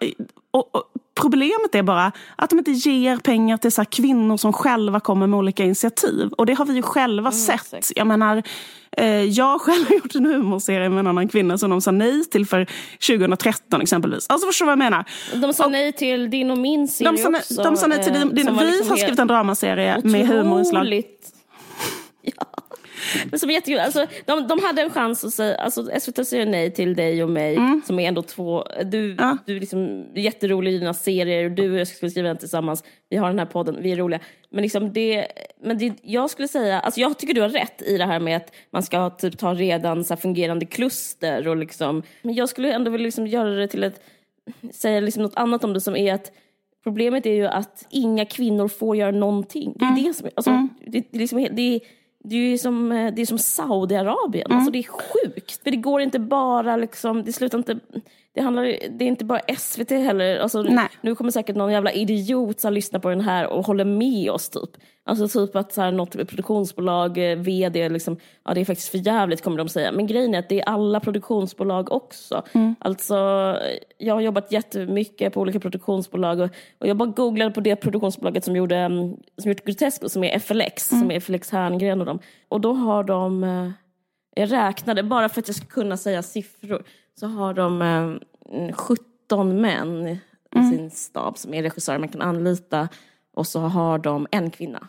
och, 0.52 0.76
och, 0.76 0.84
Problemet 1.22 1.76
är 1.76 1.84
bara 1.84 2.12
att 2.36 2.50
de 2.50 2.60
inte 2.60 2.72
ger 2.72 3.18
pengar 3.18 3.58
till 3.58 3.72
så 3.72 3.86
kvinnor 3.86 4.38
som 4.38 4.54
själva 4.54 5.00
kommer 5.00 5.28
med 5.28 5.38
olika 5.38 5.64
initiativ. 5.64 6.30
Och 6.38 6.46
det 6.46 6.54
har 6.54 6.66
vi 6.66 6.74
ju 6.74 6.82
själva 6.82 7.30
mm, 7.30 7.40
sett. 7.40 7.74
Exakt. 7.74 7.92
Jag 7.96 8.08
menar, 8.08 8.44
eh, 8.98 9.24
jag 9.24 9.62
själv 9.62 9.88
har 9.88 9.96
gjort 10.04 10.16
en 10.16 10.26
humorserie 10.26 10.90
med 10.90 11.00
en 11.00 11.08
annan 11.08 11.28
kvinna 11.28 11.58
som 11.58 11.70
de 11.70 11.82
sa 11.82 11.92
nej 11.92 12.26
till 12.26 12.46
för 12.46 12.68
2013 13.08 13.82
exempelvis. 13.82 14.26
Alltså 14.30 14.48
förstår 14.48 14.66
du 14.66 14.68
vad 14.68 14.72
jag 14.72 14.92
menar? 14.92 15.06
De 15.42 15.54
sa 15.54 15.66
och, 15.66 15.72
nej 15.72 15.92
till 15.92 16.30
din 16.30 16.52
och 16.52 16.58
min 16.58 16.88
serie 16.88 17.12
de 17.12 17.18
sa, 17.18 17.30
också. 17.30 17.64
De 17.64 17.78
sa 17.78 17.88
nej 17.88 18.04
till 18.04 18.14
din, 18.14 18.36
din 18.36 18.58
vi 18.58 18.66
liksom 18.66 18.90
har 18.90 18.98
skrivit 18.98 19.20
en 19.20 19.28
dramaserie 19.28 20.02
med 20.04 20.28
humorinslag. 20.28 21.04
Ja. 22.22 22.60
Men 23.30 23.40
som 23.40 23.50
är 23.50 23.54
jättekul. 23.54 23.80
Alltså, 23.80 24.08
de, 24.26 24.48
de 24.48 24.60
hade 24.64 24.82
en 24.82 24.90
chans 24.90 25.24
att 25.24 25.34
säga, 25.34 25.56
alltså 25.56 25.90
SVT 26.00 26.28
säger 26.28 26.46
nej 26.46 26.72
till 26.72 26.96
dig 26.96 27.24
och 27.24 27.30
mig, 27.30 27.58
som 27.86 28.00
är 28.00 28.08
ändå 28.08 28.22
två, 28.22 28.64
du, 28.86 29.16
Ja. 29.20 29.38
du 29.46 29.56
är 29.56 29.60
liksom 29.60 30.06
jätterolig 30.16 30.74
i 30.74 30.78
dina 30.78 30.94
serier, 30.94 31.46
och 31.46 31.52
du 31.52 31.72
och 31.72 31.80
jag 31.80 31.88
skulle 31.88 32.10
skriva 32.10 32.28
den 32.28 32.38
tillsammans, 32.38 32.84
vi 33.10 33.18
har 33.18 33.28
den 33.28 33.40
här 33.40 33.46
podden, 33.46 33.78
vi 33.82 33.92
är 33.92 33.96
roliga. 33.96 34.20
Men, 34.50 34.62
liksom 34.62 34.94
det, 34.94 35.28
men 35.64 35.78
det, 35.78 35.94
jag 36.02 36.30
skulle 36.30 36.48
säga, 36.48 36.80
alltså 36.80 37.00
jag 37.00 37.18
tycker 37.20 37.34
du 37.34 37.42
har 37.42 37.50
rätt 37.50 37.82
i 37.82 37.98
det 37.98 38.06
här 38.06 38.20
med 38.20 38.38
att 38.38 38.54
man 38.72 38.84
ska 38.84 39.10
typ, 39.10 39.38
ta 39.38 39.54
redan 39.54 40.04
så 40.04 40.16
fungerande 40.16 40.66
kluster 40.66 41.48
och 41.48 41.58
liksom, 41.58 42.04
men 42.22 42.36
jag 42.36 42.50
skulle 42.50 42.74
ändå 42.74 42.92
vilja 42.92 43.06
liksom 43.06 43.28
göra 43.28 43.50
det 43.50 43.68
till 43.68 43.84
ett, 43.84 44.02
säga 44.74 45.00
liksom 45.00 45.24
något 45.24 45.36
annat 45.36 45.64
om 45.64 45.74
det 45.74 45.82
som 45.82 45.96
är 45.96 46.14
att 46.14 46.32
Problemet 46.84 47.26
är 47.26 47.34
ju 47.34 47.48
att 47.48 47.88
inga 47.90 48.26
kvinnor 48.26 48.68
får 48.68 48.96
göra 48.96 49.12
någonting. 49.12 49.74
Det 49.76 49.86
är 49.86 50.08
det 50.08 50.14
som 50.14 50.30
alltså, 50.36 50.68
det, 50.86 51.04
det 51.12 51.18
är 51.18 51.20
liksom, 51.20 51.48
det 51.52 51.76
är, 51.76 51.80
det 52.24 52.36
är 52.36 52.40
ju 52.40 52.58
som, 52.58 52.92
eh, 52.92 53.14
det 53.14 53.22
är 53.22 53.26
som 53.26 53.40
Saudiarabien. 53.40 54.52
Alltså 54.52 54.72
det 54.72 54.80
är 54.80 54.84
sjukt. 54.84 55.64
För 55.64 55.72
det 55.72 55.78
går 55.78 56.02
inte 56.02 56.20
bara 56.20 56.78
liksom, 56.78 57.24
det 57.24 57.34
slutar 57.34 57.58
inte, 57.58 57.80
det 58.34 58.42
handlar 58.42 58.64
det 58.64 59.06
är 59.06 59.08
inte 59.08 59.26
bara 59.26 59.42
SVT 59.58 59.90
heller. 59.90 60.40
Alltså, 60.40 60.62
Nej. 60.62 60.90
nu 61.02 61.16
kommer 61.16 61.32
säkert 61.32 61.56
någon 61.56 61.72
jävla 61.72 61.92
idiot 61.92 62.60
som 62.60 62.74
lyssnar 62.74 63.00
på 63.00 63.10
den 63.10 63.22
här 63.22 63.48
och 63.48 63.66
håller 63.66 63.86
med 63.86 64.32
oss 64.32 64.50
typ. 64.50 64.70
Alltså 65.04 65.28
typ 65.28 65.56
att 65.56 65.74
så 65.74 65.82
här, 65.82 65.92
något 65.92 66.12
produktionsbolag, 66.12 67.32
eh, 67.32 67.38
vd, 67.38 67.90
liksom, 67.90 68.18
ja 68.46 68.54
det 68.54 68.62
är 68.62 68.66
faktiskt 68.66 68.90
för 68.90 68.98
jävligt 68.98 69.44
kommer 69.44 69.58
de 69.58 69.70
säga. 69.70 69.92
Men 69.92 70.08
grejen 70.08 70.36
är 70.36 70.40
att 70.40 70.50
det 70.50 70.60
är 70.60 70.66
alla 70.66 71.00
produktionsbolag 71.00 71.92
också. 71.92 72.44
Alltså, 72.80 73.16
jag 73.98 74.14
har 74.14 74.22
jobbat 74.22 74.52
jättemycket 74.52 75.34
på 75.34 75.42
olika 75.42 75.60
produktionsbolag 75.60 76.40
och, 76.40 76.50
och 76.80 76.88
jag 76.88 76.98
bara 76.98 77.10
googlade 77.10 77.52
på 77.52 77.62
det 77.62 77.76
produktionsbolaget 77.76 78.44
som 78.44 78.56
gjorde 78.56 78.76
mm, 78.76 79.16
som 79.42 79.52
gjort 79.52 79.66
Grotesco, 79.66 80.10
som 80.10 80.24
är 80.24 80.40
FLX, 80.40 80.90
som 80.90 81.12
är 81.12 81.20
FLX 81.20 81.52
Herngren 81.52 82.00
och 82.00 82.06
dem. 82.06 82.20
Och 82.50 82.62
då 82.62 82.74
har 82.74 83.04
de, 83.04 83.44
eh, 83.44 83.72
jag 84.36 84.52
räknade, 84.52 85.04
bara 85.04 85.30
för 85.30 85.42
att 85.42 85.48
jag 85.48 85.56
ska 85.56 85.66
kunna 85.66 85.98
säga 85.98 86.22
siffror, 86.22 86.84
så 87.20 87.28
har 87.28 87.54
de 87.54 87.82
eh, 87.82 88.76
17 88.76 89.62
män 89.62 90.08
i 90.08 90.20
sin 90.72 90.92
stab 90.92 91.38
som 91.38 91.54
är 91.54 91.64
regissörer 91.64 92.00
man 92.00 92.10
kan 92.10 92.22
anlita. 92.22 92.90
Och 93.34 93.48
så 93.48 93.60
har 93.60 93.98
de 94.00 94.28
en 94.32 94.52
kvinna. 94.52 94.88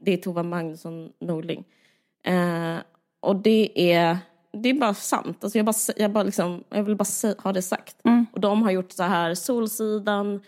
Det 0.00 0.12
är 0.12 0.16
Tova 0.16 0.42
Magnusson 0.42 1.12
Norling. 1.20 1.64
Eh, 2.24 2.76
och 3.20 3.36
det 3.36 3.92
är, 3.92 4.18
det 4.52 4.68
är 4.68 4.74
bara 4.74 4.94
sant. 4.94 5.44
Alltså 5.44 5.58
jag, 5.58 5.66
bara, 5.66 5.74
jag, 5.96 6.10
bara 6.10 6.24
liksom, 6.24 6.64
jag 6.70 6.82
vill 6.82 6.96
bara 6.96 7.34
ha 7.38 7.52
det 7.52 7.62
sagt. 7.62 7.96
Och 8.32 8.40
de 8.40 8.62
har 8.62 8.70
gjort 8.70 8.92
så 8.92 9.02
här 9.02 9.34
Solsidan, 9.34 10.40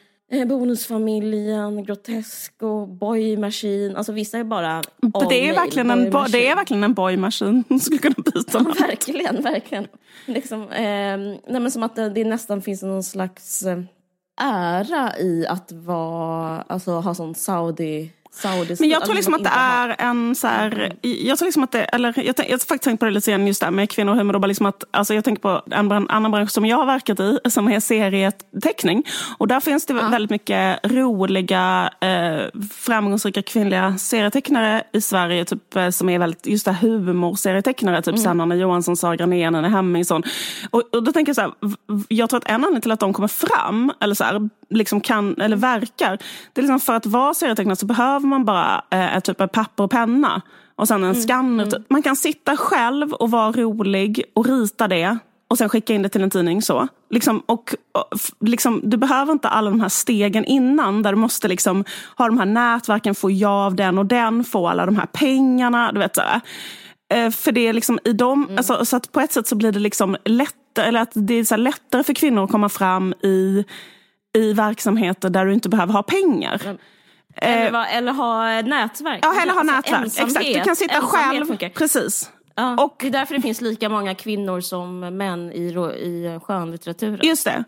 Bonusfamiljen, 0.47 1.85
Grotesco, 1.85 2.87
Boy 2.87 3.37
Machine. 3.37 3.97
Alltså 3.97 4.12
vissa 4.12 4.38
är 4.38 4.45
bara 4.45 4.83
all 5.12 5.29
Det 5.29 5.49
är, 5.49 5.55
verkligen 5.55 5.90
en, 5.90 5.99
Boy 6.03 6.11
bo- 6.11 6.19
Machine. 6.19 6.33
det 6.40 6.49
är 6.49 6.57
verkligen 6.57 6.85
en 6.85 6.95
boymaskin. 6.95 7.64
Hon 7.69 7.81
skulle 7.81 7.99
kunna 7.99 8.14
byta 8.35 8.59
namn. 8.62 8.75
Verkligen, 8.81 9.43
verkligen. 9.43 9.87
Liksom, 10.27 10.62
eh, 10.62 11.16
nej 11.47 11.61
men 11.61 11.71
som 11.71 11.83
att 11.83 11.97
det, 11.97 12.09
det 12.11 12.25
nästan 12.25 12.62
finns 12.62 12.83
någon 12.83 13.03
slags 13.03 13.62
eh, 13.62 13.79
ära 14.40 15.19
i 15.19 15.47
att 15.47 15.73
vara, 15.73 16.62
alltså, 16.66 16.93
ha 16.93 17.14
sån 17.14 17.35
Saudi... 17.35 18.12
Saudi 18.33 18.77
Men 18.81 18.88
jag 18.88 19.05
tror 19.05 19.14
liksom 19.14 19.35
att 19.35 19.45
det 19.45 19.53
är 19.55 19.97
en 19.99 20.35
så 20.35 20.47
här, 20.47 20.93
jag 21.03 21.38
tror 21.38 21.47
liksom 21.47 21.62
att 21.62 21.73
det, 21.73 21.85
eller 21.85 22.12
jag, 22.16 22.27
jag 22.27 22.51
har 22.51 22.59
faktiskt 22.59 22.83
tänkt 22.83 23.01
på 23.01 23.07
det 23.07 23.12
lite 23.12 23.31
grann 23.31 23.47
just 23.47 23.61
där 23.61 23.71
med 23.71 23.90
kvinnor 23.90 24.12
och 24.12 24.19
humor. 24.19 24.35
Och 24.35 24.40
bara 24.40 24.47
liksom 24.47 24.66
att, 24.66 24.85
alltså 24.90 25.14
jag 25.14 25.25
tänker 25.25 25.43
på 25.43 25.62
en 25.71 25.93
bran- 25.93 26.07
annan 26.09 26.31
bransch 26.31 26.51
som 26.51 26.66
jag 26.66 26.77
har 26.77 26.87
verkat 26.87 27.21
i 27.21 27.38
som 27.49 27.69
är 27.69 27.81
serieteckning. 27.81 29.05
Och 29.38 29.49
där 29.49 29.61
finns 29.61 29.87
det 29.87 29.95
väldigt 29.95 30.31
mycket 30.31 30.81
roliga, 30.83 31.90
eh, 32.01 32.61
framgångsrika 32.71 33.43
kvinnliga 33.43 33.99
serietecknare 33.99 34.83
i 34.93 35.01
Sverige. 35.01 35.45
Typ, 35.45 35.77
eh, 35.77 35.90
som 35.90 36.09
är 36.09 36.19
väldigt, 36.19 36.47
just 36.47 36.64
det 36.64 36.77
humorserietecknare. 36.81 38.03
Typ 38.03 38.19
mm. 38.19 38.37
Nanna 38.37 38.55
Johansson, 38.55 38.97
Sara 38.97 39.16
Granén, 39.16 39.55
Anna 39.55 39.69
Hemmingsson. 39.69 40.23
Och, 40.71 40.83
och 40.93 41.03
då 41.03 41.12
tänker 41.12 41.31
jag 41.31 41.37
så 41.37 41.43
här, 41.43 41.53
jag 42.09 42.31
tror 42.31 42.38
att 42.38 42.49
en 42.49 42.55
anledning 42.55 42.83
till 42.83 42.93
att 42.93 43.01
de 43.01 43.12
kommer 43.12 43.29
fram, 43.29 43.93
eller 44.01 44.14
så 44.14 44.25
här, 44.25 44.49
liksom 44.70 45.00
kan, 45.00 45.40
eller 45.40 45.56
verkar, 45.56 46.18
det 46.52 46.61
är 46.61 46.62
liksom 46.62 46.80
för 46.80 46.94
att 46.94 47.06
vara 47.06 47.35
serietecknare 47.35 47.76
så 47.76 47.87
behöver 47.87 48.26
man 48.26 48.44
bara 48.44 48.85
eh, 48.90 49.20
typ 49.20 49.40
av 49.40 49.46
papper 49.46 49.85
och 49.85 49.90
penna. 49.90 50.42
Och 50.76 50.88
sen 50.88 51.04
en 51.04 51.14
skanner. 51.14 51.66
typ. 51.66 51.90
Man 51.90 52.02
kan 52.02 52.16
sitta 52.16 52.56
själv 52.56 53.12
och 53.12 53.30
vara 53.30 53.52
rolig 53.52 54.24
och 54.35 54.46
rita 54.46 54.88
det. 54.88 55.18
Och 55.48 55.59
sen 55.59 55.68
skicka 55.68 55.94
in 55.94 56.02
det 56.02 56.09
till 56.09 56.22
en 56.22 56.30
tidning. 56.30 56.62
så. 56.62 56.88
Liksom, 57.11 57.42
och, 57.46 57.74
och, 57.92 58.18
liksom, 58.40 58.80
du 58.85 58.96
behöver 58.96 59.33
inte 59.33 59.48
alla 59.48 59.70
de 59.70 59.80
här 59.80 59.88
stegen 59.88 60.44
innan. 60.44 61.02
Där 61.02 61.12
du 61.12 61.18
måste 61.18 61.48
liksom 61.48 61.85
ha 62.16 62.26
de 62.26 62.38
här 62.38 62.46
nätverken, 62.46 63.14
få 63.14 63.30
ja 63.30 63.66
av 63.66 63.74
den 63.74 63.98
och 63.98 64.06
den, 64.06 64.44
få 64.44 64.68
alla 64.68 64.87
de 64.87 64.96
här 64.96 65.06
pengarna. 65.06 65.92
Du 65.92 65.98
vet. 65.98 66.18
Eh, 66.18 67.30
För 67.30 67.52
det 67.52 67.66
är 67.66 67.72
liksom 67.72 67.98
i 68.04 68.12
dem, 68.12 68.48
alltså, 68.56 68.85
så 68.85 68.96
att 68.96 69.12
på 69.12 69.20
ett 69.20 69.33
sätt 69.33 69.46
så 69.46 69.56
blir 69.56 69.72
det 69.72 69.78
liksom 69.78 70.16
lättare, 70.24 70.87
eller 70.87 71.00
att 71.00 71.12
det 71.14 71.35
är 71.35 71.44
så 71.44 71.56
lättare 71.56 72.02
för 72.02 72.14
kvinnor 72.14 72.44
att 72.44 72.50
komma 72.50 72.68
fram 72.68 73.12
i, 73.12 73.64
i 74.38 74.53
verksamheter 74.53 75.31
där 75.31 75.45
du 75.47 75.55
inte 75.55 75.69
behöver 75.69 75.93
ha 75.93 76.03
pengar. 76.03 76.77
Eller, 77.37 77.71
va, 77.71 77.87
eller 77.87 78.12
ha 78.12 78.62
nätverk. 78.62 79.19
Ja, 79.23 79.43
eller 79.43 79.53
ha 79.53 79.61
Alltså, 79.61 79.75
nätverk. 79.77 80.03
ensamhet. 80.05 80.29
Exakt, 80.37 80.47
du 80.55 80.61
kan 80.61 80.77
sitta 80.77 80.95
Ensamhet 80.95 81.31
själv. 81.33 81.47
funkar. 81.47 81.69
Precis. 81.69 82.31
Ja, 82.55 82.85
Och- 82.85 82.97
det 83.01 83.07
är 83.07 83.11
därför 83.11 83.35
det 83.35 83.40
finns 83.43 83.61
lika 83.61 83.88
många 83.88 84.14
kvinnor 84.14 84.61
som 84.61 85.01
män 85.01 85.53
i, 85.53 85.62
i 85.97 86.40
skönlitteraturen. 86.43 87.19
Just 87.23 87.45
det. 87.45 87.64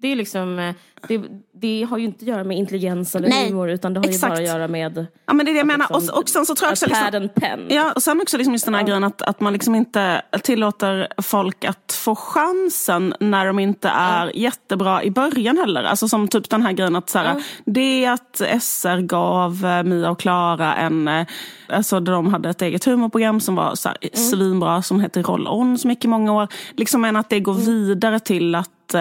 Det, 0.00 0.08
är 0.08 0.16
liksom, 0.16 0.58
eh, 0.58 0.74
det, 1.08 1.20
det 1.52 1.86
har 1.90 1.98
ju 1.98 2.04
inte 2.04 2.16
att 2.22 2.28
göra 2.28 2.44
med 2.44 2.56
intelligens 2.56 3.14
eller 3.16 3.28
Nej, 3.28 3.48
humor 3.48 3.70
utan 3.70 3.94
det 3.94 4.00
har 4.00 4.04
ju 4.04 4.10
exakt. 4.10 4.30
bara 4.30 4.38
att 4.38 4.46
göra 4.46 4.68
med 4.68 5.06
Ja, 5.26 5.32
men 5.32 5.46
det 5.46 5.52
är 5.52 5.52
det 5.52 5.58
jag 5.58 5.66
menar. 5.66 5.86
liksom, 5.90 6.14
och, 6.14 6.22
och 6.22 6.28
sen 6.28 6.46
så 6.46 6.54
tror 6.54 6.66
jag 6.66 6.72
också... 6.72 6.86
Liksom, 6.86 7.14
and 7.14 7.34
pen. 7.34 7.66
ja, 7.68 7.92
och 7.92 8.02
sen 8.02 8.20
också 8.20 8.36
liksom 8.36 8.54
just 8.54 8.64
den 8.64 8.74
här 8.74 8.82
grejen 8.82 9.04
att, 9.04 9.22
att 9.22 9.40
man 9.40 9.52
liksom 9.52 9.74
inte 9.74 10.22
tillåter 10.42 11.08
folk 11.22 11.64
att 11.64 11.92
få 11.92 12.14
chansen 12.14 13.14
när 13.20 13.46
de 13.46 13.58
inte 13.58 13.88
är 13.88 14.36
jättebra 14.36 15.02
i 15.02 15.10
början 15.10 15.58
heller. 15.58 15.82
Alltså 15.82 16.08
som 16.08 16.28
typ 16.28 16.50
den 16.50 16.62
här 16.62 16.72
grejen 16.72 16.96
att 16.96 17.10
så 17.10 17.18
här, 17.18 17.42
det 17.64 18.06
att 18.06 18.42
SR 18.60 19.00
gav 19.00 19.64
eh, 19.64 19.82
Mia 19.82 20.10
och 20.10 20.20
Klara 20.20 20.74
en, 20.74 21.08
eh, 21.08 21.26
alltså 21.68 22.00
de 22.00 22.26
hade 22.26 22.48
ett 22.50 22.62
eget 22.62 22.84
humorprogram 22.84 23.40
som 23.40 23.54
var 23.54 23.74
så 23.74 23.88
här, 23.88 23.98
svinbra 24.12 24.82
som 24.82 25.00
hette 25.00 25.22
Roll 25.22 25.48
On 25.48 25.78
som 25.78 25.90
gick 25.90 26.04
i 26.04 26.08
många 26.08 26.32
år. 26.32 26.48
Liksom 26.76 27.00
men 27.00 27.16
att 27.16 27.30
det 27.30 27.40
går 27.40 27.54
vidare 27.54 28.20
till 28.20 28.54
att 28.54 28.94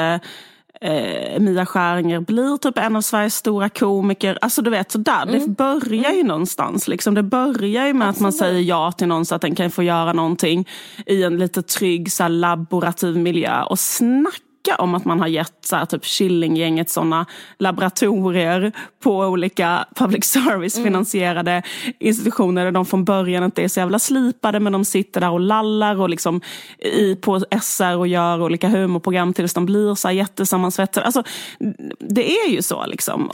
eh, 0.82 1.40
Mia 1.40 1.66
Skäringer 1.66 2.20
blir 2.20 2.58
typ 2.58 2.78
en 2.78 2.96
av 2.96 3.02
Sveriges 3.02 3.36
stora 3.36 3.70
komiker. 3.70 4.38
Alltså 4.42 4.62
du 4.62 4.70
vet 4.70 4.92
sådär, 4.92 5.26
det 5.26 5.48
börjar 5.48 6.12
ju 6.12 6.24
någonstans. 6.24 6.88
Liksom. 6.88 7.14
Det 7.14 7.24
börjar 7.24 7.88
ju 7.88 7.94
med 7.94 8.10
att 8.10 8.20
man 8.20 8.34
säger 8.34 8.62
ja 8.62 8.92
till 8.92 9.08
någon 9.08 9.26
så 9.26 9.36
att 9.36 9.42
den 9.42 9.56
kan 9.56 9.72
få 9.72 9.84
göra 9.84 10.14
någonting 10.14 10.68
i 11.06 11.24
en 11.24 11.38
lite 11.38 11.62
trygg 11.62 12.12
så 12.12 12.24
här, 12.24 12.30
laborativ 12.30 13.18
miljö. 13.18 13.64
Och 13.64 13.80
snacka 13.80 14.47
om 14.78 14.96
att 14.96 15.06
man 15.06 15.20
har 15.20 15.28
gett 15.28 15.58
så 15.62 15.76
här, 15.76 15.86
typ 15.86 16.06
Killinggänget 16.06 16.90
såna 16.90 17.26
laboratorier 17.60 18.72
på 19.04 19.18
olika 19.20 19.86
public 19.96 20.26
service-finansierade 20.26 21.64
institutioner 22.00 22.66
där 22.66 22.72
de 22.72 22.86
från 22.86 23.06
början 23.06 23.44
inte 23.44 23.64
är 23.64 23.68
så 23.68 23.80
jävla 23.80 24.00
slipade 24.00 24.60
men 24.60 24.74
de 24.74 24.86
sitter 24.86 25.22
där 25.22 25.32
och 25.32 25.40
lallar 25.40 26.02
och 26.02 26.10
liksom 26.10 26.42
i, 26.80 27.16
på 27.16 27.42
SR 27.62 27.98
och 27.98 28.08
gör 28.08 28.42
olika 28.42 28.70
humorprogram 28.70 29.34
tills 29.34 29.54
de 29.54 29.66
blir 29.66 29.96
så 29.96 30.08
här 30.08 30.16
jättesammansvetsade. 30.16 31.06
Alltså, 31.06 31.24
det 32.00 32.32
är 32.32 32.50
ju 32.50 32.62
så 32.62 32.86
liksom. 32.86 33.30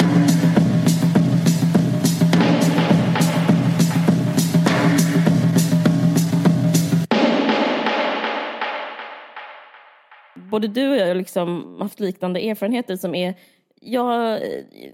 Både 10.53 10.67
du 10.67 10.89
och 10.89 10.95
jag 10.97 11.07
har 11.07 11.15
liksom 11.15 11.77
haft 11.81 11.99
liknande 11.99 12.39
erfarenheter 12.49 12.95
som 12.95 13.15
är 13.15 13.35
jag 13.81 14.31
eh, 14.33 14.39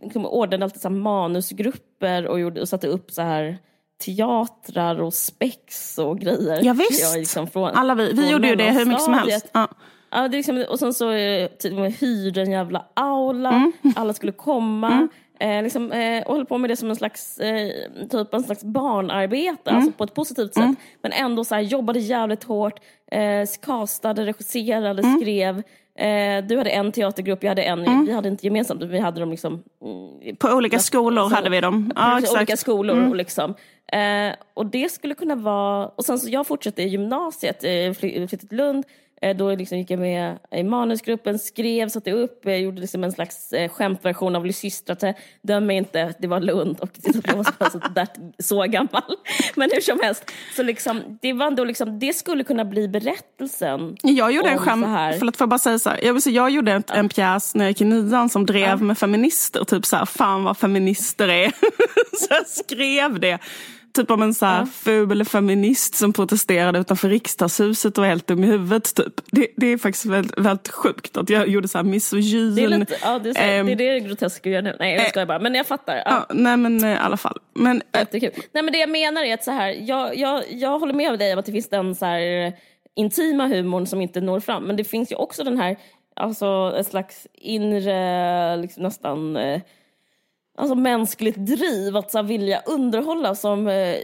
liksom 0.01 0.25
ordnade 0.25 0.63
alltid 0.63 0.81
så 0.81 0.89
manusgrupper 0.89 2.27
och, 2.27 2.39
gjorde, 2.39 2.61
och 2.61 2.69
satte 2.69 2.87
upp 2.87 3.11
så 3.11 3.21
här 3.21 3.57
teatrar 4.05 5.01
och 5.01 5.13
spex 5.13 5.97
och 5.97 6.19
grejer. 6.19 6.59
Ja, 6.63 6.73
visst. 6.73 7.15
Liksom 7.17 7.47
från, 7.47 7.69
Alla 7.69 7.95
vi, 7.95 8.13
vi 8.13 8.31
gjorde 8.31 8.47
ju 8.47 8.55
det 8.55 8.71
hur 8.71 8.85
mycket 8.85 9.01
som 9.03 9.13
helst. 9.13 9.49
Ja. 9.53 9.67
Ja, 10.11 10.27
det 10.27 10.37
liksom, 10.37 10.65
och 10.69 10.79
sen 10.79 10.93
så 10.93 11.11
eh, 11.11 11.49
med 11.71 11.93
hyrde 11.93 12.41
en 12.41 12.51
jävla 12.51 12.85
aula, 12.93 13.49
Mm. 13.49 13.71
alla 13.95 14.13
skulle 14.13 14.31
komma. 14.31 15.07
Eh, 15.39 15.63
liksom, 15.63 15.91
eh, 15.91 16.23
och 16.23 16.35
höll 16.35 16.45
på 16.45 16.57
med 16.57 16.69
det 16.69 16.75
som 16.75 16.89
en 16.89 16.95
slags, 16.95 17.37
eh, 17.39 17.69
typ 18.09 18.33
en 18.33 18.43
slags 18.43 18.63
barnarbete, 18.63 19.69
Mm. 19.69 19.75
alltså 19.77 19.91
på 19.97 20.03
ett 20.03 20.13
positivt 20.13 20.53
sätt. 20.53 20.75
Men 21.01 21.11
ändå 21.11 21.43
så 21.43 21.55
här, 21.55 21.61
jobbade 21.61 21.99
jävligt 21.99 22.43
hårt, 22.43 22.79
eh, 23.11 23.45
castade, 23.61 24.25
regisserade, 24.25 25.01
Mm. 25.01 25.19
skrev. 25.19 25.63
Eh, 25.95 26.43
du 26.45 26.57
hade 26.57 26.69
en 26.69 26.91
teatergrupp, 26.91 27.43
jag 27.43 27.49
hade 27.51 27.61
en. 27.63 28.05
Vi 28.05 28.11
hade 28.11 28.29
inte 28.29 28.45
gemensamt, 28.47 28.83
vi 28.83 28.99
hade 28.99 29.19
dem 29.19 29.31
liksom 29.31 29.63
mm, 29.85 30.35
På 30.35 30.47
olika 30.49 30.79
skolor 30.79 31.29
hade 31.29 31.49
vi 31.49 31.61
dem. 31.61 31.91
Ja, 31.95 32.01
Ja. 32.11 32.17
Mm. 32.17 32.29
olika 32.37 32.57
skolor. 32.57 33.09
Och, 33.09 33.15
liksom. 33.15 33.55
eh, 33.93 34.33
och 34.53 34.65
det 34.65 34.91
skulle 34.91 35.13
kunna 35.15 35.35
vara... 35.35 35.87
Och 35.87 36.05
sen 36.05 36.19
så 36.19 36.29
jag 36.29 36.47
fortsatte 36.47 36.81
i 36.83 36.87
gymnasiet, 36.87 37.63
eh, 37.63 37.69
fly- 37.69 38.27
flyttade 38.27 38.47
till 38.47 38.57
Lund. 38.57 38.85
Eh, 39.21 39.37
då 39.37 39.55
liksom 39.55 39.77
gick 39.77 39.91
jag 39.91 39.99
med 39.99 40.39
i 40.51 40.63
manusgruppen, 40.63 41.39
skrev, 41.39 41.89
satte 41.89 42.11
upp, 42.11 42.41
jag 42.43 42.61
gjorde 42.61 42.81
liksom 42.81 43.03
en 43.03 43.11
slags 43.11 43.53
eh, 43.53 43.69
skämtversion 43.69 44.35
av 44.35 44.45
Lysistrate. 44.45 45.13
Döm 45.41 45.65
mig 45.65 45.77
inte, 45.77 46.13
det 46.19 46.27
var 46.27 46.39
Lund 46.39 46.79
och 46.79 46.89
jag 47.23 47.35
var 47.35 47.69
så, 47.69 47.77
där, 47.95 48.07
så 48.39 48.63
gammal. 48.63 49.15
Men 49.55 49.69
hur 49.73 49.81
som 49.81 49.99
helst, 50.03 50.31
så 50.55 50.63
liksom, 50.63 51.17
det, 51.21 51.33
var 51.33 51.47
ändå 51.47 51.63
liksom, 51.63 51.99
det 51.99 52.13
skulle 52.13 52.43
kunna 52.43 52.65
bli 52.65 52.87
berättelsen. 52.87 53.97
Jag 54.03 54.31
gjorde 54.31 54.49
en 54.49 54.57
skämt, 54.57 54.85
förlåt 55.19 55.37
får 55.37 55.45
jag 55.45 55.49
bara 55.49 55.59
säga 55.59 55.79
så 55.79 55.89
här. 55.89 55.99
Jag, 56.03 56.19
jag 56.25 56.49
gjorde 56.49 56.71
en, 56.71 56.83
en 56.93 57.09
pjäs 57.09 57.55
när 57.55 57.65
jag 57.65 57.69
gick 57.69 57.81
i 57.81 57.85
nian 57.85 58.29
som 58.29 58.45
drev 58.45 58.69
ja. 58.69 58.75
med 58.75 58.97
feminister, 58.97 59.63
typ 59.63 59.85
så 59.85 59.95
här, 59.95 60.05
fan 60.05 60.43
vad 60.43 60.57
feminister 60.57 61.27
är. 61.27 61.47
så 62.19 62.27
jag 62.29 62.47
skrev 62.47 63.19
det 63.19 63.39
Typ 63.93 64.11
om 64.11 64.21
en 64.21 64.33
så 64.33 64.45
här 64.45 64.59
ja. 64.59 64.65
ful 64.65 65.25
feminist 65.25 65.95
som 65.95 66.13
protesterade 66.13 66.79
utanför 66.79 67.09
riksdagshuset 67.09 67.97
och 67.97 68.01
var 68.01 68.09
helt 68.09 68.27
dum 68.27 68.43
i 68.43 68.47
huvudet. 68.47 68.95
Typ. 68.95 69.21
Det, 69.31 69.47
det 69.57 69.67
är 69.67 69.77
faktiskt 69.77 70.05
väldigt, 70.05 70.37
väldigt 70.37 70.67
sjukt 70.67 71.17
att 71.17 71.29
jag 71.29 71.47
gjorde 71.47 71.67
så 71.67 71.77
här 71.77 71.85
misogyn. 71.85 72.55
Det 72.55 72.63
är, 72.63 72.67
lite, 72.67 72.97
ja, 73.01 73.19
det, 73.19 73.29
är 73.29 73.33
så, 73.33 73.39
ähm, 73.39 73.65
det 73.65 73.71
är 73.71 73.93
det 73.93 73.99
groteska 73.99 74.49
gör 74.49 74.61
nu. 74.61 74.75
Nej 74.79 74.95
jag 74.95 75.09
skojar 75.09 75.25
bara, 75.25 75.39
men 75.39 75.55
jag 75.55 75.67
fattar. 75.67 75.95
Ja. 75.95 76.03
ja 76.05 76.25
nej 76.29 76.57
men 76.57 76.83
eh, 76.83 76.91
i 76.91 76.97
alla 76.97 77.17
fall. 77.17 77.37
Men, 77.53 77.81
äh, 77.91 78.07
Nej 78.11 78.63
men 78.63 78.71
det 78.71 78.77
jag 78.77 78.89
menar 78.89 79.23
är 79.23 79.33
att 79.33 79.43
så 79.43 79.51
här, 79.51 79.69
jag, 79.79 80.17
jag, 80.17 80.43
jag 80.49 80.79
håller 80.79 80.93
med 80.93 81.19
dig 81.19 81.33
om 81.33 81.39
att 81.39 81.45
det 81.45 81.51
finns 81.51 81.69
den 81.69 81.95
så 81.95 82.05
här 82.05 82.45
eh, 82.47 82.53
intima 82.95 83.47
humorn 83.47 83.87
som 83.87 84.01
inte 84.01 84.21
når 84.21 84.39
fram. 84.39 84.63
Men 84.63 84.75
det 84.75 84.83
finns 84.83 85.11
ju 85.11 85.15
också 85.15 85.43
den 85.43 85.57
här, 85.57 85.77
alltså 86.15 86.75
ett 86.79 86.87
slags 86.87 87.27
inre, 87.33 88.57
liksom 88.57 88.83
nästan 88.83 89.37
eh, 89.37 89.61
alltså, 90.59 90.75
mänskligt 90.75 91.37
driv 91.37 91.97
att 91.97 92.11
så 92.11 92.17
här, 92.17 92.25
vilja 92.25 92.61
underhålla 92.65 93.35
som 93.35 93.67
eh, 93.67 93.95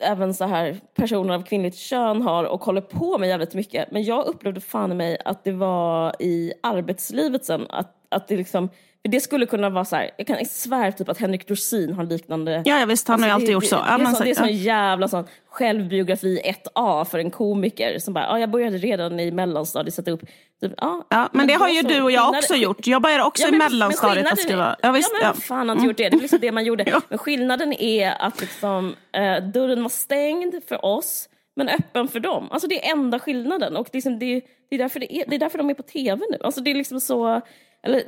även 0.00 0.34
så 0.34 0.44
här 0.44 0.80
personer 0.94 1.34
av 1.34 1.42
kvinnligt 1.42 1.76
kön 1.76 2.22
har 2.22 2.44
och 2.44 2.64
håller 2.64 2.80
på 2.80 3.18
med 3.18 3.28
jävligt 3.28 3.54
mycket. 3.54 3.90
Men 3.90 4.02
jag 4.02 4.26
upplevde 4.26 4.60
fan 4.60 4.92
i 4.92 4.94
mig 4.94 5.18
att 5.24 5.44
det 5.44 5.52
var 5.52 6.14
i 6.18 6.52
arbetslivet 6.62 7.44
sen, 7.44 7.66
att, 7.68 7.96
att 8.08 8.28
det 8.28 8.36
liksom 8.36 8.68
för 9.02 9.08
det 9.08 9.20
skulle 9.20 9.46
kunna 9.46 9.70
vara 9.70 9.84
så 9.84 9.96
här, 9.96 10.10
jag 10.16 10.26
kan 10.26 10.46
svära 10.46 10.92
typ 10.92 11.08
att 11.08 11.18
Henrik 11.18 11.48
Dorsin 11.48 11.92
har 11.92 12.04
liknande... 12.04 12.62
Ja, 12.64 12.78
ja 12.80 12.86
visst, 12.86 13.08
han 13.08 13.14
alltså, 13.14 13.24
har 13.24 13.28
ju 13.28 13.34
alltid 13.34 13.52
gjort 13.52 13.64
så. 13.64 13.76
Det, 13.76 13.82
det, 13.82 14.04
det, 14.04 14.10
är, 14.10 14.14
så, 14.14 14.24
det 14.24 14.30
är 14.30 14.34
sån 14.34 14.56
jävla 14.56 15.08
sån 15.08 15.24
självbiografi 15.48 16.40
1A 16.74 17.04
för 17.04 17.18
en 17.18 17.30
komiker 17.30 17.98
som 17.98 18.14
bara, 18.14 18.24
ja, 18.24 18.38
jag 18.38 18.50
började 18.50 18.78
redan 18.78 19.20
i 19.20 19.30
mellanstadiet 19.30 19.94
sätta 19.94 20.10
upp... 20.10 20.22
Typ, 20.62 20.72
ja, 20.76 21.06
ja, 21.08 21.28
men 21.32 21.46
det 21.46 21.54
har 21.54 21.68
ju 21.68 21.82
du 21.82 22.02
och 22.02 22.10
jag 22.10 22.28
också 22.28 22.54
gjort. 22.54 22.86
Jag 22.86 23.02
började 23.02 23.22
också 23.22 23.42
ja, 23.42 23.50
men, 23.50 23.54
i 23.54 23.58
mellanstadiet 23.58 24.32
att 24.32 24.38
skriva. 24.38 24.76
Ja, 24.82 24.92
visst, 24.92 25.10
ja 25.12 25.18
men 25.18 25.32
vad 25.32 25.42
fan 25.42 25.68
har 25.68 25.76
inte 25.76 25.86
gjort 25.86 25.96
det? 25.96 26.08
Det 26.08 26.16
är 26.16 26.20
liksom 26.20 26.40
det 26.40 26.52
man 26.52 26.64
gjorde. 26.64 27.00
Men 27.08 27.18
skillnaden 27.18 27.72
är 27.72 28.22
att 28.22 28.40
liksom, 28.40 28.94
eh, 29.12 29.44
dörren 29.44 29.82
var 29.82 29.88
stängd 29.88 30.54
för 30.68 30.84
oss 30.84 31.28
men 31.56 31.68
öppen 31.68 32.08
för 32.08 32.20
dem. 32.20 32.48
Alltså 32.50 32.68
det 32.68 32.86
är 32.86 32.92
enda 32.92 33.18
skillnaden. 33.18 33.76
Och 33.76 33.88
det 33.92 33.96
är, 33.96 33.98
liksom, 33.98 34.18
det, 34.18 34.40
det, 34.70 34.76
är 34.76 34.78
därför 34.78 35.00
det, 35.00 35.16
är, 35.16 35.24
det 35.28 35.36
är 35.36 35.38
därför 35.38 35.58
de 35.58 35.70
är 35.70 35.74
på 35.74 35.82
tv 35.82 36.26
nu. 36.30 36.38
Alltså 36.40 36.60
det 36.60 36.70
är 36.70 36.74
liksom 36.74 37.00
så... 37.00 37.40
Eller, 37.82 38.02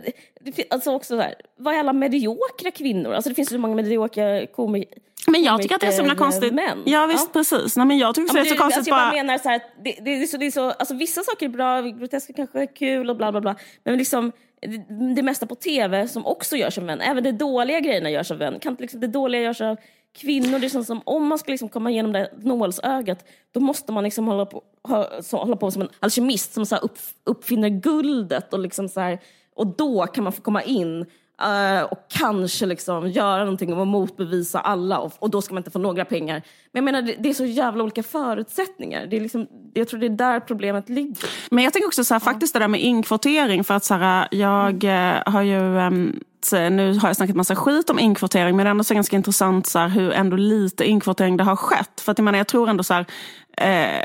alltså 0.70 0.90
också 0.90 1.16
så 1.16 1.22
här, 1.22 1.34
vad 1.56 1.74
är 1.74 1.78
alla 1.78 1.92
mediokra 1.92 2.70
kvinnor? 2.70 3.12
Alltså 3.12 3.28
det 3.28 3.34
finns 3.34 3.48
så 3.48 3.58
många 3.58 3.74
mediokra 3.74 4.46
komiker. 4.46 4.98
Men 5.26 5.42
jag 5.42 5.62
tycker 5.62 5.74
att 5.74 5.80
det 5.80 5.86
är 5.86 5.90
så 5.90 6.02
himla 6.02 6.14
konstigt. 6.14 6.54
Män. 6.54 6.82
Ja 6.84 7.06
visst 7.06 7.26
ja. 7.26 7.32
precis. 7.32 7.76
Nej, 7.76 7.86
men 7.86 7.98
jag 7.98 8.14
tycker 8.14 8.36
ja, 8.36 8.42
det 8.42 8.48
är 8.48 8.54
så 8.54 8.60
konstigt 8.60 8.78
alltså, 8.78 8.90
bara... 8.90 9.12
Menar 9.12 9.38
så 9.38 9.48
här, 9.48 9.62
det, 9.84 9.98
det, 10.04 10.10
är 10.10 10.26
så, 10.26 10.36
det 10.36 10.46
är 10.46 10.50
så, 10.50 10.70
alltså 10.70 10.94
vissa 10.94 11.22
saker 11.22 11.46
är 11.46 11.50
bra, 11.50 11.80
groteska 11.80 12.32
kanske 12.32 12.62
är 12.62 12.76
kul 12.76 13.10
och 13.10 13.16
bla 13.16 13.32
bla 13.32 13.40
bla. 13.40 13.56
Men 13.84 13.98
liksom 13.98 14.32
det, 14.60 15.14
det 15.14 15.22
mesta 15.22 15.46
på 15.46 15.54
tv 15.54 16.08
som 16.08 16.26
också 16.26 16.56
görs 16.56 16.78
av 16.78 16.84
män, 16.84 17.00
även 17.00 17.24
de 17.24 17.32
dåliga 17.32 17.80
grejerna 17.80 18.10
görs 18.10 18.30
av 18.30 18.38
män. 18.38 18.58
Kan 18.60 18.76
liksom, 18.78 19.00
det 19.00 19.06
dåliga 19.06 19.42
görs 19.42 19.60
av 19.60 19.76
kvinnor. 20.18 20.58
Det 20.58 20.68
känns 20.68 20.86
som 20.86 21.00
om 21.04 21.26
man 21.26 21.38
ska 21.38 21.50
liksom 21.50 21.68
komma 21.68 21.90
igenom 21.90 22.12
det 22.12 22.30
nålsögat 22.36 23.24
då 23.52 23.60
måste 23.60 23.92
man 23.92 24.04
liksom 24.04 24.26
hålla 24.26 24.46
på, 24.46 24.62
ha, 24.82 25.22
så, 25.22 25.36
hålla 25.36 25.56
på 25.56 25.70
som 25.70 25.82
en 25.82 25.88
alkemist 26.00 26.54
som 26.54 26.66
så 26.66 26.76
upp, 26.76 26.98
uppfinner 27.24 27.68
guldet 27.68 28.52
och 28.52 28.58
liksom 28.58 28.88
så 28.88 29.00
här, 29.00 29.18
och 29.54 29.66
då 29.66 30.06
kan 30.06 30.24
man 30.24 30.32
få 30.32 30.42
komma 30.42 30.62
in 30.62 31.06
uh, 31.42 31.82
och 31.82 31.98
kanske 32.08 32.66
liksom 32.66 33.10
göra 33.10 33.38
någonting 33.38 33.72
och 33.72 33.86
motbevisa 33.86 34.60
alla 34.60 34.98
och, 34.98 35.12
och, 35.18 35.30
då 35.30 35.42
ska 35.42 35.54
man 35.54 35.60
inte 35.60 35.70
få 35.70 35.78
några 35.78 36.04
pengar. 36.04 36.42
Men 36.72 36.84
jag 36.86 36.92
menar, 36.92 37.02
det, 37.02 37.16
det 37.18 37.28
är 37.28 37.34
så 37.34 37.44
jävla 37.44 37.84
olika 37.84 38.02
förutsättningar. 38.02 39.06
Det 39.06 39.16
är 39.16 39.20
liksom, 39.20 39.46
jag 39.74 39.88
tror 39.88 40.00
det 40.00 40.06
är 40.06 40.10
där 40.10 40.40
problemet 40.40 40.88
ligger. 40.88 41.26
Men 41.50 41.64
jag 41.64 41.72
tänker 41.72 41.86
också 41.86 42.04
så 42.04 42.14
här, 42.14 42.20
ja. 42.20 42.24
faktiskt 42.24 42.52
det 42.52 42.58
där 42.58 42.68
med 42.68 42.80
inkvotering. 42.80 43.64
För 43.64 43.74
att 43.74 43.84
så 43.84 43.94
här, 43.94 44.28
jag 44.30 44.84
mm. 44.84 45.22
har 45.26 45.42
ju 45.42 45.58
um, 45.58 46.20
nu 46.52 46.98
har 46.98 47.08
jag 47.08 47.16
snackat 47.16 47.36
massa 47.36 47.56
skit 47.56 47.90
om 47.90 47.98
inkvotering 47.98 48.56
men 48.56 48.64
det 48.64 48.68
är 48.68 48.70
ändå 48.70 48.84
så 48.84 48.94
ganska 48.94 49.16
intressant 49.16 49.66
så 49.66 49.78
här, 49.78 49.88
hur 49.88 50.12
ändå 50.12 50.36
lite 50.36 50.84
inkvotering 50.84 51.36
det 51.36 51.44
har 51.44 51.56
skett. 51.56 52.00
För 52.00 52.12
att 52.12 52.18
jag 52.18 52.24
menar, 52.24 52.38
jag 52.38 52.46
tror 52.46 52.68
ändå 52.68 52.84
så 52.84 52.94
här, 52.94 53.06
eh, 53.56 54.04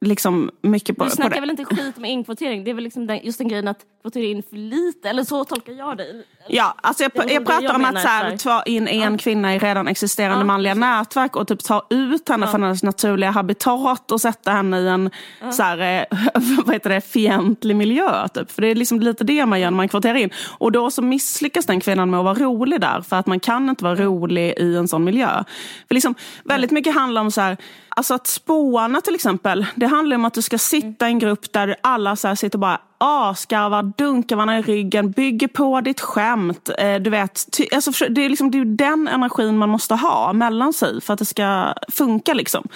liksom 0.00 0.50
mycket 0.62 0.96
på, 0.96 1.04
du 1.04 1.10
snackar 1.10 1.34
på 1.34 1.40
väl 1.40 1.50
inte 1.50 1.64
skit 1.64 1.98
om 1.98 2.04
inkvotering? 2.04 2.64
Det 2.64 2.70
är 2.70 2.74
väl 2.74 2.84
liksom 2.84 3.06
den, 3.06 3.20
just 3.22 3.38
den 3.38 3.48
grejen 3.48 3.68
att 3.68 3.80
kvotera 4.02 4.24
in 4.24 4.42
för 4.42 4.56
lite, 4.56 5.08
eller 5.08 5.24
så 5.24 5.44
tolkar 5.44 5.72
jag 5.72 5.96
det. 5.96 6.24
Ja, 6.48 6.74
alltså 6.82 7.02
jag, 7.02 7.32
jag 7.32 7.46
pratar 7.46 7.62
jag 7.62 7.74
om 7.74 7.84
att 7.84 8.02
så 8.02 8.08
här, 8.08 8.36
ta 8.36 8.62
in 8.62 8.88
en 8.88 9.12
ja. 9.12 9.18
kvinna 9.18 9.54
i 9.54 9.58
redan 9.58 9.88
existerande 9.88 10.40
ja. 10.40 10.44
manliga 10.44 10.74
nätverk 10.74 11.36
och 11.36 11.48
typ 11.48 11.64
ta 11.64 11.86
ut 11.90 12.28
henne 12.28 12.46
ja. 12.46 12.50
från 12.50 12.62
hennes 12.62 12.82
naturliga 12.82 13.30
habitat 13.30 14.12
och 14.12 14.20
sätta 14.20 14.50
henne 14.50 14.78
i 14.80 14.88
en 14.88 15.10
ja. 15.40 15.52
så 15.52 15.62
här, 15.62 16.06
eh, 16.10 16.18
vad 16.64 16.74
heter 16.74 16.90
det, 16.90 17.00
fientlig 17.00 17.76
miljö. 17.76 18.28
Typ. 18.28 18.50
För 18.50 18.62
det 18.62 18.68
är 18.68 18.74
liksom 18.74 19.00
lite 19.00 19.24
det 19.24 19.46
man 19.46 19.60
gör 19.60 19.70
när 19.70 19.76
man 19.76 19.88
kvoterar 19.88 20.14
in. 20.14 20.30
Och 20.58 20.72
då 20.72 20.90
så 20.90 21.02
misslyckas 21.02 21.66
den 21.66 21.80
kvinnan 21.80 22.10
med 22.10 22.20
att 22.20 22.24
vara 22.24 22.34
rolig 22.34 22.80
där 22.80 23.00
för 23.00 23.16
att 23.16 23.26
man 23.26 23.40
kan 23.40 23.68
inte 23.68 23.84
vara 23.84 23.94
rolig 23.94 24.54
i 24.58 24.76
en 24.76 24.88
sån 24.88 25.04
miljö. 25.04 25.44
För 25.88 25.94
liksom, 25.94 26.14
väldigt 26.44 26.70
mycket 26.70 26.94
handlar 26.94 27.20
om 27.20 27.30
så 27.30 27.40
här, 27.40 27.56
Alltså 27.96 28.14
att 28.14 28.26
spåna 28.26 29.00
till 29.00 29.14
exempel, 29.14 29.66
det 29.74 29.86
handlar 29.86 30.16
om 30.16 30.24
att 30.24 30.34
du 30.34 30.42
ska 30.42 30.58
sitta 30.58 31.08
i 31.08 31.10
en 31.10 31.18
grupp 31.18 31.52
där 31.52 31.76
alla 31.82 32.16
så 32.16 32.36
sitter 32.36 32.58
bara 32.58 32.80
asgarvar, 32.98 33.92
dunkar 33.98 34.36
varandra 34.36 34.58
i 34.58 34.62
ryggen, 34.62 35.10
bygger 35.10 35.48
på 35.48 35.80
ditt 35.80 36.00
skämt. 36.00 36.70
Eh, 36.78 36.94
du 36.94 37.10
vet, 37.10 37.60
alltså 37.72 38.08
det, 38.08 38.24
är 38.24 38.28
liksom, 38.28 38.50
det 38.50 38.58
är 38.58 38.64
den 38.64 39.08
energin 39.08 39.58
man 39.58 39.68
måste 39.68 39.94
ha 39.94 40.32
mellan 40.32 40.72
sig 40.72 41.00
för 41.00 41.12
att 41.12 41.18
det 41.18 41.24
ska 41.24 41.74
funka. 41.88 42.34
Liksom. 42.34 42.68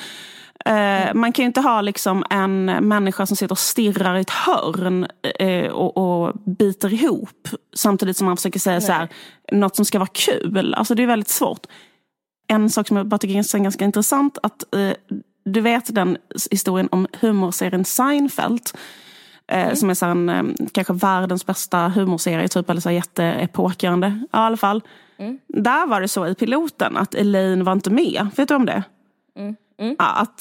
Mm. 0.65 1.21
Man 1.21 1.33
kan 1.33 1.43
ju 1.43 1.47
inte 1.47 1.61
ha 1.61 1.81
liksom 1.81 2.25
en 2.31 2.65
människa 2.65 3.27
som 3.27 3.37
sitter 3.37 3.53
och 3.53 3.59
stirrar 3.59 4.17
i 4.17 4.21
ett 4.21 4.31
hörn 4.31 5.07
eh, 5.39 5.71
och, 5.71 5.97
och 5.97 6.33
biter 6.47 6.95
ihop 6.95 7.49
samtidigt 7.75 8.17
som 8.17 8.27
man 8.27 8.37
försöker 8.37 8.61
säga 8.61 8.81
så 8.81 8.93
här, 8.93 9.09
något 9.53 9.77
som 9.77 9.85
ska 9.85 9.99
vara 9.99 10.11
kul. 10.12 10.75
Alltså 10.75 10.95
det 10.95 11.03
är 11.03 11.07
väldigt 11.07 11.29
svårt 11.29 11.67
en 12.47 12.71
sak 12.71 12.89
som 12.89 12.97
jag 12.97 13.07
bara 13.07 13.19
tycker 13.19 13.35
är 13.35 13.59
ganska 13.59 13.85
intressant. 13.85 14.39
att 14.43 14.75
eh, 14.75 14.93
Du 15.45 15.61
vet 15.61 15.95
den 15.95 16.17
historien 16.51 16.89
om 16.93 17.07
humorserien 17.21 17.85
Seinfeld. 17.85 18.71
Eh, 19.47 19.65
mm. 19.65 19.77
Som 19.77 19.91
är 19.91 19.95
så 19.95 20.07
en, 20.07 20.29
eh, 20.29 20.43
kanske 20.73 20.93
världens 20.93 21.47
bästa 21.47 21.89
humorserie, 21.89 22.49
typ, 22.49 22.71
eller 22.71 22.81
så 22.81 22.91
jätteepokgörande. 22.91 24.21
Ja, 24.33 24.43
i 24.43 24.47
alla 24.47 24.57
fall. 24.57 24.83
Mm. 25.17 25.39
Där 25.49 25.87
var 25.87 26.01
det 26.01 26.09
så 26.09 26.27
i 26.27 26.35
piloten 26.35 26.97
att 26.97 27.15
Elaine 27.15 27.65
var 27.65 27.73
inte 27.73 27.91
med. 27.91 28.29
Vet 28.37 28.49
du 28.49 28.55
om 28.55 28.67
det? 28.67 28.83
Mm. 29.37 29.57
mm. 29.79 29.97
Ja, 29.99 30.13
att 30.15 30.39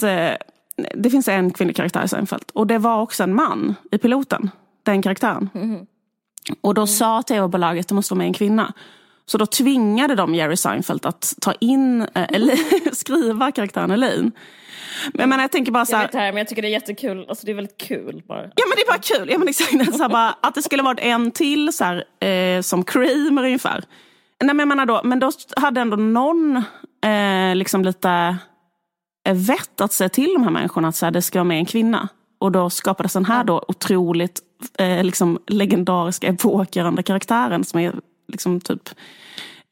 Det 0.96 1.10
finns 1.10 1.28
en 1.28 1.52
kvinnlig 1.52 1.76
karaktär 1.76 2.04
i 2.04 2.08
Seinfeld. 2.08 2.44
Och 2.54 2.68
det 2.68 2.78
var 2.78 3.02
också 3.02 3.24
en 3.24 3.36
man 3.36 3.76
i 3.92 3.98
piloten. 3.98 4.50
Den 4.84 5.02
karaktären. 5.02 5.50
Mm. 5.54 5.86
Och 6.62 6.74
då 6.74 6.82
mm. 6.82 6.88
sa 6.88 7.22
tv-bolaget 7.22 7.84
att 7.84 7.88
det 7.88 7.96
måste 7.96 8.14
vara 8.14 8.18
med 8.18 8.28
en 8.28 8.34
kvinna. 8.34 8.74
Så 9.26 9.38
då 9.38 9.46
tvingade 9.46 10.16
de 10.16 10.36
Jerry 10.36 10.58
Seinfeld 10.58 11.06
att 11.06 11.34
ta 11.42 11.54
in, 11.54 12.02
äh, 12.16 12.28
skriva 12.94 13.52
karaktären 13.52 13.92
Elaine. 13.92 14.32
Men, 15.14 15.30
men 15.30 15.40
jag 15.40 15.52
tänker 15.52 15.72
bara 15.72 15.86
så 15.86 15.96
här, 15.96 16.04
Jag 16.04 16.08
vet 16.08 16.12
det 16.12 16.18
här, 16.18 16.32
men 16.32 16.38
jag 16.38 16.48
tycker 16.48 16.62
det 16.62 16.68
är 16.68 16.72
jättekul. 16.72 17.26
Alltså 17.30 17.46
det 17.46 17.52
är 17.52 17.56
väldigt 17.56 17.78
kul 17.78 18.24
bara. 18.28 18.42
Ja 18.42 18.66
men 18.70 18.76
det 18.76 18.82
är 18.82 18.88
bara 18.88 18.98
kul. 18.98 19.30
Ja, 19.32 19.38
men 19.38 19.48
exakt, 19.48 19.98
så 19.98 20.10
bara, 20.10 20.36
att 20.42 20.56
det 20.56 20.62
skulle 20.62 20.84
varit 20.84 21.00
en 21.00 21.32
till 21.32 21.74
så 21.74 21.84
här, 21.84 22.26
eh, 22.28 22.62
som 22.62 22.84
Kramer 22.84 23.44
ungefär. 23.44 23.84
Nej, 24.44 24.56
men, 24.56 24.78
jag 24.78 24.88
då, 24.88 25.02
men 25.04 25.20
då 25.20 25.32
hade 25.58 25.82
ändå 25.82 25.98
någon 25.98 26.64
eh, 27.06 27.56
liksom 27.56 27.84
lite 27.84 28.38
eh, 29.28 29.36
vett 29.36 29.82
att 29.82 29.94
säga 29.94 30.10
till 30.10 30.34
de 30.34 30.44
här 30.44 30.52
människorna 30.52 30.88
att 30.88 30.96
så 30.96 31.06
här, 31.06 31.12
det 31.12 31.22
ska 31.22 31.40
vara 31.40 31.44
med 31.44 31.58
en 31.58 31.66
kvinna. 31.66 32.10
Och 32.40 32.52
då 32.52 32.70
skapades 32.70 33.14
den 33.14 33.26
här 33.26 33.44
då 33.44 33.66
otroligt 33.68 34.40
eh, 34.80 35.04
liksom 35.04 35.40
legendariska, 35.48 36.28
epokgörande 36.28 37.04
karaktären 37.04 37.64
som 37.64 37.80
är 37.80 37.94
liksom 38.34 38.62
typ 38.62 38.90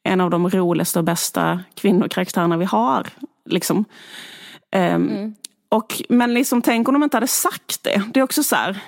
en 0.02 0.20
av 0.20 0.30
de 0.30 0.50
roligaste 0.50 0.98
och 0.98 1.04
bästa 1.04 1.60
kvinnokaraktärerna 1.74 2.56
vi 2.56 2.64
har. 2.64 3.08
Liksom. 3.44 3.76
Um, 3.76 3.84
mm. 4.72 5.34
och, 5.68 6.02
men 6.08 6.34
liksom, 6.34 6.62
tänk 6.62 6.88
om 6.88 6.94
de 6.94 7.02
inte 7.02 7.16
hade 7.16 7.26
sagt 7.26 7.82
det. 7.82 8.02
Det 8.14 8.20
är 8.20 8.24
också 8.24 8.42
så 8.42 8.56
här, 8.56 8.80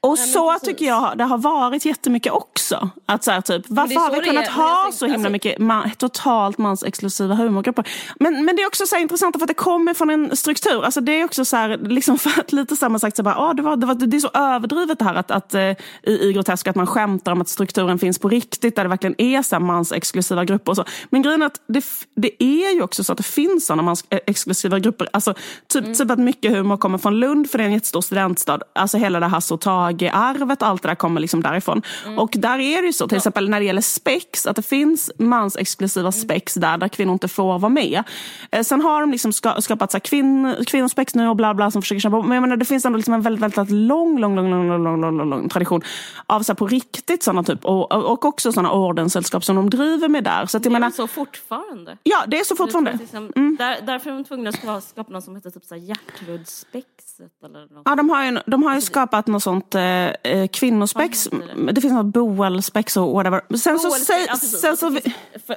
Och 0.00 0.18
så 0.18 0.52
precis. 0.52 0.68
tycker 0.68 0.86
jag 0.86 1.18
det 1.18 1.24
har 1.24 1.38
varit 1.38 1.84
jättemycket 1.84 2.32
också. 2.32 2.90
Att 3.06 3.24
så 3.24 3.30
här, 3.30 3.40
typ, 3.40 3.64
varför 3.68 3.94
har 3.94 4.10
vi 4.10 4.20
kunnat 4.20 4.48
ha 4.48 4.90
så 4.92 5.04
himla 5.04 5.16
alltså... 5.16 5.30
mycket 5.30 5.58
man, 5.58 5.90
totalt 5.90 6.58
mansexklusiva 6.58 7.34
humorgrupper? 7.34 7.88
Men, 8.20 8.44
men 8.44 8.56
det 8.56 8.62
är 8.62 8.66
också 8.66 8.86
så 8.86 8.96
intressant 8.96 9.36
för 9.36 9.42
att 9.42 9.48
det 9.48 9.54
kommer 9.54 9.94
från 9.94 10.10
en 10.10 10.36
struktur. 10.36 10.84
Alltså 10.84 11.00
det 11.00 11.20
är 11.20 11.24
också 11.24 11.44
så 11.44 11.56
här, 11.56 11.78
liksom 11.78 12.18
för 12.18 12.40
att 12.40 12.52
lite 12.52 12.76
samma 12.76 12.98
sagt, 12.98 13.16
så 13.16 13.22
bara, 13.22 13.36
ah, 13.36 13.54
det, 13.54 13.62
var, 13.62 13.76
det, 13.76 13.86
var, 13.86 13.94
det 13.94 14.16
är 14.16 14.20
så 14.20 14.30
överdrivet 14.34 14.98
det 14.98 15.04
här 15.04 15.14
att, 15.14 15.30
att, 15.30 15.54
uh, 15.54 15.60
i, 15.60 15.76
i 16.04 16.32
Grotesk 16.32 16.66
att 16.66 16.76
man 16.76 16.86
skämtar 16.86 17.32
om 17.32 17.40
att 17.40 17.48
strukturen 17.48 17.98
finns 17.98 18.18
på 18.18 18.28
riktigt, 18.28 18.76
där 18.76 18.82
det 18.82 18.88
verkligen 18.88 19.20
är 19.20 19.42
så 19.42 19.54
här 19.54 19.60
mansexklusiva 19.60 20.44
grupper 20.44 20.72
och 20.72 20.76
så. 20.76 20.84
Men 21.10 21.22
grejen 21.22 21.42
är 21.42 21.46
att 21.46 21.60
det, 21.66 21.84
det 22.14 22.42
är 22.42 22.74
ju 22.74 22.82
också 22.82 23.04
så 23.04 23.12
att 23.12 23.18
det 23.18 23.24
finns 23.24 23.66
sådana 23.66 23.82
mansexklusiva 23.82 24.78
grupper. 24.78 25.08
Alltså, 25.12 25.34
typ, 25.68 25.84
mm. 25.84 25.94
typ 25.94 26.10
att 26.10 26.18
mycket 26.18 26.52
humor 26.52 26.76
kommer 26.76 26.98
från 26.98 27.20
Lund, 27.20 27.50
för 27.50 27.58
det 27.58 27.64
är 27.64 27.66
en 27.66 27.74
jättestor 27.74 28.00
studentstad. 28.00 28.60
Alltså 28.72 28.98
hela 28.98 29.20
det 29.20 29.26
här 29.26 29.40
så 29.40 29.56
arvet 29.88 30.62
och 30.62 30.68
allt 30.68 30.82
det 30.82 30.88
där 30.88 30.94
kommer 30.94 31.20
liksom 31.20 31.42
därifrån. 31.42 31.82
Mm. 32.06 32.18
Och 32.18 32.30
där 32.38 32.58
är 32.58 32.82
det 32.82 32.86
ju 32.86 32.92
så, 32.92 33.08
till 33.08 33.16
exempel 33.16 33.50
när 33.50 33.60
det 33.60 33.66
gäller 33.66 33.80
spex, 33.80 34.46
att 34.46 34.56
det 34.56 34.62
finns 34.62 35.10
mansexklusiva 35.18 36.08
mm. 36.08 36.12
spex 36.12 36.54
där, 36.54 36.78
där 36.78 36.88
kvinnor 36.88 37.12
inte 37.12 37.28
får 37.28 37.58
vara 37.58 37.68
med. 37.68 38.02
Eh, 38.50 38.62
sen 38.62 38.80
har 38.80 39.00
de 39.00 39.10
liksom 39.10 39.32
ska, 39.32 39.60
skapat 39.60 39.90
så 39.90 39.96
här, 39.96 40.00
kvinn, 40.00 40.56
kvinnospex 40.66 41.14
nu 41.14 41.28
och 41.28 41.36
bla 41.36 41.54
bla 41.54 41.70
som 41.70 41.82
försöker 41.82 42.00
kämpa 42.00 42.22
Men 42.22 42.32
jag 42.32 42.40
menar, 42.40 42.56
det 42.56 42.64
finns 42.64 42.84
ändå 42.84 42.96
liksom 42.96 43.14
en 43.14 43.22
väldigt, 43.22 43.56
väldigt, 43.56 43.70
lång, 43.70 44.18
lång, 44.18 44.36
lång, 44.36 44.50
lång, 44.50 44.68
lång, 44.68 45.00
lång, 45.00 45.18
lång, 45.18 45.30
lång 45.30 45.48
tradition 45.48 45.82
av 46.26 46.42
så 46.42 46.52
här, 46.52 46.56
på 46.56 46.66
riktigt 46.66 47.22
sådana 47.22 47.42
typ, 47.42 47.64
och, 47.64 47.92
och 47.92 48.24
också 48.24 48.52
sådana 48.52 48.72
ordenssällskap 48.72 49.44
som 49.44 49.56
de 49.56 49.70
driver 49.70 50.08
med 50.08 50.24
där. 50.24 50.46
Så 50.46 50.56
att, 50.56 50.64
jag 50.64 50.72
det 50.72 50.76
är 50.76 50.80
menar, 50.80 50.90
så 50.90 51.06
fortfarande. 51.06 51.98
Ja, 52.02 52.24
det 52.26 52.40
är 52.40 52.44
så 52.44 52.56
fortfarande. 52.56 52.98
Liksom, 53.00 53.32
mm. 53.36 53.56
där, 53.58 53.78
därför 53.86 54.10
är 54.10 54.14
de 54.14 54.24
tvungna 54.24 54.50
att 54.50 54.84
skapa 54.84 55.12
något 55.12 55.24
som 55.24 55.36
heter 55.36 55.50
typ 55.50 55.62
Gertrudspex 55.70 56.86
spexet? 57.16 57.44
Eller 57.44 57.74
något? 57.74 57.82
Ja, 57.84 57.94
de 57.94 58.10
har 58.10 58.24
ju, 58.24 58.40
de 58.46 58.62
har 58.62 58.74
ju 58.74 58.80
skapat 58.80 59.26
något 59.26 59.42
sånt 59.42 59.74
eh, 59.74 59.82
eh 59.82 60.48
kvinnospex. 60.52 61.24
Det? 61.24 61.72
det? 61.72 61.80
finns 61.80 61.94
något 61.94 62.14
boelspex 62.14 62.96
och 62.96 63.12
whatever. 63.12 63.56
Sen 63.56 63.78
så, 63.78 63.90
säg, 63.90 64.26
sen 64.36 64.76
så, 64.76 64.90
för, 65.46 65.56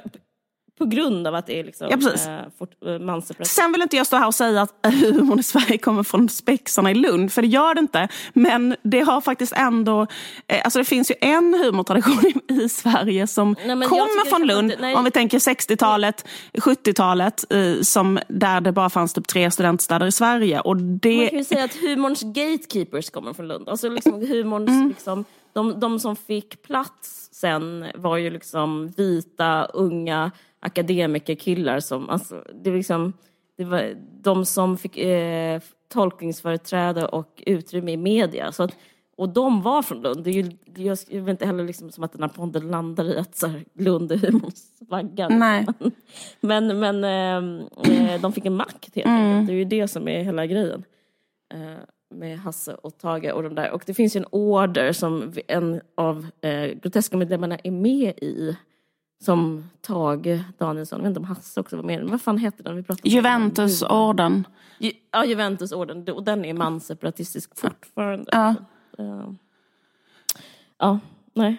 på 0.80 0.86
grund 0.86 1.26
av 1.26 1.34
att 1.34 1.46
det 1.46 1.60
är 1.60 1.64
liksom, 1.64 1.88
ja, 1.90 1.96
precis. 1.96 2.26
Eh, 2.26 2.40
fort, 2.58 2.70
eh, 2.86 3.44
Sen 3.44 3.72
vill 3.72 3.82
inte 3.82 3.96
jag 3.96 4.06
stå 4.06 4.16
här 4.16 4.26
och 4.26 4.34
säga 4.34 4.62
att 4.62 4.74
humorn 4.82 5.38
i 5.38 5.42
Sverige 5.42 5.78
kommer 5.78 6.02
från 6.02 6.28
spexarna 6.28 6.90
i 6.90 6.94
Lund, 6.94 7.32
för 7.32 7.42
det 7.42 7.48
gör 7.48 7.74
det 7.74 7.80
inte. 7.80 8.08
Men 8.32 8.76
det 8.82 9.00
har 9.00 9.20
faktiskt 9.20 9.52
ändå, 9.56 10.06
eh, 10.46 10.60
alltså 10.64 10.78
det 10.78 10.84
finns 10.84 11.10
ju 11.10 11.14
en 11.20 11.54
humortradition 11.54 12.32
i, 12.48 12.62
i 12.62 12.68
Sverige 12.68 13.26
som 13.26 13.56
nej, 13.66 13.88
kommer 13.88 14.28
från 14.28 14.46
Lund, 14.46 14.72
inte, 14.72 14.94
om 14.94 15.04
vi 15.04 15.10
tänker 15.10 15.38
60-talet, 15.38 16.26
70-talet, 16.52 17.52
eh, 17.52 17.80
som, 17.82 18.18
där 18.28 18.60
det 18.60 18.72
bara 18.72 18.90
fanns 18.90 19.12
typ 19.12 19.28
tre 19.28 19.50
studentstäder 19.50 20.06
i 20.06 20.12
Sverige. 20.12 20.60
Och 20.60 20.76
det... 20.76 21.16
Man 21.16 21.28
kan 21.28 21.38
ju 21.38 21.44
säga 21.44 21.64
att 21.64 21.74
humorns 21.74 22.22
gatekeepers 22.22 23.10
kommer 23.10 23.32
från 23.32 23.48
Lund. 23.48 23.68
Alltså 23.68 23.88
liksom 23.88 24.12
humorns, 24.12 24.68
mm. 24.68 24.88
liksom, 24.88 25.24
de, 25.52 25.80
de 25.80 26.00
som 26.00 26.16
fick 26.16 26.62
plats 26.62 27.28
sen 27.32 27.86
var 27.94 28.16
ju 28.16 28.30
liksom 28.30 28.88
vita, 28.96 29.64
unga 29.64 30.30
akademikerkillar 30.60 31.80
som, 31.80 32.10
alltså, 32.10 32.44
det, 32.62 32.70
liksom, 32.70 33.12
det 33.56 33.64
var 33.64 33.94
de 34.22 34.44
som 34.44 34.76
fick 34.76 34.98
eh, 34.98 35.60
tolkningsföreträde 35.88 37.06
och 37.06 37.42
utrymme 37.46 37.92
i 37.92 37.96
media. 37.96 38.52
Så 38.52 38.62
att, 38.62 38.76
och 39.16 39.28
de 39.28 39.62
var 39.62 39.82
från 39.82 40.02
Lund. 40.02 40.24
Det 40.24 40.30
är 40.30 40.34
ju, 40.34 40.50
är, 40.90 41.14
jag 41.14 41.22
vet 41.22 41.30
inte 41.30 41.46
heller 41.46 41.64
liksom 41.64 41.90
som 41.90 42.04
att 42.04 42.12
den 42.12 42.22
här 42.22 42.28
podden 42.28 42.70
landar 42.70 43.04
i 43.04 43.18
att 43.18 43.36
så 43.36 43.46
här, 43.46 43.64
Lund 43.74 44.12
är 44.12 44.16
humorns 44.16 44.72
vagga. 44.80 45.28
Nej. 45.28 45.66
Men, 46.40 46.80
men 46.80 47.04
eh, 47.04 48.12
eh, 48.12 48.20
de 48.20 48.32
fick 48.32 48.46
en 48.46 48.56
makt 48.56 48.94
helt 48.94 49.06
mm. 49.06 49.22
enkelt. 49.22 49.46
Det 49.46 49.52
är 49.52 49.56
ju 49.56 49.64
det 49.64 49.88
som 49.88 50.08
är 50.08 50.22
hela 50.22 50.46
grejen. 50.46 50.84
Eh, 51.54 51.84
med 52.14 52.38
Hasse 52.38 52.74
och 52.74 52.98
Tage 52.98 53.32
och 53.34 53.42
de 53.42 53.54
där. 53.54 53.70
Och 53.70 53.82
det 53.86 53.94
finns 53.94 54.16
ju 54.16 54.18
en 54.18 54.26
order 54.30 54.92
som 54.92 55.32
en 55.48 55.80
av 55.94 56.26
eh, 56.40 56.64
Groteska-medlemmarna 56.64 57.58
är 57.64 57.70
med 57.70 58.18
i. 58.18 58.56
Som 59.20 59.70
Tage 59.80 60.40
Danielsson, 60.58 60.98
jag 60.98 61.02
vet 61.02 61.10
inte 61.10 61.20
om 61.20 61.24
Hasse 61.24 61.60
också 61.60 61.76
var 61.76 61.82
med 61.82 62.04
vad 62.04 62.22
fan 62.22 62.38
heter 62.38 62.64
den? 62.64 62.76
Vi 62.76 62.84
Juventusorden. 63.02 64.46
Ju, 64.78 64.92
ja, 65.10 65.24
Juventusorden. 65.24 66.08
Och 66.08 66.22
den 66.22 66.44
är 66.44 66.54
manseparatistisk 66.54 67.58
fortfarande. 67.58 68.30
Ja. 68.32 68.54
Uh, 69.00 69.32
ja, 70.78 70.98
nej. 71.34 71.58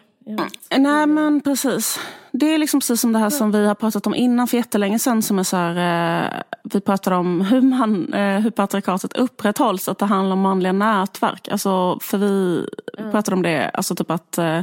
Nej 0.77 1.07
men 1.07 1.41
precis. 1.41 1.99
Det 2.31 2.45
är 2.45 2.57
liksom 2.57 2.79
precis 2.79 3.01
som 3.01 3.13
det 3.13 3.19
här 3.19 3.29
som 3.29 3.51
vi 3.51 3.65
har 3.65 3.75
pratat 3.75 4.07
om 4.07 4.15
innan 4.15 4.47
för 4.47 4.57
jättelänge 4.57 4.99
sedan. 4.99 5.21
Som 5.21 5.39
är 5.39 5.43
så 5.43 5.57
här, 5.57 6.25
eh, 6.25 6.41
vi 6.63 6.81
pratade 6.81 7.15
om 7.15 7.41
hur, 7.41 7.61
man, 7.61 8.13
eh, 8.13 8.39
hur 8.39 8.49
patriarkatet 8.49 9.13
upprätthålls. 9.13 9.87
Att 9.87 9.97
det 9.97 10.05
handlar 10.05 10.33
om 10.33 10.41
manliga 10.41 10.73
nätverk. 10.73 11.47
Alltså, 11.47 11.99
för 12.01 12.17
vi 12.17 12.65
mm. 12.97 13.11
pratade 13.11 13.35
om 13.35 13.41
det, 13.41 13.69
alltså 13.69 13.95
typ 13.95 14.11
att 14.11 14.37
eh, 14.37 14.61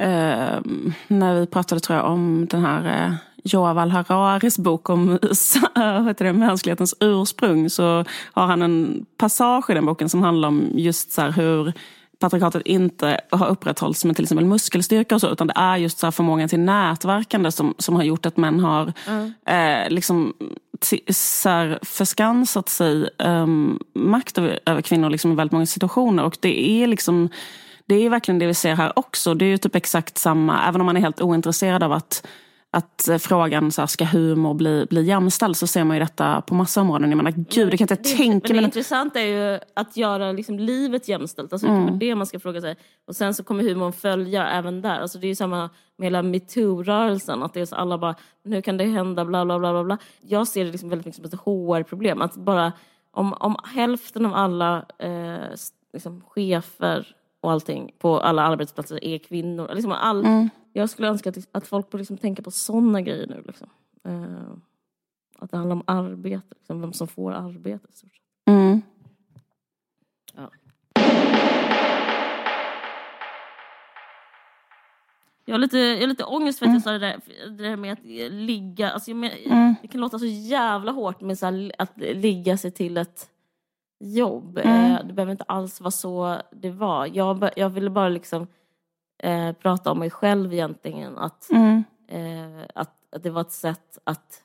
eh, 0.00 0.60
när 1.08 1.40
vi 1.40 1.46
pratade 1.46 1.80
tror 1.80 1.98
jag 1.98 2.06
om 2.06 2.46
den 2.50 2.64
här 2.64 3.06
eh, 3.06 3.14
Joaval 3.44 3.90
Hararis 3.90 4.58
bok 4.58 4.90
om 4.90 5.08
heter 6.06 6.24
det, 6.24 6.32
mänsklighetens 6.32 6.94
ursprung 7.00 7.70
så 7.70 8.04
har 8.32 8.46
han 8.46 8.62
en 8.62 9.06
passage 9.16 9.70
i 9.70 9.74
den 9.74 9.86
boken 9.86 10.08
som 10.08 10.22
handlar 10.22 10.48
om 10.48 10.70
just 10.74 11.12
så 11.12 11.22
hur 11.22 11.72
patriarkatet 12.22 12.62
inte 12.66 13.20
har 13.30 13.46
upprätthållits 13.46 14.04
med 14.04 14.16
till 14.16 14.24
exempel 14.24 14.46
muskelstyrka 14.46 15.14
och 15.14 15.20
så, 15.20 15.30
utan 15.30 15.46
det 15.46 15.54
är 15.56 15.76
just 15.76 15.98
så 15.98 16.12
förmågan 16.12 16.48
till 16.48 16.60
nätverkande 16.60 17.52
som, 17.52 17.74
som 17.78 17.96
har 17.96 18.02
gjort 18.02 18.26
att 18.26 18.36
män 18.36 18.60
har 18.60 18.92
mm. 19.06 19.32
eh, 19.46 19.90
liksom, 19.90 20.34
så 21.10 21.48
här, 21.48 21.78
förskansat 21.82 22.68
sig 22.68 23.10
um, 23.18 23.78
makt 23.94 24.38
över, 24.38 24.58
över, 24.66 24.82
kvinnor 24.82 25.10
liksom, 25.10 25.32
i 25.32 25.34
väldigt 25.34 25.52
många 25.52 25.66
situationer. 25.66 26.24
Och 26.24 26.36
det 26.40 26.82
är 26.82 26.86
liksom 26.86 27.28
det 27.86 27.94
är 27.94 28.10
verkligen 28.10 28.38
det 28.38 28.46
vi 28.46 28.54
ser 28.54 28.74
här 28.74 28.98
också. 28.98 29.34
Det 29.34 29.44
är 29.44 29.48
ju 29.48 29.58
typ 29.58 29.74
exakt 29.74 30.18
samma, 30.18 30.68
även 30.68 30.80
om 30.80 30.86
man 30.86 30.96
är 30.96 31.00
helt 31.00 31.20
ointresserad 31.20 31.82
av 31.82 31.92
att 31.92 32.26
att 32.74 33.08
eh, 33.08 33.18
frågan 33.18 33.72
så 33.72 33.82
här, 33.82 33.86
ska 33.86 34.04
humor 34.04 34.54
bli, 34.54 34.86
bli 34.90 35.02
jämställd 35.02 35.56
så 35.56 35.66
ser 35.66 35.84
man 35.84 35.96
ju 35.96 36.00
detta 36.00 36.40
på 36.40 36.54
massa 36.54 36.80
områden. 36.80 37.10
Jag 37.10 37.16
menar 37.16 37.30
gud, 37.30 37.70
det 37.70 37.76
kan 37.76 37.86
jag 37.90 37.98
inte 37.98 38.10
det, 38.10 38.16
tänka 38.16 38.52
mig. 38.52 38.62
Det 38.62 38.64
intressanta 38.64 39.20
är 39.20 39.26
ju 39.26 39.60
att 39.74 39.96
göra 39.96 40.32
liksom, 40.32 40.58
livet 40.58 41.08
jämställt. 41.08 41.52
Alltså, 41.52 41.68
mm. 41.68 41.98
Det 41.98 42.06
är 42.06 42.08
det 42.08 42.14
man 42.14 42.26
ska 42.26 42.40
fråga 42.40 42.60
sig. 42.60 42.76
Och 43.06 43.16
sen 43.16 43.34
så 43.34 43.44
kommer 43.44 43.62
humorn 43.62 43.92
följa 43.92 44.48
även 44.48 44.82
där. 44.82 45.00
Alltså, 45.00 45.18
det 45.18 45.26
är 45.26 45.28
ju 45.28 45.34
samma 45.34 45.70
med 45.98 46.06
hela 46.06 46.22
metoo-rörelsen. 46.22 47.42
Att 47.42 47.54
det 47.54 47.60
är 47.60 47.66
så 47.66 47.76
alla 47.76 47.98
bara, 47.98 48.14
hur 48.44 48.60
kan 48.60 48.76
det 48.76 48.84
hända, 48.84 49.24
bla 49.24 49.44
bla 49.44 49.58
bla. 49.58 49.84
bla. 49.84 49.98
Jag 50.20 50.48
ser 50.48 50.64
det 50.64 50.70
liksom 50.70 50.88
väldigt 50.88 51.06
mycket 51.06 51.16
som 51.16 51.24
ett 51.24 51.44
HR-problem. 51.44 52.22
Att 52.22 52.34
bara 52.34 52.72
om, 53.10 53.32
om 53.32 53.56
hälften 53.74 54.26
av 54.26 54.34
alla 54.34 54.84
eh, 54.98 55.50
liksom, 55.92 56.20
chefer 56.26 57.06
och 57.42 57.52
allting 57.52 57.94
på 57.98 58.20
alla 58.20 58.42
arbetsplatser 58.42 59.04
är 59.04 59.18
kvinnor. 59.18 59.70
Liksom 59.74 59.92
all, 59.92 60.24
mm. 60.24 60.48
Jag 60.72 60.90
skulle 60.90 61.08
önska 61.08 61.30
att, 61.30 61.48
att 61.52 61.66
folk 61.66 61.90
får 61.90 61.98
liksom 61.98 62.18
tänka 62.18 62.42
på 62.42 62.50
sådana 62.50 63.00
grejer 63.00 63.26
nu. 63.26 63.42
Liksom. 63.46 63.68
Uh, 64.08 64.54
att 65.38 65.50
det 65.50 65.56
handlar 65.56 65.76
om 65.76 65.82
arbete, 65.86 66.54
liksom, 66.58 66.80
vem 66.80 66.92
som 66.92 67.08
får 67.08 67.32
arbete. 67.32 67.88
Mm. 68.46 68.82
Ja. 70.34 70.50
Jag 75.44 75.54
har, 75.54 75.58
lite, 75.58 75.78
jag 75.78 76.00
har 76.00 76.06
lite 76.06 76.24
ångest 76.24 76.58
för 76.58 76.66
att 76.66 76.72
jag 76.72 76.82
sa 76.82 76.90
det 76.90 76.98
där, 76.98 77.20
det 77.46 77.68
där 77.68 77.76
med 77.76 77.92
att 77.92 78.04
ligga. 78.32 78.90
Alltså 78.90 79.10
jag 79.10 79.16
men, 79.16 79.30
mm. 79.30 79.74
Det 79.82 79.88
kan 79.88 80.00
låta 80.00 80.18
så 80.18 80.26
jävla 80.26 80.92
hårt 80.92 81.20
med 81.20 81.38
så 81.38 81.46
här, 81.46 81.72
att 81.78 81.92
ligga 81.96 82.56
sig 82.56 82.70
till 82.70 82.96
ett 82.96 83.31
jobb. 84.02 84.58
Mm. 84.58 84.92
Eh, 84.92 85.06
det 85.06 85.12
behöver 85.12 85.32
inte 85.32 85.44
alls 85.44 85.80
vara 85.80 85.90
så 85.90 86.36
det 86.50 86.70
var. 86.70 87.10
Jag, 87.12 87.50
jag 87.56 87.70
ville 87.70 87.90
bara 87.90 88.08
liksom 88.08 88.46
eh, 89.18 89.52
prata 89.52 89.90
om 89.90 89.98
mig 89.98 90.10
själv 90.10 90.52
egentligen. 90.52 91.18
Att, 91.18 91.50
mm. 91.50 91.84
eh, 92.08 92.64
att, 92.74 92.90
att, 93.12 93.22
det 93.22 93.30
var 93.30 93.40
ett 93.40 93.52
sätt 93.52 93.98
att... 94.04 94.42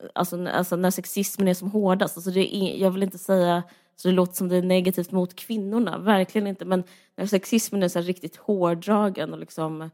Eh, 0.00 0.08
alltså, 0.14 0.46
alltså 0.46 0.76
när 0.76 0.90
sexismen 0.90 1.48
är 1.48 1.54
som 1.54 1.70
hårdast. 1.70 2.16
Alltså 2.16 2.30
det 2.30 2.56
är, 2.56 2.82
jag 2.82 2.90
vill 2.90 3.02
inte 3.02 3.18
säga 3.18 3.62
så 3.96 4.08
det 4.08 4.14
låter 4.14 4.34
som 4.34 4.48
det 4.48 4.56
är 4.56 4.62
negativt 4.62 5.12
mot 5.12 5.36
kvinnorna. 5.36 5.98
Verkligen 5.98 6.46
inte. 6.46 6.64
Men 6.64 6.84
när 7.16 7.26
sexismen 7.26 7.82
är 7.82 7.88
så 7.88 8.00
riktigt 8.00 8.36
hårdragen 8.36 9.32
och 9.32 9.38
liksom 9.38 9.90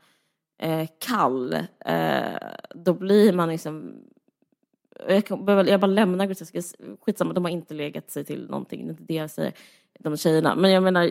eh, 0.59 0.89
kall. 0.99 1.55
Eh, 1.85 2.49
då 2.75 2.95
blir 2.95 3.33
man 3.33 3.49
liksom 3.49 3.95
jag, 5.09 5.27
kan, 5.27 5.67
jag 5.67 5.81
bara 5.81 5.87
lämnar 5.87 6.27
groteska, 6.27 6.63
skitsamma, 7.01 7.33
de 7.33 7.45
har 7.45 7.51
inte 7.51 7.75
legat 7.75 8.11
sig 8.11 8.25
till 8.25 8.51
någonting, 8.51 8.81
det 8.81 8.89
är 8.89 8.91
inte 8.91 9.05
det 9.05 9.15
jag 9.15 9.31
säger, 9.31 9.53
de 9.99 10.17
tjejerna. 10.17 10.55
Men 10.55 10.71
jag 10.71 10.83
menar 10.83 11.11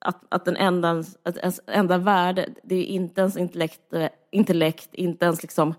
att, 0.00 0.24
att 0.28 0.44
den 0.44 0.56
enda, 0.56 1.04
att 1.22 1.36
ens 1.36 1.60
enda 1.66 1.98
värde, 1.98 2.48
det 2.62 2.74
är 2.74 2.84
inte 2.84 3.20
ens 3.20 3.36
intellekt, 3.36 3.80
intellekt 4.30 4.88
inte 4.92 5.24
ens 5.24 5.42
liksom 5.42 5.74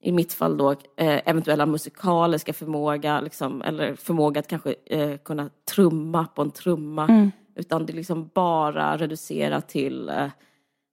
i 0.00 0.12
mitt 0.12 0.32
fall 0.32 0.56
då 0.56 0.70
eh, 0.70 1.20
eventuella 1.24 1.66
musikaliska 1.66 2.52
förmåga, 2.52 3.20
liksom, 3.20 3.62
eller 3.62 3.94
förmåga 3.94 4.40
att 4.40 4.48
kanske 4.48 4.74
eh, 4.86 5.16
kunna 5.16 5.50
trumma 5.74 6.26
på 6.26 6.42
en 6.42 6.50
trumma. 6.50 7.04
Mm. 7.04 7.30
Utan 7.54 7.86
det 7.86 7.92
är 7.92 7.96
liksom 7.96 8.30
bara 8.34 8.96
reducerat 8.96 9.68
till 9.68 10.08
eh, 10.08 10.28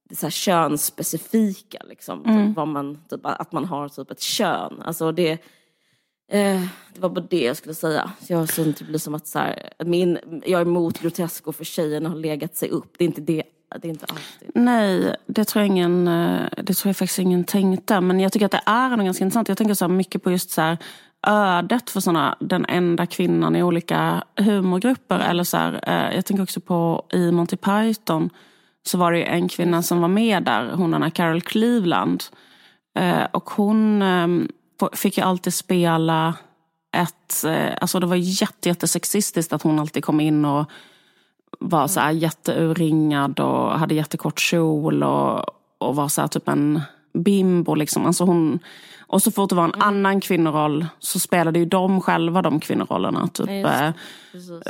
det 0.08 0.16
så 0.16 0.26
här 0.26 0.30
könsspecifika, 0.30 1.78
liksom, 1.88 2.24
mm. 2.24 2.46
typ, 2.46 2.56
vad 2.56 2.68
man, 2.68 2.98
typ, 3.08 3.20
att 3.22 3.52
man 3.52 3.64
har 3.64 3.88
typ 3.88 4.10
ett 4.10 4.20
kön. 4.20 4.82
Alltså 4.84 5.12
det, 5.12 5.38
Eh, 6.28 6.60
det 6.94 7.00
var 7.00 7.08
bara 7.08 7.24
det 7.30 7.42
jag 7.42 7.56
skulle 7.56 7.74
säga. 7.74 8.12
Så 8.20 8.32
jag 8.32 8.48
så 8.48 8.64
det 8.64 8.84
blir 8.84 8.98
som 8.98 9.14
att 9.14 9.26
så 9.26 9.38
här, 9.38 9.70
min, 9.84 10.18
jag 10.46 10.60
är 10.60 10.66
emot 10.66 10.98
Grotesco 10.98 11.52
för 11.52 11.64
tjejerna 11.64 12.08
har 12.08 12.16
legat 12.16 12.56
sig 12.56 12.68
upp. 12.70 12.94
Det 12.98 13.04
är 13.04 13.06
inte 13.06 13.20
det. 13.20 13.42
Det 13.80 13.88
är 13.88 13.90
inte 13.90 14.06
alltid. 14.08 14.50
Nej, 14.54 15.16
det 15.26 15.44
tror 15.44 15.62
jag, 15.62 15.66
ingen, 15.66 16.08
eh, 16.08 16.48
det 16.56 16.74
tror 16.74 16.88
jag 16.88 16.96
faktiskt 16.96 17.18
ingen 17.18 17.44
tänkte. 17.44 18.00
Men 18.00 18.20
jag 18.20 18.32
tycker 18.32 18.46
att 18.46 18.52
det 18.52 18.62
är 18.66 18.96
nog 18.96 19.06
ganska 19.06 19.24
intressant. 19.24 19.48
Jag 19.48 19.58
tänker 19.58 19.74
så 19.74 19.88
mycket 19.88 20.22
på 20.22 20.30
just 20.30 20.50
så 20.50 20.60
här, 20.60 20.78
ödet 21.26 21.90
för 21.90 22.00
såna, 22.00 22.36
den 22.40 22.64
enda 22.68 23.06
kvinnan 23.06 23.56
i 23.56 23.62
olika 23.62 24.24
humorgrupper. 24.36 25.18
Eller 25.18 25.44
så 25.44 25.56
här, 25.56 25.80
eh, 25.86 26.16
jag 26.16 26.24
tänker 26.24 26.42
också 26.42 26.60
på 26.60 27.06
i 27.12 27.32
Monty 27.32 27.56
Python 27.56 28.30
så 28.86 28.98
var 28.98 29.12
det 29.12 29.22
en 29.22 29.48
kvinna 29.48 29.82
som 29.82 30.00
var 30.00 30.08
med 30.08 30.42
där, 30.42 30.72
hon 30.72 30.90
den 30.90 31.02
här 31.02 31.10
Carol 31.10 31.40
Cleveland. 31.40 32.24
Eh, 32.98 33.24
och 33.32 33.50
hon 33.50 34.02
ehm, 34.02 34.48
fick 34.92 35.18
ju 35.18 35.24
alltid 35.24 35.54
spela 35.54 36.34
ett... 36.96 37.44
Alltså 37.80 38.00
det 38.00 38.06
var 38.06 38.16
jätte, 38.16 38.68
jättesexistiskt 38.68 39.52
att 39.52 39.62
hon 39.62 39.78
alltid 39.78 40.04
kom 40.04 40.20
in 40.20 40.44
och 40.44 40.70
var 41.60 41.88
så 41.88 42.00
här 42.00 42.10
jätteurringad 42.10 43.40
och 43.40 43.78
hade 43.78 43.94
jättekort 43.94 44.40
kjol 44.40 45.02
och, 45.02 45.44
och 45.78 45.96
var 45.96 46.08
så 46.08 46.20
här 46.20 46.28
typ 46.28 46.48
en 46.48 46.80
bimbo. 47.12 47.74
Liksom. 47.74 48.06
Alltså 48.06 48.24
hon, 48.24 48.58
och 49.06 49.22
så 49.22 49.30
fort 49.30 49.50
det 49.50 49.54
var 49.54 49.64
en 49.64 49.74
mm. 49.74 49.88
annan 49.88 50.20
kvinnoroll 50.20 50.86
så 50.98 51.18
spelade 51.18 51.58
ju 51.58 51.64
de 51.64 52.00
själva 52.00 52.42
de 52.42 52.60
kvinnorollerna. 52.60 53.28
Typ. 53.28 53.48
Ja, 53.50 53.92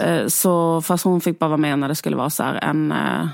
eh, 0.02 0.26
så, 0.26 0.82
fast 0.82 1.04
hon 1.04 1.20
fick 1.20 1.38
bara 1.38 1.48
vara 1.48 1.58
med 1.58 1.78
när 1.78 1.88
det 1.88 1.94
skulle 1.94 2.16
vara 2.16 2.30
så 2.30 2.42
en 2.42 2.92
eh, 2.92 3.26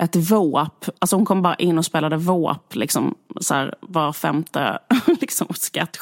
ett 0.00 0.16
våp. 0.16 0.84
Alltså 0.98 1.16
hon 1.16 1.24
kom 1.24 1.42
bara 1.42 1.54
in 1.54 1.78
och 1.78 1.84
spelade 1.84 2.16
våp 2.16 2.74
liksom, 2.74 3.14
så 3.40 3.54
här, 3.54 3.74
var 3.80 4.12
femte 4.12 4.78
liksom, 5.20 5.46
sketch. 5.46 5.98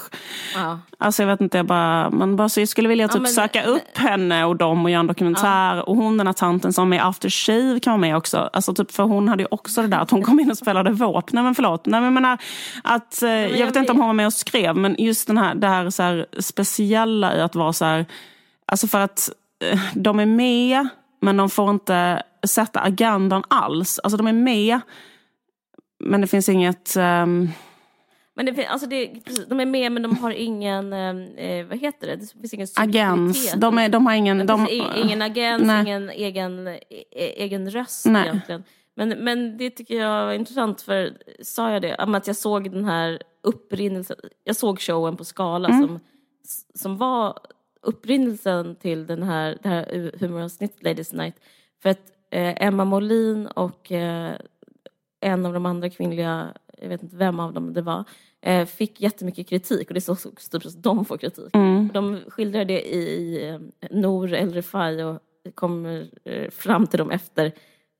Ja. 0.54 0.78
Alltså 0.98 1.22
jag 1.22 1.28
vet 1.28 1.40
inte, 1.40 1.56
jag 1.56 1.66
bara, 1.66 2.10
man 2.10 2.36
bara, 2.36 2.48
så 2.48 2.60
jag 2.60 2.68
skulle 2.68 2.88
vilja 2.88 3.08
typ 3.08 3.14
ja, 3.16 3.20
men, 3.20 3.30
söka 3.30 3.64
upp 3.64 3.98
henne 3.98 4.44
och 4.44 4.56
dem 4.56 4.84
och 4.84 4.90
göra 4.90 5.00
en 5.00 5.06
dokumentär. 5.06 5.76
Ja. 5.76 5.82
Och 5.82 5.96
hon 5.96 6.18
den 6.18 6.26
här 6.26 6.34
tanten 6.34 6.72
som 6.72 6.92
är 6.92 7.08
After 7.08 7.28
Shave 7.30 7.80
kan 7.80 7.90
vara 7.90 8.00
med 8.00 8.16
också. 8.16 8.50
Alltså 8.52 8.74
typ, 8.74 8.92
för 8.92 9.02
hon 9.02 9.28
hade 9.28 9.42
ju 9.42 9.48
också 9.50 9.82
det 9.82 9.88
där 9.88 9.98
att 9.98 10.10
hon 10.10 10.22
kom 10.22 10.40
in 10.40 10.50
och 10.50 10.58
spelade 10.58 10.90
våp. 10.90 11.32
Nej 11.32 11.44
men 11.44 11.54
förlåt. 11.54 11.86
Nej, 11.86 12.00
men 12.00 12.14
menar, 12.14 12.38
att, 12.84 13.22
eh, 13.22 13.30
jag, 13.30 13.58
jag 13.58 13.66
vet 13.66 13.76
inte 13.76 13.92
om 13.92 13.98
hon 13.98 14.06
var 14.06 14.14
med 14.14 14.26
och 14.26 14.32
skrev, 14.32 14.76
men 14.76 14.96
just 14.98 15.26
den 15.26 15.38
här, 15.38 15.54
det 15.54 15.68
här, 15.68 15.90
så 15.90 16.02
här 16.02 16.26
speciella 16.38 17.36
i 17.36 17.40
att 17.40 17.54
vara 17.54 17.72
så 17.72 17.84
här, 17.84 18.06
alltså 18.66 18.86
för 18.86 19.00
att 19.00 19.30
eh, 19.64 19.80
de 19.94 20.20
är 20.20 20.26
med 20.26 20.88
men 21.20 21.36
de 21.36 21.50
får 21.50 21.70
inte 21.70 22.22
sätta 22.46 22.80
agendan 22.80 23.42
alls. 23.48 23.98
Alltså 23.98 24.16
de 24.16 24.26
är 24.26 24.32
med, 24.32 24.80
men 26.04 26.20
det 26.20 26.26
finns 26.26 26.48
inget... 26.48 26.96
Um... 26.96 27.50
Men 28.34 28.46
det, 28.46 28.66
alltså 28.66 28.88
det, 28.88 29.10
de 29.48 29.60
är 29.60 29.66
med 29.66 29.92
men 29.92 30.02
de 30.02 30.16
har 30.16 30.30
ingen, 30.30 30.92
eh, 30.92 31.66
vad 31.66 31.78
heter 31.78 32.06
det, 32.06 32.16
det 32.16 32.26
finns 32.26 32.54
ingen 32.54 32.68
Agens. 32.76 33.52
De, 33.52 33.78
är, 33.78 33.88
de 33.88 34.06
har 34.06 34.14
ingen... 34.14 34.46
De, 34.46 34.68
ingen 34.96 35.22
agens, 35.22 35.62
nej. 35.62 35.86
ingen 35.86 36.10
egen, 36.10 36.68
e, 36.68 36.78
egen 37.16 37.70
röst 37.70 38.06
nej. 38.06 38.28
egentligen. 38.28 38.64
Men, 38.94 39.08
men 39.08 39.56
det 39.58 39.70
tycker 39.70 39.94
jag 39.94 40.26
var 40.26 40.32
intressant 40.32 40.80
för, 40.80 41.12
sa 41.42 41.70
jag 41.70 41.82
det, 41.82 41.96
att 41.96 42.26
jag 42.26 42.36
såg 42.36 42.70
den 42.70 42.84
här 42.84 43.22
upprinnelsen, 43.42 44.16
jag 44.44 44.56
såg 44.56 44.80
showen 44.80 45.16
på 45.16 45.24
Skala 45.24 45.68
mm. 45.68 45.86
som, 45.86 46.00
som 46.74 46.96
var 46.96 47.38
upprinnelsen 47.80 48.76
till 48.76 49.06
den 49.06 49.22
här, 49.22 49.58
det 49.62 49.68
här 49.68 50.12
humoravsnittet 50.20 50.82
Ladies 50.82 51.12
Night. 51.12 51.34
För 51.82 51.90
att 51.90 52.12
eh, 52.30 52.66
Emma 52.66 52.84
Molin 52.84 53.46
och 53.46 53.92
eh, 53.92 54.34
en 55.20 55.46
av 55.46 55.52
de 55.52 55.66
andra 55.66 55.90
kvinnliga, 55.90 56.48
jag 56.78 56.88
vet 56.88 57.02
inte 57.02 57.16
vem 57.16 57.40
av 57.40 57.52
dem 57.52 57.72
det 57.72 57.82
var, 57.82 58.04
eh, 58.40 58.66
fick 58.66 59.00
jättemycket 59.00 59.48
kritik 59.48 59.88
och 59.88 59.94
det 59.94 59.98
är 59.98 60.14
så 60.14 60.30
typ 60.50 60.66
att 60.66 60.82
de 60.82 61.04
får 61.04 61.18
kritik. 61.18 61.54
Mm. 61.54 61.90
De 61.94 62.20
skildrar 62.28 62.64
det 62.64 62.94
i, 62.94 62.98
i 62.98 63.48
eh, 63.48 63.58
Nor 63.90 64.34
El 64.34 64.52
Refai 64.52 65.02
och 65.02 65.22
kommer 65.54 66.10
eh, 66.24 66.50
fram 66.50 66.86
till 66.86 66.98
dem 66.98 67.10
efter 67.10 67.52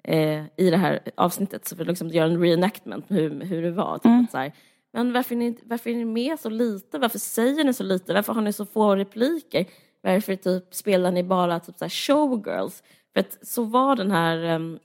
eh, 0.04 0.42
i 0.56 0.70
det 0.70 0.76
här 0.76 1.00
avsnittet 1.14 1.68
så 1.68 1.76
för 1.76 1.82
att 1.82 1.88
liksom 1.88 2.08
göra 2.08 2.26
en 2.26 2.40
reenactment 2.40 3.04
hur, 3.08 3.44
hur 3.44 3.62
det 3.62 3.70
var. 3.70 3.98
Typ 3.98 4.06
mm. 4.06 4.26
så 4.30 4.38
här, 4.38 4.52
men 4.92 5.12
varför 5.12 5.34
är, 5.34 5.38
ni, 5.38 5.58
varför 5.64 5.90
är 5.90 5.94
ni 5.94 6.04
med 6.04 6.40
så 6.40 6.50
lite? 6.50 6.98
Varför 6.98 7.18
säger 7.18 7.64
ni 7.64 7.72
så 7.72 7.84
lite? 7.84 8.14
Varför 8.14 8.32
har 8.32 8.42
ni 8.42 8.52
så 8.52 8.66
få 8.66 8.96
repliker? 8.96 9.66
Varför 10.02 10.36
typ 10.36 10.74
spelar 10.74 11.10
ni 11.10 11.22
bara 11.22 11.60
typ 11.60 11.78
så 11.78 11.88
showgirls? 11.88 12.82
För 13.12 13.20
att 13.20 13.38
så 13.42 13.64
var 13.64 13.96
den 13.96 14.10
här 14.10 14.36
ehm, 14.44 14.78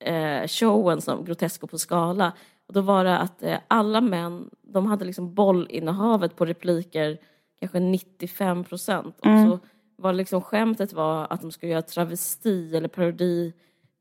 eh, 0.00 0.48
showen 0.48 1.00
som 1.00 1.24
Grotesco 1.24 1.66
på 1.66 1.78
skala. 1.78 2.32
Och 2.66 2.74
då 2.74 2.80
var 2.80 3.04
det 3.04 3.18
att 3.18 3.42
eh, 3.42 3.58
alla 3.68 4.00
män, 4.00 4.50
de 4.62 4.86
hade 4.86 5.04
liksom 5.04 5.34
bollinnehavet 5.34 6.36
på 6.36 6.44
repliker 6.44 7.18
kanske 7.60 7.80
95 7.80 8.64
procent. 8.64 9.16
Mm. 9.24 9.50
Och 9.50 9.58
så 9.58 9.66
var 9.96 10.12
liksom 10.12 10.42
skämtet 10.42 10.92
var 10.92 11.26
att 11.30 11.40
de 11.40 11.52
skulle 11.52 11.72
göra 11.72 11.82
travesti 11.82 12.76
eller 12.76 12.88
parodi 12.88 13.52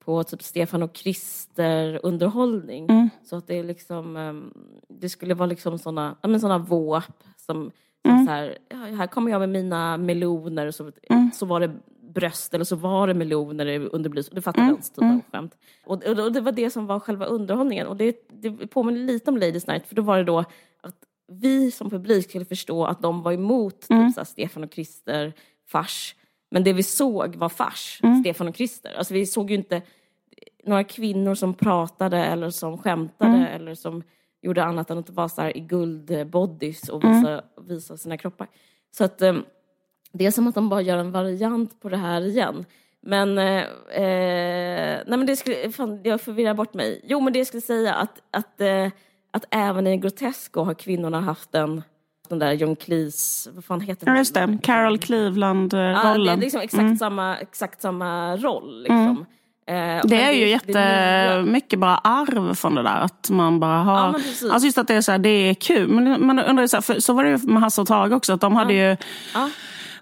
på 0.05 0.23
typ 0.23 0.43
Stefan 0.43 0.83
och 0.83 0.93
Krister 0.93 1.99
underhållning. 2.03 2.89
Mm. 2.89 3.09
Så 3.23 3.35
att 3.35 3.47
det 3.47 3.63
liksom, 3.63 4.15
um, 4.15 4.53
det 4.87 5.09
skulle 5.09 5.33
vara 5.33 5.45
liksom 5.45 5.79
såna, 5.79 6.15
ja 6.21 6.29
men 6.29 6.39
såna 6.39 6.57
våp 6.57 7.03
som, 7.37 7.71
som 8.01 8.11
mm. 8.11 8.25
så 8.25 8.31
här, 8.31 8.57
ja, 8.69 8.77
här 8.77 9.07
kommer 9.07 9.31
jag 9.31 9.39
med 9.39 9.49
mina 9.49 9.97
meloner 9.97 10.71
så, 10.71 10.91
mm. 11.09 11.31
så 11.33 11.45
var 11.45 11.59
det 11.59 11.71
bröst 12.13 12.53
eller 12.53 12.65
så 12.65 12.75
var 12.75 13.07
det 13.07 13.13
meloner 13.13 13.89
under 13.91 14.09
belysning. 14.09 14.35
Du 14.35 14.41
fattar 14.41 14.61
mm. 14.61 14.73
den 14.73 14.83
typen 14.83 15.03
av 15.03 15.09
mm. 15.09 15.21
skämt. 15.31 15.57
Och, 15.85 16.03
och, 16.03 16.19
och, 16.19 16.31
det 16.31 16.41
var 16.41 16.51
det 16.51 16.69
som 16.69 16.87
var 16.87 16.99
själva 16.99 17.25
underhållningen. 17.25 17.87
Och 17.87 17.97
det, 17.97 18.27
det 18.29 18.67
påminner 18.67 18.99
lite 18.99 19.31
om 19.31 19.37
Ladies 19.37 19.67
Night 19.67 19.87
för 19.87 19.95
då 19.95 20.01
var 20.01 20.17
det 20.17 20.23
då 20.23 20.39
att 20.81 20.95
vi 21.27 21.71
som 21.71 21.89
publik 21.89 22.29
skulle 22.29 22.45
förstå 22.45 22.85
att 22.85 23.01
de 23.01 23.21
var 23.21 23.31
emot 23.31 23.81
typ, 23.81 23.91
mm. 23.91 24.11
så 24.11 24.19
här, 24.19 24.25
Stefan 24.25 24.63
och 24.63 24.71
Krister 24.71 25.33
fars. 25.67 26.15
Men 26.51 26.63
det 26.63 26.73
vi 26.73 26.83
såg 26.83 27.35
var 27.35 27.49
fars, 27.49 27.99
mm. 28.03 28.21
Stefan 28.21 28.47
och 28.47 28.55
Krister. 28.55 28.93
Alltså 28.97 29.13
vi 29.13 29.25
såg 29.25 29.49
ju 29.49 29.55
inte 29.55 29.81
några 30.63 30.83
kvinnor 30.83 31.35
som 31.35 31.53
pratade 31.53 32.17
eller 32.17 32.49
som 32.49 32.77
skämtade 32.77 33.31
mm. 33.31 33.45
eller 33.45 33.75
som 33.75 34.03
gjorde 34.41 34.63
annat 34.63 34.89
än 34.89 34.97
att 34.97 35.09
vara 35.09 35.29
så 35.29 35.41
här 35.41 35.57
i 35.57 35.59
guldbodys 35.59 36.89
och 36.89 37.03
visa, 37.03 37.29
mm. 37.31 37.43
visa 37.67 37.97
sina 37.97 38.17
kroppar. 38.17 38.47
Så 38.91 39.03
att 39.03 39.21
um, 39.21 39.45
det 40.11 40.25
är 40.25 40.31
som 40.31 40.47
att 40.47 40.55
de 40.55 40.69
bara 40.69 40.81
gör 40.81 40.97
en 40.97 41.11
variant 41.11 41.81
på 41.81 41.89
det 41.89 41.97
här 41.97 42.21
igen. 42.21 42.65
Men, 43.01 43.37
eh, 43.37 43.63
eh, 43.89 45.01
nej 45.07 45.17
men 45.17 45.25
det 45.25 45.35
skulle, 45.35 45.71
fan, 45.71 45.99
jag 46.03 46.21
förvirrar 46.21 46.53
bort 46.53 46.73
mig. 46.73 47.01
Jo 47.03 47.19
men 47.19 47.33
det 47.33 47.39
jag 47.39 47.47
skulle 47.47 47.61
säga 47.61 47.93
att, 47.93 48.21
att, 48.31 48.61
eh, 48.61 48.87
att 49.31 49.45
även 49.51 49.87
i 49.87 49.97
Grotesco 49.97 50.63
har 50.63 50.73
kvinnorna 50.73 51.21
haft 51.21 51.55
en 51.55 51.83
den 52.31 52.39
där 52.39 52.53
John 52.53 52.75
Cleese, 52.75 53.49
vad 53.55 53.65
fan 53.65 53.81
heter 53.81 54.05
den? 54.05 54.15
Ja 54.15 54.19
just 54.19 54.33
det, 54.33 54.57
Carol 54.63 54.97
Cleveland-rollen. 54.97 55.95
Ja, 56.03 56.17
det 56.17 56.31
är 56.31 56.37
liksom 56.37 56.61
exakt, 56.61 56.81
mm. 56.81 56.97
samma, 56.97 57.37
exakt 57.37 57.81
samma 57.81 58.37
roll 58.37 58.81
liksom. 58.81 58.97
Mm. 58.97 59.25
Eh, 59.71 60.01
det 60.03 60.21
är 60.21 60.31
ju 60.31 60.49
jättemycket 60.49 61.79
bara 61.79 61.97
arv 61.97 62.55
från 62.55 62.75
det 62.75 62.83
där. 62.83 62.99
Att 62.99 63.29
man 63.29 63.59
bara 63.59 63.77
har... 63.77 63.95
Ja, 63.95 64.53
alltså 64.53 64.65
just 64.65 64.77
att 64.77 64.87
det 64.87 64.95
är 64.95 65.01
så 65.01 65.11
här, 65.11 65.19
det 65.19 65.29
är 65.29 65.53
kul. 65.53 65.87
Men 65.87 66.25
man 66.25 66.39
undrar 66.39 66.67
så, 66.67 66.77
här, 66.77 66.81
för, 66.81 66.99
så 66.99 67.13
var 67.13 67.23
det 67.23 67.29
ju 67.29 67.37
med 67.37 67.61
Hasse 67.61 67.81
och 67.81 67.87
Tage 67.87 68.11
också. 68.11 68.33
Att 68.33 68.41
de 68.41 68.55
hade 68.55 68.73
ju... 68.73 68.97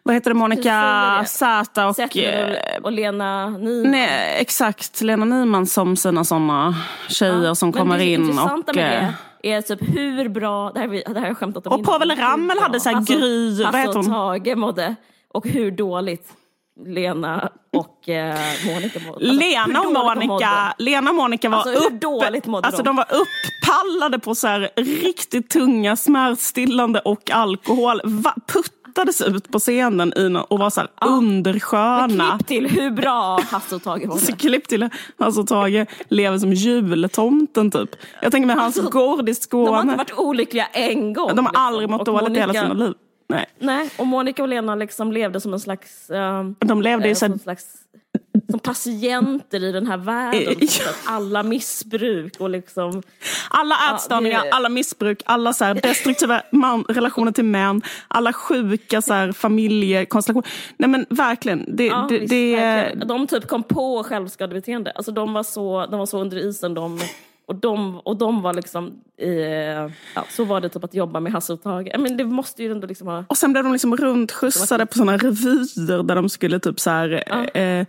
Vad 0.04 0.16
heter 0.16 0.30
det, 0.30 0.36
Monica 0.36 1.24
Zäta 1.28 1.88
och... 1.88 2.00
Och, 2.00 2.86
och 2.86 2.92
Lena 2.92 3.50
Nyman. 3.50 3.92
Nej, 3.92 4.42
exakt, 4.42 5.02
Lena 5.02 5.26
Nyman 5.26 5.66
som 5.66 5.96
sina 5.96 6.24
sådana 6.24 6.76
tjejer 7.10 7.44
ja. 7.44 7.56
som 7.56 7.74
kommer 7.74 8.00
in. 8.00 8.30
och, 8.30 8.36
med 8.36 8.76
det 8.76 9.14
är 9.44 9.62
typ 9.62 9.80
hur 9.82 10.30
bra, 10.30 10.72
det 10.72 10.80
här, 10.80 10.88
det 10.88 11.04
här 11.08 11.20
har 11.20 11.28
jag 11.28 11.38
skämtat 11.38 11.68
om 11.68 11.80
Och 11.80 11.86
Povel 11.86 12.12
Ramel 12.12 12.60
hade 12.60 12.80
så 12.80 12.90
här 12.90 13.02
Gry, 13.02 13.64
vad 13.64 13.76
heter 13.76 13.94
hon? 13.94 14.06
Tage 14.06 14.58
mådde. 14.58 14.96
Och 15.34 15.48
hur 15.48 15.72
dåligt 15.72 16.34
Lena 16.86 17.50
och 17.74 18.10
eh, 18.10 18.40
Monica 18.66 19.00
mådde. 19.00 19.30
Alltså, 19.30 19.34
Lena, 19.34 19.82
och 19.82 19.94
Monica, 19.94 20.74
Lena 20.78 21.10
och 21.10 21.16
Monica 21.16 21.50
var 21.50 21.58
alltså, 21.58 21.88
upp, 21.88 22.02
dåligt 22.02 22.46
mådde 22.46 22.68
alltså, 22.68 22.84
de? 22.84 22.86
de 22.86 22.96
var 22.96 23.06
upppallade 23.06 24.20
på 24.20 24.36
så 24.36 24.48
här 24.48 24.70
riktigt 24.76 25.50
tunga 25.50 25.96
smärtstillande 25.96 27.00
och 27.00 27.32
alkohol. 27.32 28.02
Va, 28.04 28.36
putt 28.54 28.79
kastades 28.96 29.22
ut 29.22 29.52
på 29.52 29.60
scenen 29.60 30.14
i 30.16 30.44
och 30.50 30.60
var 30.60 30.70
så 30.70 30.80
här 30.80 30.90
ja. 31.02 31.08
undersköna. 31.08 32.38
klipp 32.38 32.48
till 32.48 32.68
hur 32.68 32.92
bra 32.92 33.40
Hasse 33.52 33.76
och 33.76 33.84
Tage 33.84 34.08
var. 34.08 34.18
Så 34.18 34.36
klipp 34.36 34.68
till 34.68 34.90
Hasse 35.20 35.40
och 35.40 35.48
Tage 35.48 35.86
lever 36.10 36.38
som 36.38 36.54
jultomten 36.54 37.72
typ. 37.72 37.90
Jag 38.22 38.32
tänker 38.32 38.48
med 38.48 38.56
hans 38.56 38.78
alltså, 38.78 38.92
gård 38.92 39.30
i 39.30 39.36
Skåne. 39.36 39.66
De 39.66 39.74
har 39.74 39.82
inte 39.82 39.98
varit 39.98 40.18
olyckliga 40.18 40.66
en 40.66 41.14
gång. 41.14 41.36
De 41.36 41.46
har 41.46 41.52
liksom. 41.52 41.66
aldrig 41.66 41.90
mått 41.90 42.06
dåligt 42.06 42.38
i 42.38 42.40
hela 42.40 42.54
sina 42.54 42.74
liv. 42.74 42.94
Nej. 43.30 43.46
Nej, 43.60 43.90
och 43.98 44.08
Monica 44.08 44.42
och 44.42 44.50
Lena 44.50 44.76
liksom 44.76 45.12
levde 45.12 45.42
som 45.42 45.54
en 45.54 45.60
slags... 45.60 46.10
Uh, 46.10 46.52
de 46.60 46.82
levde 46.82 47.08
ju 47.08 47.16
så 47.16 47.38
slags 47.38 47.66
som 48.50 48.60
patienter 48.60 49.64
i 49.64 49.72
den 49.72 49.88
här 49.88 49.98
världen. 49.98 50.56
Ja. 50.60 50.92
Alla 51.06 51.44
missbruk 51.44 52.34
och 52.40 52.50
liksom... 52.50 53.04
Alla 53.50 53.76
ätstörningar, 53.96 54.46
ja, 54.46 54.56
alla 54.56 54.70
missbruk, 54.70 55.22
alla 55.26 55.54
så 55.54 55.74
destruktiva 55.74 56.42
man, 56.52 56.84
relationer 56.84 57.32
till 57.32 57.46
män, 57.46 57.82
alla 58.08 58.34
sjuka 58.34 59.02
så 59.02 59.14
här, 59.14 59.32
familjekonstellationer. 59.32 60.50
Nej 60.78 60.90
men 60.90 61.06
verkligen. 61.10 61.66
Det, 61.68 61.86
ja, 61.86 62.06
det, 62.10 62.18
visst, 62.18 62.30
det, 62.30 62.56
verkligen. 62.56 63.08
De 63.08 63.28
typ 63.28 63.48
kom 63.48 63.64
på 63.64 64.04
självskadebeteende. 64.04 64.92
Alltså 64.92 65.12
de 65.12 65.34
var 65.34 65.44
så, 65.44 65.86
de 65.86 66.00
var 66.00 66.06
så 66.06 66.22
under 66.22 66.38
isen 66.38 66.74
de 66.74 67.00
Och 67.50 67.56
de, 67.56 68.00
och 68.00 68.18
de 68.18 68.42
var 68.42 68.54
liksom, 68.54 68.92
eh, 69.18 69.30
ja, 70.16 70.24
så 70.30 70.44
var 70.44 70.62
det 70.62 70.70
typ 70.70 70.84
att 70.84 70.94
jobba 70.94 71.20
med 71.20 71.32
Hasse 71.32 71.54
och 71.54 71.64
Tage. 71.64 71.92
Men 72.00 72.18
det 72.18 72.24
måste 72.26 72.64
ju 72.64 72.72
ändå 72.72 72.88
liksom 72.88 73.08
ha... 73.08 73.24
Och 73.28 73.38
sen 73.38 73.52
blev 73.52 73.64
de 73.64 73.74
liksom 73.74 73.98
runtskjutsade 73.98 74.86
på 74.86 74.94
sådana 74.94 75.18
revyer 75.18 76.04
där 76.04 76.16
de 76.16 76.30
skulle 76.30 76.60
typ 76.60 76.80
så 76.80 76.90
här, 76.90 77.24
Ja. 77.28 77.62
eh, 77.62 77.86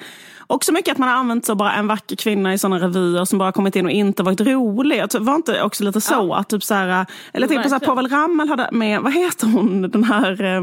också 0.46 0.72
mycket 0.72 0.92
att 0.92 0.98
man 0.98 1.08
har 1.08 1.16
använt 1.16 1.46
så 1.46 1.54
bara 1.54 1.72
en 1.72 1.86
vacker 1.86 2.16
kvinna 2.16 2.54
i 2.54 2.58
sådana 2.58 2.78
revyer 2.78 3.24
som 3.24 3.38
bara 3.38 3.52
kommit 3.52 3.76
in 3.76 3.84
och 3.84 3.90
inte 3.90 4.22
varit 4.22 4.40
rolig. 4.40 5.00
Alltså, 5.00 5.18
var 5.18 5.34
inte 5.34 5.62
också 5.62 5.84
lite 5.84 6.00
så? 6.00 6.34
Att 6.34 6.48
typ 6.48 6.62
så 6.64 6.74
här, 6.74 7.06
eller 7.32 7.46
jag 7.46 7.48
tänkte 7.48 7.62
på 7.62 7.68
så 7.68 7.74
här. 7.74 7.86
Povel 7.86 8.08
Ramel 8.08 8.48
hade 8.48 8.68
med, 8.72 9.00
vad 9.00 9.12
heter 9.14 9.46
hon, 9.46 9.82
den 9.90 10.04
här 10.04 10.42
eh, 10.42 10.62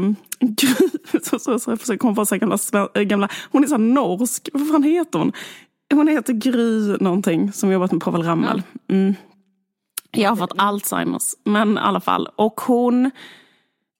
så, 1.22 1.38
så, 1.38 1.58
så, 1.58 1.70
jag 1.70 1.80
försöker 1.80 1.98
komma 1.98 2.14
på 2.14 2.26
så 2.26 2.34
här 2.34 2.40
gamla, 2.40 2.58
sven- 2.58 2.88
äh, 2.94 3.02
gamla, 3.02 3.28
hon 3.52 3.64
är 3.64 3.68
så 3.68 3.74
här 3.74 3.82
norsk, 3.82 4.48
vad 4.52 4.68
fan 4.68 4.82
heter 4.82 5.18
hon? 5.18 5.32
Hon 5.94 6.08
heter 6.08 6.32
Gry 6.32 6.96
någonting 7.00 7.52
som 7.52 7.72
jobbat 7.72 7.92
med 7.92 8.00
Povel 8.00 8.22
Ramel. 8.22 8.62
Mm. 8.88 9.14
Jag 10.10 10.28
har 10.28 10.36
fått 10.36 10.52
Alzheimers, 10.56 11.34
men 11.44 11.74
i 11.74 11.80
alla 11.80 12.00
fall. 12.00 12.28
Och 12.36 12.60
hon, 12.60 13.10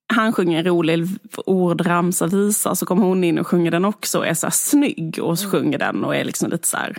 han 0.06 0.32
sjunger 0.32 0.58
en 0.58 0.64
rolig 0.64 1.06
ordramsa 1.46 2.26
visa, 2.26 2.74
så 2.74 2.86
kommer 2.86 3.02
hon 3.02 3.24
in 3.24 3.38
och 3.38 3.46
sjunger 3.46 3.70
den 3.70 3.84
också 3.84 4.18
och 4.18 4.26
är 4.26 4.34
så 4.34 4.46
här 4.46 4.52
snygg 4.52 5.18
och 5.22 5.38
sjunger 5.38 5.78
den 5.78 6.04
och 6.04 6.16
är 6.16 6.24
liksom 6.24 6.50
lite 6.50 6.68
så 6.68 6.76
här. 6.76 6.96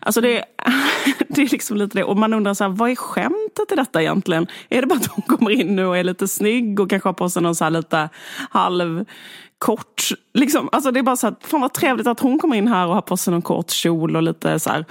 Alltså 0.00 0.20
det, 0.20 0.44
det 1.28 1.42
är 1.42 1.50
liksom 1.50 1.76
lite 1.76 1.98
det. 1.98 2.04
Och 2.04 2.16
man 2.16 2.34
undrar 2.34 2.54
så 2.54 2.64
här, 2.64 2.70
vad 2.70 2.90
är 2.90 2.96
skämtet 2.96 3.72
i 3.72 3.74
detta 3.74 4.02
egentligen? 4.02 4.46
Är 4.68 4.80
det 4.80 4.86
bara 4.86 4.98
att 4.98 5.06
hon 5.06 5.22
kommer 5.22 5.50
in 5.50 5.76
nu 5.76 5.86
och 5.86 5.96
är 5.96 6.04
lite 6.04 6.28
snygg 6.28 6.80
och 6.80 6.90
kanske 6.90 7.08
har 7.08 7.14
på 7.14 7.30
sig 7.30 7.42
någon 7.42 7.54
så 7.54 7.64
här 7.64 7.70
lite 7.70 8.08
halv 8.50 9.04
kort, 9.64 10.02
liksom. 10.34 10.68
Alltså 10.72 10.90
det 10.90 11.00
är 11.00 11.02
bara 11.02 11.16
så 11.16 11.26
här, 11.26 11.36
fan 11.40 11.60
vad 11.60 11.72
trevligt 11.74 12.06
att 12.06 12.20
hon 12.20 12.38
kommer 12.38 12.56
in 12.56 12.68
här 12.68 12.86
och 12.86 12.94
har 12.94 13.02
på 13.02 13.16
sig 13.16 13.30
någon 13.32 13.42
kort 13.42 13.70
kjol 13.70 14.16
och 14.16 14.22
lite 14.22 14.58
så 14.60 14.70
här. 14.70 14.84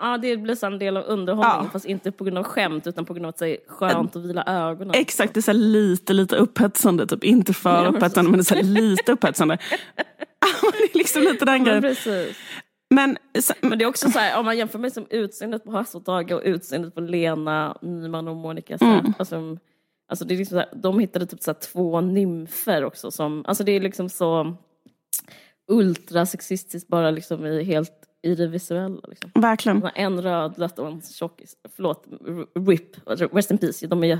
Ja, 0.00 0.18
det 0.18 0.36
blir 0.36 0.54
så 0.54 0.66
en 0.66 0.78
del 0.78 0.96
av 0.96 1.04
underhållningen 1.04 1.64
Ja. 1.64 1.70
fast 1.72 1.84
inte 1.84 2.12
på 2.12 2.24
grund 2.24 2.38
av 2.38 2.44
skämt 2.44 2.86
utan 2.86 3.04
på 3.04 3.14
grund 3.14 3.26
av 3.26 3.30
att 3.30 3.36
det 3.38 3.48
är 3.48 3.56
skönt 3.68 4.16
att 4.16 4.22
vila 4.24 4.44
ögonen. 4.46 4.94
Exakt, 4.94 5.34
det 5.34 5.40
är 5.40 5.42
så 5.42 5.52
lite, 5.52 6.12
lite 6.12 6.36
upphetsande. 6.36 7.06
Typ. 7.06 7.24
Inte 7.24 7.52
för 7.52 7.86
upphetsande, 7.86 8.30
men 8.30 8.38
det 8.38 8.42
är 8.52 8.62
så 8.62 8.62
lite 8.62 9.12
upphetsande. 9.12 9.58
det 10.72 10.78
är 10.92 10.98
liksom 10.98 11.22
lite 11.22 11.44
den 11.44 11.54
Men 11.54 11.64
grejen. 11.64 11.82
precis. 11.82 12.36
Men, 12.94 13.16
så- 13.40 13.54
Men 13.60 13.78
det 13.78 13.84
är 13.84 13.88
också 13.88 14.10
så 14.10 14.18
här, 14.18 14.38
om 14.38 14.44
man 14.44 14.58
jämför 14.58 14.78
med 14.78 14.92
som 14.92 15.06
utseendet 15.10 15.64
på 15.64 15.70
Hasse 15.72 15.96
och 15.98 16.04
Tage 16.04 16.32
och 16.32 16.42
utseendet 16.44 16.94
på 16.94 17.00
Lena 17.00 17.76
Nyman 17.82 18.28
och 18.28 18.36
Monica 18.36 18.78
Zerth. 18.78 18.92
Mm. 18.98 19.12
Alltså, 19.18 19.56
alltså 20.12 20.24
det 20.24 20.34
är 20.34 20.38
liksom 20.38 20.58
här, 20.58 20.68
de 20.74 20.98
hittade 20.98 21.26
typ 21.26 21.42
så 21.42 21.54
två 21.54 22.00
nymfer 22.00 22.84
också 22.84 23.10
som, 23.10 23.44
alltså 23.46 23.64
det 23.64 23.72
är 23.72 23.80
liksom 23.80 24.08
så 24.08 24.56
ultrasexistiskt 25.68 26.88
bara 26.88 27.10
liksom 27.10 27.46
i 27.46 27.62
helt 27.64 27.92
i 28.22 28.34
det 28.34 28.46
visuella. 28.46 29.00
Liksom. 29.08 29.30
verkligen. 29.34 29.88
En 29.94 30.22
rödlätt 30.22 30.78
och 30.78 30.86
en 30.86 31.02
tjockis. 31.02 31.56
Förlåt, 31.76 32.06
RIP, 32.68 32.96
rest 33.06 33.50
in 33.50 33.58
peace. 33.58 33.86
De 33.86 34.04
är, 34.04 34.18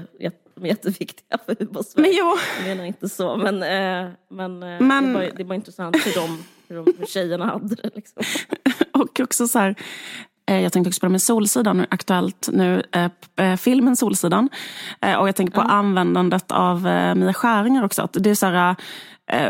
de 0.54 0.64
är 0.64 0.68
jätteviktiga 0.68 1.38
för 1.46 1.56
humor 1.58 1.84
Men 1.96 2.10
jo, 2.12 2.36
Jag 2.58 2.68
menar 2.68 2.84
inte 2.84 3.08
så, 3.08 3.36
men, 3.36 3.54
eh, 3.62 4.12
men, 4.28 4.62
eh, 4.62 4.80
Men- 4.80 5.06
Det, 5.06 5.14
var, 5.14 5.30
det 5.36 5.44
var 5.44 5.54
intressant 5.54 5.96
hur, 5.96 6.14
de, 6.14 6.44
hur, 6.68 6.76
de, 6.76 6.94
hur 6.98 7.06
tjejerna 7.06 7.46
hade 7.46 7.74
det. 7.74 7.90
Liksom. 7.94 8.22
och 8.92 9.20
också 9.20 9.48
så 9.48 9.58
här. 9.58 9.74
Eh, 10.46 10.60
Jag 10.60 10.72
tänkte 10.72 10.88
också 10.88 11.00
på 11.00 11.06
det 11.06 11.10
med 11.10 11.22
Solsidan, 11.22 11.86
aktuellt 11.90 12.48
nu, 12.52 12.82
eh, 12.92 13.10
eh, 13.46 13.56
filmen 13.56 13.96
Solsidan. 13.96 14.48
Och 15.18 15.28
jag 15.28 15.36
tänker 15.36 15.54
på 15.54 15.60
användandet 15.60 16.52
av 16.52 16.82
Mia 17.16 17.32
Skäringer 17.32 17.84
också. 17.84 18.02
Att 18.02 18.16
det 18.20 18.30
är 18.30 18.34
så 18.34 18.46
här, 18.46 18.76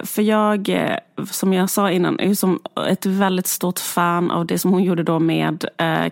för 0.05 0.23
jag, 0.23 0.91
som 1.31 1.53
jag 1.53 1.71
sa 1.71 1.91
innan, 1.91 2.21
är 2.21 2.35
som 2.35 2.61
ett 2.89 3.07
väldigt 3.07 3.47
stort 3.47 3.79
fan 3.79 4.31
av 4.31 4.47
det 4.47 4.59
som 4.59 4.71
hon 4.71 4.85
gjorde 4.85 5.03
då 5.03 5.19
med 5.19 5.65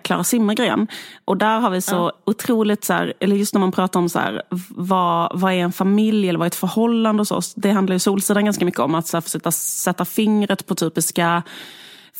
Clara 0.03 0.23
Zimmergren. 0.23 0.87
Och 1.25 1.37
där 1.37 1.59
har 1.59 1.69
vi 1.69 1.81
så 1.81 2.11
otroligt, 2.25 2.83
så 2.83 2.93
här, 2.93 3.13
eller 3.19 3.35
just 3.35 3.53
när 3.53 3.59
man 3.59 3.71
pratar 3.71 3.99
om 3.99 4.09
så 4.09 4.19
här, 4.19 4.41
vad, 4.69 5.39
vad 5.39 5.53
är 5.53 5.57
en 5.57 5.71
familj 5.71 6.29
eller 6.29 6.39
vad 6.39 6.45
är 6.45 6.47
ett 6.47 6.55
förhållande 6.55 7.21
och 7.21 7.27
så. 7.27 7.41
Det 7.55 7.71
handlar 7.71 7.93
ju 7.93 7.99
Solsidan 7.99 8.45
ganska 8.45 8.65
mycket 8.65 8.79
om 8.79 8.95
att 8.95 9.07
så 9.07 9.17
här, 9.17 9.21
försöka 9.21 9.51
sätta 9.51 10.05
fingret 10.05 10.67
på 10.67 10.75
typiska 10.75 11.43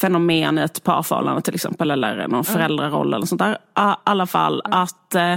fenomen 0.02 0.58
i 0.58 0.62
ett 0.62 0.84
parförhållande 0.84 1.42
till 1.42 1.56
exempel. 1.56 1.92
Eller 1.92 2.28
någon 2.28 2.44
föräldraroll 2.44 3.14
eller 3.14 3.26
sånt 3.26 3.40
där. 3.40 3.54
I 3.54 3.96
alla 4.04 4.26
fall 4.26 4.62
att 4.66 5.16
eh, 5.16 5.36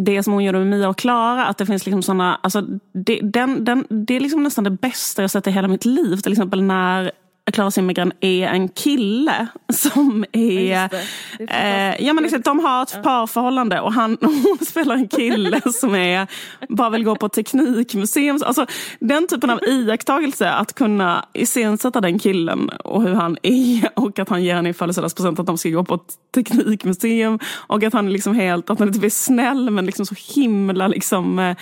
det 0.00 0.22
som 0.22 0.32
hon 0.32 0.44
gjorde 0.44 0.58
med 0.58 0.66
Mia 0.66 0.88
och 0.88 0.98
Klara, 0.98 1.46
att 1.46 1.58
det 1.58 1.66
finns 1.66 1.86
liksom 1.86 2.02
såna, 2.02 2.40
alltså 2.42 2.60
det, 2.92 3.20
den, 3.22 3.64
den, 3.64 3.86
det 3.88 4.14
är 4.14 4.20
liksom 4.20 4.42
nästan 4.42 4.64
det 4.64 4.70
bästa 4.70 5.22
jag 5.22 5.30
sett 5.30 5.46
i 5.46 5.50
hela 5.50 5.68
mitt 5.68 5.84
liv. 5.84 6.16
Till 6.16 6.32
exempel 6.32 6.62
när 6.62 7.12
Klara 7.52 7.70
Zimmergren 7.70 8.12
är 8.20 8.46
en 8.46 8.68
kille 8.68 9.46
som 9.72 10.24
är... 10.32 10.82
just 10.82 10.90
det. 10.90 11.04
Det 11.38 11.52
är 11.52 11.98
eh, 11.98 12.06
ja, 12.06 12.12
men 12.12 12.22
liksom, 12.22 12.40
de 12.40 12.58
har 12.58 12.82
ett 12.82 13.02
parförhållande 13.02 13.80
och 13.80 13.92
han, 13.92 14.18
hon 14.20 14.58
spelar 14.66 14.94
en 14.94 15.08
kille 15.08 15.60
som 15.72 15.94
är, 15.94 16.26
bara 16.68 16.90
vill 16.90 17.04
gå 17.04 17.16
på 17.16 17.28
teknikmuseum. 17.28 18.40
Alltså, 18.44 18.66
den 19.00 19.26
typen 19.26 19.50
av 19.50 19.64
iakttagelse, 19.64 20.50
att 20.50 20.74
kunna 20.74 21.24
iscensätta 21.32 22.00
den 22.00 22.18
killen 22.18 22.70
och 22.84 23.02
hur 23.02 23.14
han 23.14 23.38
är 23.42 23.88
och 23.94 24.18
att 24.18 24.28
han 24.28 24.44
ger 24.44 24.54
henne 24.54 24.68
i 24.68 24.72
födelsedagspresent 24.72 25.38
att 25.38 25.46
de 25.46 25.58
ska 25.58 25.68
gå 25.68 25.84
på 25.84 25.94
ett 25.94 26.14
teknikmuseum 26.34 27.38
och 27.54 27.82
att 27.82 27.92
han 27.92 28.06
är 28.06 28.12
liksom 28.12 28.34
helt, 28.34 28.70
att 28.70 28.78
han 28.78 28.88
inte 28.88 29.06
är 29.06 29.10
snäll 29.10 29.70
men 29.70 29.86
liksom 29.86 30.06
så 30.06 30.14
himla 30.34 30.88
liksom, 30.88 31.38
eh, 31.38 31.56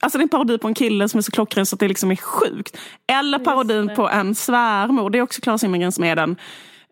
alltså 0.00 0.18
det 0.18 0.22
är 0.22 0.24
en 0.24 0.28
parodi 0.28 0.58
på 0.58 0.68
en 0.68 0.74
kille 0.74 1.08
som 1.08 1.18
är 1.18 1.22
så 1.22 1.32
klockren 1.32 1.66
så 1.66 1.76
att 1.76 1.80
det 1.80 1.88
liksom 1.88 2.10
är 2.10 2.16
sjukt. 2.16 2.76
Eller 3.06 3.38
parodin 3.38 3.90
på 3.96 4.08
en 4.08 4.34
svärmor, 4.34 5.10
det 5.10 5.18
är 5.18 5.22
också 5.32 5.40
Klara 5.40 5.58
Zimmergren 5.58 5.92
som 5.92 6.04
är 6.04 6.16
den. 6.16 6.36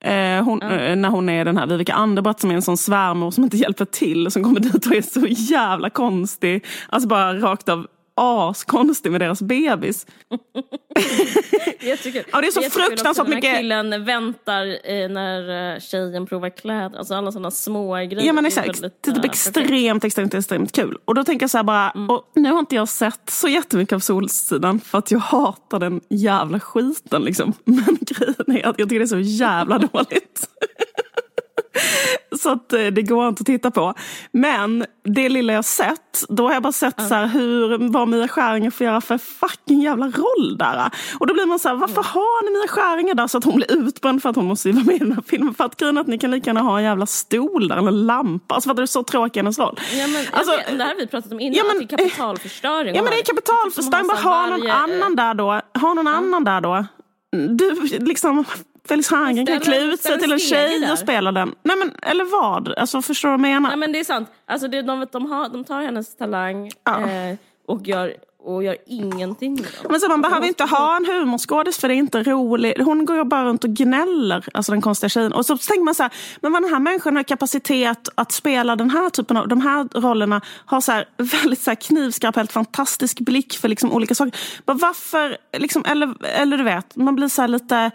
Eh, 0.04 0.44
hon, 0.44 0.62
eh, 0.62 0.96
när 0.96 1.08
hon 1.08 1.28
är 1.28 1.44
den 1.44 1.56
här 1.56 1.66
Vivica 1.66 1.92
Anderbratt 1.92 2.40
som 2.40 2.50
är 2.50 2.54
en 2.54 2.62
sån 2.62 2.76
svärmor 2.76 3.30
som 3.30 3.44
inte 3.44 3.56
hjälper 3.56 3.84
till. 3.84 4.30
Som 4.30 4.44
kommer 4.44 4.60
dit 4.60 4.86
och 4.86 4.94
är 4.94 5.02
så 5.02 5.26
jävla 5.28 5.90
konstig. 5.90 6.64
Alltså 6.88 7.08
bara 7.08 7.38
rakt 7.38 7.68
av 7.68 7.86
askonstig 8.20 9.12
med 9.12 9.20
deras 9.20 9.42
bebis. 9.42 10.06
Jättekul. 11.80 12.22
Ja, 12.32 12.40
det 12.40 12.46
är 12.46 12.50
så 12.50 12.60
Jättekul 12.60 12.84
fruktansvärt 12.86 13.28
mycket- 13.28 13.42
När 13.52 13.56
killen 13.58 14.04
väntar 14.04 14.66
eh, 14.66 15.08
när 15.08 15.80
tjejen 15.80 16.26
provar 16.26 16.48
kläder. 16.56 16.98
Alltså 16.98 17.14
alla 17.14 17.32
sådana 17.32 17.50
små 17.50 17.94
grejer. 17.94 18.22
Ja 18.22 18.32
men 18.32 18.46
exakt, 18.46 18.80
det 18.80 18.86
är 19.08 19.12
typ 19.12 19.24
eh, 19.24 19.30
extremt, 19.30 20.04
extremt, 20.04 20.34
extremt 20.34 20.72
kul. 20.72 20.98
Och 21.04 21.14
då 21.14 21.24
tänker 21.24 21.42
jag 21.44 21.50
så 21.50 21.58
här 21.58 21.64
bara, 21.64 21.90
och 21.90 22.30
nu 22.34 22.50
har 22.50 22.58
inte 22.58 22.74
jag 22.74 22.88
sett 22.88 23.30
så 23.30 23.48
jättemycket 23.48 23.92
av 23.96 24.00
Solsidan 24.00 24.80
för 24.80 24.98
att 24.98 25.10
jag 25.10 25.18
hatar 25.18 25.78
den 25.78 26.00
jävla 26.08 26.60
skiten 26.60 27.22
liksom. 27.22 27.52
Men 27.64 27.98
grejen 28.00 28.56
är 28.64 28.66
att 28.68 28.78
jag 28.78 28.88
tycker 28.88 28.98
det 28.98 29.04
är 29.04 29.06
så 29.06 29.18
jävla 29.20 29.78
dåligt. 29.92 30.48
Så 32.42 32.50
att 32.50 32.72
eh, 32.72 32.86
det 32.86 33.02
går 33.02 33.28
inte 33.28 33.40
att 33.40 33.46
titta 33.46 33.70
på. 33.70 33.94
Men 34.32 34.84
det 35.04 35.28
lilla 35.28 35.52
jag 35.52 35.64
sett, 35.64 36.24
då 36.28 36.46
har 36.46 36.52
jag 36.52 36.62
bara 36.62 36.72
sett 36.72 37.08
så 37.08 37.14
här 37.14 37.26
hur, 37.26 37.88
vad 37.92 38.08
Mia 38.08 38.28
Skäringer 38.28 38.70
får 38.70 38.84
göra 38.86 39.00
för 39.00 39.18
fucking 39.18 39.80
jävla 39.82 40.06
roll 40.06 40.56
där. 40.58 40.90
Och 41.20 41.26
då 41.26 41.34
blir 41.34 41.46
man 41.46 41.58
så 41.58 41.68
här, 41.68 41.76
varför 41.76 42.02
har 42.02 42.44
ni 42.44 42.58
Mia 42.58 42.68
Skäringer 42.68 43.14
där 43.14 43.26
så 43.26 43.38
att 43.38 43.44
hon 43.44 43.56
blir 43.56 43.72
utbränd 43.72 44.22
för 44.22 44.28
att 44.28 44.36
hon 44.36 44.44
måste 44.46 44.72
vara 44.72 44.84
med 44.84 44.94
i 44.96 44.98
den 44.98 45.12
här 45.12 45.22
filmen? 45.26 45.54
För 45.54 45.64
att 45.64 45.76
grejen 45.76 45.98
att 45.98 46.06
ni 46.06 46.18
kan 46.18 46.30
lika 46.30 46.50
gärna 46.50 46.60
ha 46.60 46.78
en 46.78 46.84
jävla 46.84 47.06
stol 47.06 47.68
där, 47.68 47.76
eller 47.76 47.88
en 47.88 48.06
lampa. 48.06 48.54
Alltså 48.54 48.66
för 48.68 48.70
att 48.72 48.76
det 48.76 48.82
är 48.82 48.86
så 48.86 49.02
tråkig 49.02 49.40
hennes 49.40 49.58
roll. 49.58 49.78
Ja, 49.92 50.06
men, 50.06 50.24
Alltså, 50.32 50.56
vet, 50.56 50.78
det 50.78 50.84
här 50.84 50.90
har 50.90 50.96
vi 51.00 51.06
pratat 51.06 51.32
om 51.32 51.40
innan, 51.40 51.54
ja, 51.56 51.64
men- 51.64 51.82
att 51.82 51.88
det 51.88 51.94
är 51.94 51.98
kapitalförstöring. 52.08 52.94
Ja 52.94 53.02
men 53.02 53.10
det 53.12 53.18
är 53.18 53.24
kapitalförstöring, 53.24 54.06
bara 54.06 54.18
ha 54.18 54.46
någon 54.46 54.70
annan 54.70 55.16
där 55.16 55.34
då. 55.34 55.60
Ha 55.80 55.94
någon 55.94 56.06
annan 56.06 56.44
där 56.44 56.60
då. 56.60 56.84
Du, 57.48 57.74
liksom, 57.98 58.44
Felix 58.88 59.10
Herngren 59.10 59.46
kan 59.46 59.60
klä 59.60 59.80
ut 59.80 60.00
sig 60.00 60.18
till 60.20 60.32
en 60.32 60.38
tjej 60.38 60.80
där. 60.80 60.92
och 60.92 60.98
spela 60.98 61.32
den. 61.32 61.54
Nej 61.62 61.76
men, 61.76 61.92
eller 62.02 62.24
vad? 62.24 62.74
Alltså 62.78 63.02
förstår 63.02 63.28
du 63.28 63.32
vad 63.32 63.34
jag 63.36 63.40
menar? 63.40 63.70
Ja 63.70 63.76
men 63.76 63.92
det 63.92 64.00
är 64.00 64.04
sant. 64.04 64.28
Alltså 64.46 64.68
det, 64.68 64.82
de, 64.82 65.06
de, 65.12 65.30
har, 65.30 65.48
de 65.48 65.64
tar 65.64 65.82
hennes 65.82 66.16
talang 66.16 66.70
Ja. 66.84 67.00
eh, 67.00 67.36
och, 67.66 67.86
gör, 67.88 68.14
och 68.42 68.64
gör 68.64 68.76
ingenting 68.86 69.54
med 69.54 69.62
dem. 69.62 69.86
Men 69.90 70.00
så 70.00 70.08
man 70.08 70.18
Alltså, 70.18 70.30
behöver 70.30 70.46
inte 70.46 70.64
ha 70.64 70.96
en 70.96 71.06
humorskådis 71.06 71.78
för 71.78 71.88
det 71.88 71.94
är 71.94 71.96
inte 71.96 72.22
roligt. 72.22 72.82
Hon 72.82 73.04
går 73.04 73.16
ju 73.16 73.24
bara 73.24 73.44
runt 73.44 73.64
och 73.64 73.70
gnäller, 73.70 74.44
alltså 74.54 74.72
den 74.72 74.80
konstiga 74.82 75.08
tjejen. 75.08 75.32
Och 75.32 75.46
så 75.46 75.56
tänker 75.56 75.82
man 75.84 75.94
så 75.94 76.02
här, 76.02 76.12
men 76.40 76.52
vad 76.52 76.62
den 76.62 76.72
här 76.72 76.80
människan 76.80 77.16
har 77.16 77.22
kapacitet 77.22 78.08
att 78.14 78.32
spela 78.32 78.76
den 78.76 78.90
här 78.90 79.10
typen 79.10 79.36
av, 79.36 79.48
de 79.48 79.60
här 79.60 79.88
rollerna, 80.00 80.40
har 80.66 80.80
så 80.80 80.92
här 80.92 81.04
väldigt 81.16 81.60
så 81.62 81.70
här 81.70 81.74
knivskarp, 81.76 82.36
helt 82.36 82.52
fantastisk 82.52 83.20
blick 83.20 83.58
för 83.58 83.68
liksom 83.68 83.92
olika 83.92 84.14
saker. 84.14 84.38
Men 84.66 84.78
varför, 84.78 85.36
liksom, 85.58 85.84
eller, 85.84 86.24
eller 86.24 86.58
du 86.58 86.64
vet, 86.64 86.96
man 86.96 87.16
blir 87.16 87.28
så 87.28 87.40
här 87.42 87.48
lite 87.48 87.90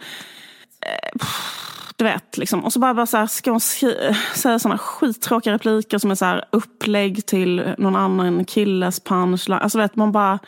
du 1.96 2.04
vet, 2.04 2.38
liksom. 2.38 2.64
Och 2.64 2.72
så 2.72 2.78
bara, 2.78 2.94
bara 2.94 3.06
så 3.06 3.16
här, 3.16 3.26
ska 3.26 3.50
hon 3.50 3.60
säga 3.60 4.58
såna 4.58 4.78
skittråkiga 4.78 5.54
repliker 5.54 5.98
som 5.98 6.10
är 6.10 6.14
så 6.14 6.24
här 6.24 6.44
upplägg 6.52 7.26
till 7.26 7.74
någon 7.78 7.96
annan 7.96 8.44
killes 8.44 9.00
punchline. 9.00 9.58
Alltså 9.58 9.78
vet, 9.78 9.96
man 9.96 10.12
bara, 10.12 10.38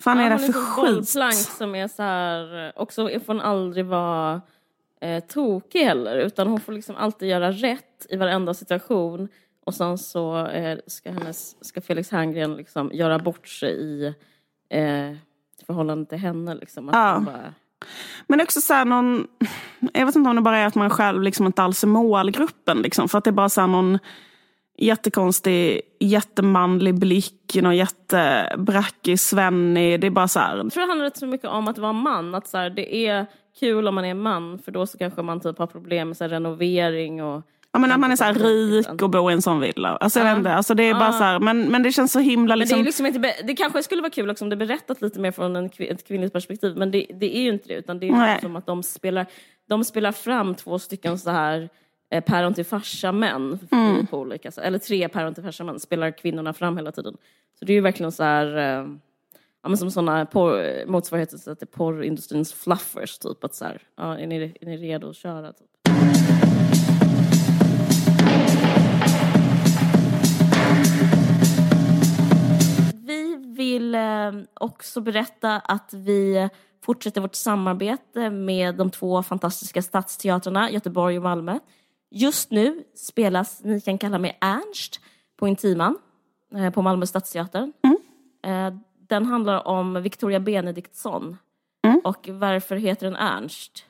fan 0.00 0.18
är 0.18 0.30
det 0.30 0.38
för 0.38 0.52
som 0.52 0.62
skit? 0.62 1.08
som 1.58 1.74
är 1.74 1.88
så 1.88 2.02
här, 2.02 2.72
också 2.76 3.08
får 3.08 3.26
hon 3.26 3.40
aldrig 3.40 3.86
vara 3.86 4.40
eh, 5.00 5.24
tokig 5.24 5.84
heller 5.84 6.16
utan 6.16 6.48
hon 6.48 6.60
får 6.60 6.72
liksom 6.72 6.96
alltid 6.96 7.28
göra 7.28 7.52
rätt 7.52 8.06
i 8.08 8.16
varenda 8.16 8.54
situation 8.54 9.28
och 9.66 9.74
sen 9.74 9.98
så 9.98 10.46
eh, 10.46 10.78
ska, 10.86 11.10
hennes, 11.10 11.64
ska 11.66 11.80
Felix 11.80 12.10
Herngren 12.10 12.54
liksom 12.56 12.90
göra 12.92 13.18
bort 13.18 13.48
sig 13.48 13.70
i 13.70 14.06
eh, 14.70 15.16
förhållande 15.66 16.06
till 16.06 16.18
henne. 16.18 16.54
Liksom. 16.54 16.88
Att 16.88 16.94
Ja. 16.94 17.22
bara, 17.26 17.54
men 18.26 18.40
också 18.40 18.60
så 18.60 18.74
här 18.74 18.84
någon, 18.84 19.26
jag 19.92 20.06
vet 20.06 20.16
inte 20.16 20.30
om 20.30 20.36
det 20.36 20.42
bara 20.42 20.58
är 20.58 20.66
att 20.66 20.74
man 20.74 20.90
själv 20.90 21.22
liksom 21.22 21.46
inte 21.46 21.62
alls 21.62 21.82
är 21.82 21.88
målgruppen. 21.88 22.78
Liksom, 22.78 23.08
för 23.08 23.18
att 23.18 23.24
det 23.24 23.30
är 23.30 23.32
bara 23.32 23.48
så 23.48 23.60
här 23.60 23.68
någon, 23.68 23.98
jättekonstig, 24.78 25.80
jättemanlig 26.00 26.98
blick, 26.98 27.56
någon 27.62 27.76
jättebrackig, 27.76 29.20
svennig. 29.20 30.00
Det 30.00 30.06
är 30.06 30.10
bara 30.10 30.28
så 30.28 30.40
här. 30.40 30.56
Jag 30.56 30.72
tror 30.72 30.82
det 30.82 30.88
handlar 30.88 31.04
rätt 31.04 31.16
så 31.16 31.26
mycket 31.26 31.48
om 31.48 31.68
att 31.68 31.78
vara 31.78 31.92
man. 31.92 32.34
Att 32.34 32.46
så 32.46 32.58
här, 32.58 32.70
det 32.70 32.96
är 32.96 33.26
kul 33.60 33.88
om 33.88 33.94
man 33.94 34.04
är 34.04 34.14
man 34.14 34.58
för 34.58 34.72
då 34.72 34.86
så 34.86 34.98
kanske 34.98 35.22
man 35.22 35.40
typ 35.40 35.58
har 35.58 35.66
problem 35.66 36.08
med 36.08 36.16
så 36.16 36.24
här, 36.24 36.28
renovering 36.28 37.22
och 37.22 37.42
Ja, 37.72 37.78
men 37.78 37.90
när 37.90 37.98
man 37.98 38.12
är 38.12 38.16
så 38.16 38.24
här 38.24 38.34
rik 38.34 39.02
och 39.02 39.10
bor 39.10 39.30
i 39.30 39.34
en 39.34 39.42
sån 39.42 39.60
villa. 39.60 39.96
Alltså, 39.96 40.22
vet 40.22 40.38
inte, 40.38 40.54
alltså 40.54 40.74
det 40.74 40.82
är 40.82 40.94
bara 40.94 41.12
så 41.12 41.24
här, 41.24 41.38
men, 41.40 41.60
men 41.70 41.82
det 41.82 41.92
känns 41.92 42.12
så 42.12 42.18
himla... 42.18 42.56
Men 42.56 42.68
det, 42.68 42.74
är 42.74 42.84
Liksom, 42.84 43.04
liksom 43.04 43.06
inte, 43.06 43.42
det 43.44 43.56
kanske 43.56 43.82
skulle 43.82 44.02
vara 44.02 44.10
kul 44.10 44.30
också 44.30 44.44
om 44.44 44.50
det 44.50 44.56
berättat 44.56 45.02
lite 45.02 45.20
mer 45.20 45.30
från 45.30 45.56
en, 45.56 45.70
ett 45.78 46.08
kvinnligt 46.08 46.32
perspektiv 46.32 46.76
men 46.76 46.90
det, 46.90 47.06
det 47.14 47.36
är 47.36 47.42
ju 47.42 47.48
inte 47.52 47.68
det 47.68 47.74
utan 47.74 47.98
det 47.98 48.08
är 48.08 48.12
Nej. 48.12 48.34
ju 48.34 48.40
som 48.40 48.56
att 48.56 48.66
de 48.66 48.82
spelar, 48.82 49.26
de 49.68 49.84
spelar 49.84 50.12
fram 50.12 50.54
två 50.54 50.78
stycken 50.78 51.18
så 51.18 51.30
här 51.30 51.68
eh, 52.10 52.24
päron 52.24 52.54
till 52.54 52.64
farsa-män 52.64 53.58
Mm. 53.72 54.06
på 54.06 54.18
olika 54.18 54.50
sätt. 54.50 54.64
Eller 54.64 54.78
tre 54.78 55.08
päron 55.08 55.34
till 55.34 55.42
farsa-män 55.44 55.80
spelar 55.80 56.10
kvinnorna 56.10 56.52
fram 56.52 56.76
hela 56.76 56.92
tiden. 56.92 57.16
Så 57.58 57.64
det 57.64 57.72
är 57.72 57.74
ju 57.74 57.80
verkligen 57.80 58.12
så 58.12 58.22
här 58.22 58.56
eh, 58.56 58.86
Ja, 59.62 59.68
men 59.68 59.78
som 59.78 59.90
sådana 59.90 60.26
porr, 60.26 60.86
motsvarigheter 60.86 61.54
till 61.54 61.66
porrindustrins 61.66 62.52
fluffers. 62.52 63.18
Typ, 63.18 63.44
att 63.44 63.54
så 63.54 63.64
här, 63.64 63.82
ja, 63.96 64.18
är, 64.18 64.26
ni, 64.26 64.56
är 64.60 64.66
ni 64.66 64.76
redo 64.76 65.10
att 65.10 65.16
köra? 65.16 65.52
Typ. 65.52 65.66
Också 74.54 75.00
berätta 75.00 75.56
att 75.56 75.92
vi 75.92 76.48
fortsätter 76.84 77.20
vårt 77.20 77.34
samarbete 77.34 78.30
med 78.30 78.74
de 78.74 78.90
två 78.90 79.22
fantastiska 79.22 79.82
stadsteatrarna 79.82 80.70
Göteborg 80.70 81.16
och 81.16 81.22
Malmö. 81.22 81.58
Just 82.10 82.50
nu 82.50 82.84
spelas 82.94 83.64
Ni 83.64 83.80
kan 83.80 83.98
kalla 83.98 84.18
mig 84.18 84.38
Ernst 84.40 85.00
på 85.36 85.48
Intiman 85.48 85.98
eh, 86.54 86.70
på 86.70 86.82
Malmö 86.82 87.06
stadsteater. 87.06 87.72
Eh, 88.44 88.74
Den 89.08 89.26
handlar 89.26 89.68
om 89.68 90.02
Victoria 90.02 90.40
Benediktsson. 90.40 91.36
Och 92.04 92.28
varför 92.32 92.76
heter 92.76 93.06
den 93.06 93.16
Ernst? 93.16 93.84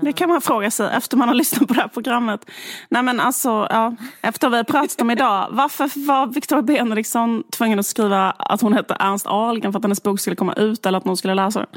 det 0.00 0.12
kan 0.12 0.28
man 0.28 0.40
fråga 0.40 0.70
sig 0.70 0.90
efter 0.92 1.16
man 1.16 1.28
har 1.28 1.34
lyssnat 1.42 1.68
på 1.68 1.74
det 1.74 1.80
här 1.80 1.88
programmet. 1.88 2.50
Nej 2.88 3.02
men 3.02 3.20
alltså, 3.20 3.48
ja, 3.70 3.96
efter 4.22 4.48
vi 4.50 4.56
har 4.56 4.64
pratat 4.64 5.00
om 5.00 5.10
idag. 5.10 5.48
Varför 5.52 6.06
var 6.06 6.26
Victoria 6.26 6.62
Benediktsson 6.62 7.42
tvungen 7.50 7.78
att 7.78 7.86
skriva 7.86 8.30
att 8.30 8.60
hon 8.60 8.72
hette 8.72 8.96
Ernst 9.00 9.26
Ahlgren 9.26 9.72
för 9.72 9.78
att 9.78 9.84
hennes 9.84 10.02
bok 10.02 10.20
skulle 10.20 10.36
komma 10.36 10.52
ut 10.52 10.86
eller 10.86 10.98
att 10.98 11.04
någon 11.04 11.16
skulle 11.16 11.34
läsa 11.34 11.58
den? 11.58 11.68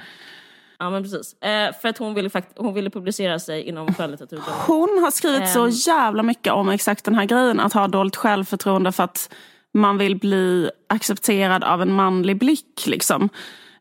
Ja 0.79 0.89
men 0.89 1.03
precis. 1.03 1.33
Eh, 1.41 1.73
för 1.81 1.87
att 1.89 1.97
hon 1.97 2.13
ville, 2.13 2.29
fakt- 2.29 2.57
hon 2.57 2.73
ville 2.73 2.89
publicera 2.89 3.39
sig 3.39 3.61
inom 3.63 3.93
skönlitteratur. 3.93 4.41
Hon 4.67 5.03
har 5.03 5.11
skrivit 5.11 5.49
så 5.49 5.63
Ehm. 5.65 5.69
jävla 5.71 6.23
mycket 6.23 6.53
om 6.53 6.69
exakt 6.69 7.05
den 7.05 7.15
här 7.15 7.25
grejen. 7.25 7.59
Att 7.59 7.73
ha 7.73 7.87
dåligt 7.87 8.15
självförtroende 8.15 8.91
för 8.91 9.03
att 9.03 9.33
man 9.73 9.97
vill 9.97 10.15
bli 10.19 10.69
accepterad 10.89 11.63
av 11.63 11.81
en 11.81 11.93
manlig 11.93 12.39
blick. 12.39 12.83
Liksom. 12.87 13.29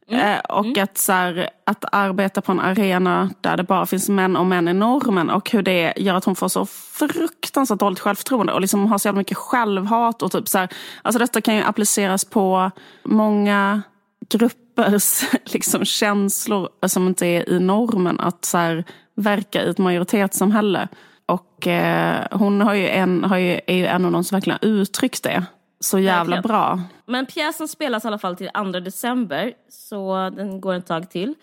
Eh, 0.08 0.38
och 0.38 0.78
Att, 0.78 0.98
så 0.98 1.12
här, 1.12 1.50
att 1.66 1.84
arbeta 1.92 2.40
på 2.40 2.52
en 2.52 2.60
arena 2.60 3.30
där 3.40 3.56
det 3.56 3.62
bara 3.62 3.86
finns 3.86 4.08
män 4.08 4.36
och 4.36 4.46
män 4.46 4.68
i 4.68 4.74
normen. 4.74 5.30
Och 5.30 5.50
hur 5.50 5.62
det 5.62 5.94
gör 5.96 6.14
att 6.14 6.24
hon 6.24 6.36
får 6.36 6.48
så 6.48 6.66
fruktansvärt 6.66 7.78
dåligt 7.78 8.00
självförtroende. 8.00 8.52
Och 8.52 8.60
liksom 8.60 8.86
har 8.86 8.98
så 8.98 9.08
jävla 9.08 9.18
mycket 9.18 9.36
självhat. 9.36 10.22
Och 10.22 10.32
typ 10.32 10.48
så 10.48 10.58
här, 10.58 10.68
alltså 11.02 11.18
detta 11.18 11.40
kan 11.40 11.56
ju 11.56 11.62
appliceras 11.62 12.24
på 12.24 12.70
många 13.04 13.82
gruppers 14.30 15.24
liksom, 15.44 15.84
känslor 15.84 16.68
som 16.86 17.06
inte 17.06 17.26
är 17.26 17.50
i 17.50 17.60
normen. 17.60 18.20
Att 18.20 18.44
så 18.44 18.58
här, 18.58 18.84
verka 19.16 19.62
i 19.62 19.70
ett 19.70 19.78
majoritetssamhälle. 19.78 20.88
Och 21.26 21.66
eh, 21.66 22.26
hon 22.30 22.60
har 22.60 22.74
ju 22.74 22.88
en, 22.88 23.24
har 23.24 23.36
ju, 23.36 23.60
är 23.66 23.76
ju 23.76 23.86
en 23.86 24.04
av 24.04 24.12
de 24.12 24.24
som 24.24 24.36
verkligen 24.36 24.58
har 24.62 24.68
uttryckt 24.68 25.22
det 25.22 25.44
så 25.84 25.98
jävla 25.98 26.36
Verkligen. 26.36 26.42
bra. 26.42 26.80
Men 27.06 27.26
pjäsen 27.26 27.68
spelas 27.68 28.04
i 28.04 28.06
alla 28.08 28.18
fall 28.18 28.36
till 28.36 28.50
2 28.54 28.80
december, 28.80 29.52
så 29.68 30.30
den 30.36 30.60
går 30.60 30.74
ett 30.74 30.86
tag 30.86 31.10
till. 31.10 31.34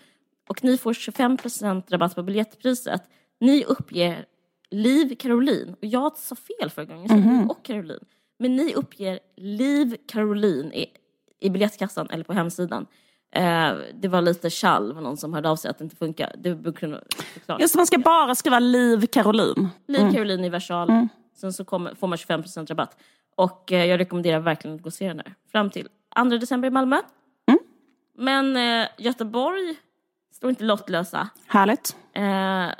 Och 0.48 0.64
ni 0.64 0.78
får 0.78 0.92
25% 0.92 1.82
rabatt 1.88 2.14
på 2.14 2.22
biljettpriset. 2.22 3.02
Ni 3.40 3.64
uppger 3.64 4.24
Liv 4.70 5.14
Caroline. 5.14 5.74
Och 5.82 5.86
jag 5.86 6.16
sa 6.16 6.34
fel 6.34 6.70
förra 6.70 6.84
gången, 6.84 7.02
jag 7.02 7.10
sa 7.10 7.16
Liv 7.16 7.48
och 7.48 7.64
Caroline. 7.64 8.04
Men 8.38 8.56
ni 8.56 8.74
uppger 8.74 9.18
Liv 9.36 9.96
Caroline 10.08 10.72
i, 10.72 10.86
i 11.40 11.50
biljettkassan 11.50 12.08
eller 12.10 12.24
på 12.24 12.32
hemsidan. 12.32 12.86
Eh, 13.34 13.72
det 13.94 14.08
var 14.08 14.22
lite 14.22 14.50
tjall, 14.50 14.92
var 14.92 15.00
någon 15.00 15.16
som 15.16 15.34
hörde 15.34 15.48
av 15.48 15.56
sig 15.56 15.70
att 15.70 15.78
det 15.78 15.84
inte 15.84 15.96
funkar. 15.96 16.34
Det 16.38 16.62
förklara. 16.62 17.60
Just 17.60 17.76
man 17.76 17.86
ska 17.86 17.98
bara 17.98 18.34
skriva 18.34 18.58
Liv 18.58 19.06
Caroline. 19.06 19.68
Liv 19.88 20.12
Caroline 20.12 20.44
i 20.44 20.48
versal. 20.48 21.08
Sen 21.36 21.52
så 21.52 21.64
kommer, 21.64 21.94
får 21.94 22.06
man 22.06 22.18
25% 22.18 22.66
rabatt. 22.66 22.96
Och 23.34 23.72
eh, 23.72 23.84
jag 23.84 24.00
rekommenderar 24.00 24.40
verkligen 24.40 24.76
att 24.76 24.82
gå 24.82 24.86
och 24.86 24.92
se 24.92 25.08
den 25.08 25.18
här. 25.18 25.34
Fram 25.52 25.70
till 25.70 25.88
2 26.16 26.24
december 26.24 26.68
i 26.68 26.70
Malmö. 26.70 26.96
Men 28.14 28.56
eh, 28.56 28.88
Göteborg 28.98 29.76
står 30.32 30.50
inte 30.50 30.64
lottlösa. 30.64 31.28
Härligt. 31.46 31.96
Eh, 32.12 32.22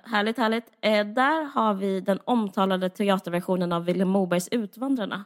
härligt, 0.05 0.39
härligt. 0.39 0.65
Eh, 0.81 1.07
där 1.07 1.43
har 1.45 1.75
vi 1.75 2.01
den 2.01 2.19
omtalade 2.25 2.91
teaterversionen 2.91 3.73
av 3.73 3.85
Vilhelm 3.85 4.09
Mobergs 4.09 4.49
Utvandrarna. 4.51 5.25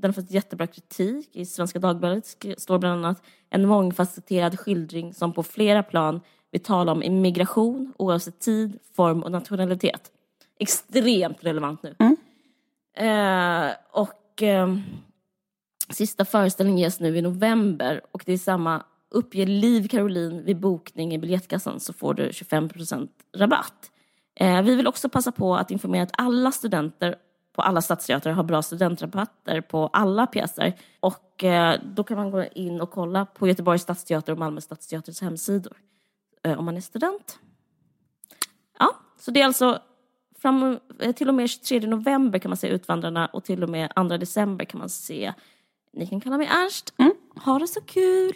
Den 0.00 0.08
har 0.08 0.12
fått 0.12 0.30
jättebra 0.30 0.66
kritik. 0.66 1.36
I 1.36 1.46
Svenska 1.46 1.78
Dagbladet 1.78 2.26
står 2.58 2.78
bland 2.78 3.04
annat 3.04 3.22
en 3.50 3.66
mångfacetterad 3.66 4.58
skildring 4.60 5.14
som 5.14 5.32
på 5.32 5.42
flera 5.42 5.82
plan 5.82 6.20
vill 6.50 6.62
tala 6.62 6.92
om 6.92 7.02
immigration 7.02 7.92
oavsett 7.96 8.40
tid, 8.40 8.78
form 8.96 9.22
och 9.22 9.32
nationalitet. 9.32 10.10
Extremt 10.58 11.44
relevant 11.44 11.82
nu. 11.82 11.94
Eh, 13.06 13.70
och 13.90 14.12
Ehm, 14.42 14.82
sista 15.90 16.24
föreställningen 16.24 16.78
ges 16.78 17.00
nu 17.00 17.16
i 17.16 17.22
november 17.22 18.00
och 18.12 18.22
det 18.26 18.32
är 18.32 18.38
samma 18.38 18.84
Uppge 19.10 19.46
Liv 19.46 19.88
Caroline 19.88 20.44
vid 20.44 20.60
bokning 20.60 21.14
i 21.14 21.18
biljettkassan 21.18 21.80
så 21.80 21.92
får 21.92 22.14
du 22.14 22.30
25% 22.30 23.08
rabatt. 23.36 23.90
Eh, 24.34 24.62
vi 24.62 24.74
vill 24.74 24.86
också 24.86 25.08
passa 25.08 25.32
på 25.32 25.56
att 25.56 25.70
informera 25.70 26.02
att 26.02 26.12
alla 26.12 26.52
studenter 26.52 27.16
på 27.52 27.62
alla 27.62 27.82
stadsteatrar 27.82 28.32
har 28.32 28.44
bra 28.44 28.62
studentrabatter 28.62 29.60
på 29.60 29.86
alla 29.86 30.26
pjäser. 30.26 30.74
Och 31.00 31.44
eh, 31.44 31.80
då 31.84 32.04
kan 32.04 32.16
man 32.16 32.30
gå 32.30 32.44
in 32.44 32.80
och 32.80 32.90
kolla 32.90 33.26
på 33.26 33.48
Göteborgs 33.48 33.82
stadsteater 33.82 34.32
och 34.32 34.38
Malmö 34.38 34.60
stadsteaters 34.60 35.20
hemsidor. 35.20 35.76
Eh, 36.42 36.58
om 36.58 36.64
man 36.64 36.76
är 36.76 36.80
student. 36.80 37.38
Ja, 38.78 38.96
så 39.20 39.30
det 39.30 39.40
är 39.40 39.46
alltså 39.46 39.82
fram, 40.38 40.78
eh, 41.00 41.12
till 41.12 41.28
och 41.28 41.34
med 41.34 41.50
23 41.50 41.80
november 41.80 42.38
kan 42.38 42.50
man 42.50 42.56
se 42.56 42.68
Utvandrarna 42.68 43.26
och 43.26 43.44
till 43.44 43.62
och 43.62 43.68
med 43.68 43.92
2 43.94 44.02
december 44.02 44.64
kan 44.64 44.78
man 44.78 44.88
se 44.88 45.32
Ni 45.92 46.06
kan 46.06 46.20
kalla 46.20 46.38
mig 46.38 46.46
Ernst. 46.46 46.94
Ha 47.44 47.58
det 47.58 47.68
så 47.68 47.80
kul! 47.80 48.32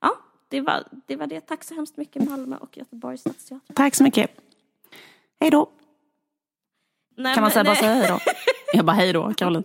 Ja, 0.00 0.16
det 0.48 0.60
var, 0.60 0.84
det 1.06 1.16
var 1.16 1.26
det. 1.26 1.40
Tack 1.40 1.64
så 1.64 1.74
hemskt 1.74 1.96
mycket 1.96 2.28
Malmö 2.28 2.56
och 2.56 2.76
Göteborgs 2.78 3.20
stadsteater. 3.20 3.74
Tack 3.74 3.94
så 3.94 4.02
mycket. 4.02 4.30
Hej 5.40 5.50
då. 5.50 5.70
Nej, 7.16 7.34
Kan 7.34 7.42
man 7.42 7.50
säga 7.50 7.64
bara 7.64 7.76
säga 7.76 7.94
hej 7.94 8.08
då? 8.08 8.18
Jag 8.72 8.84
bara 8.84 8.96
hej 8.96 9.12
då, 9.12 9.34
Caroline. 9.34 9.64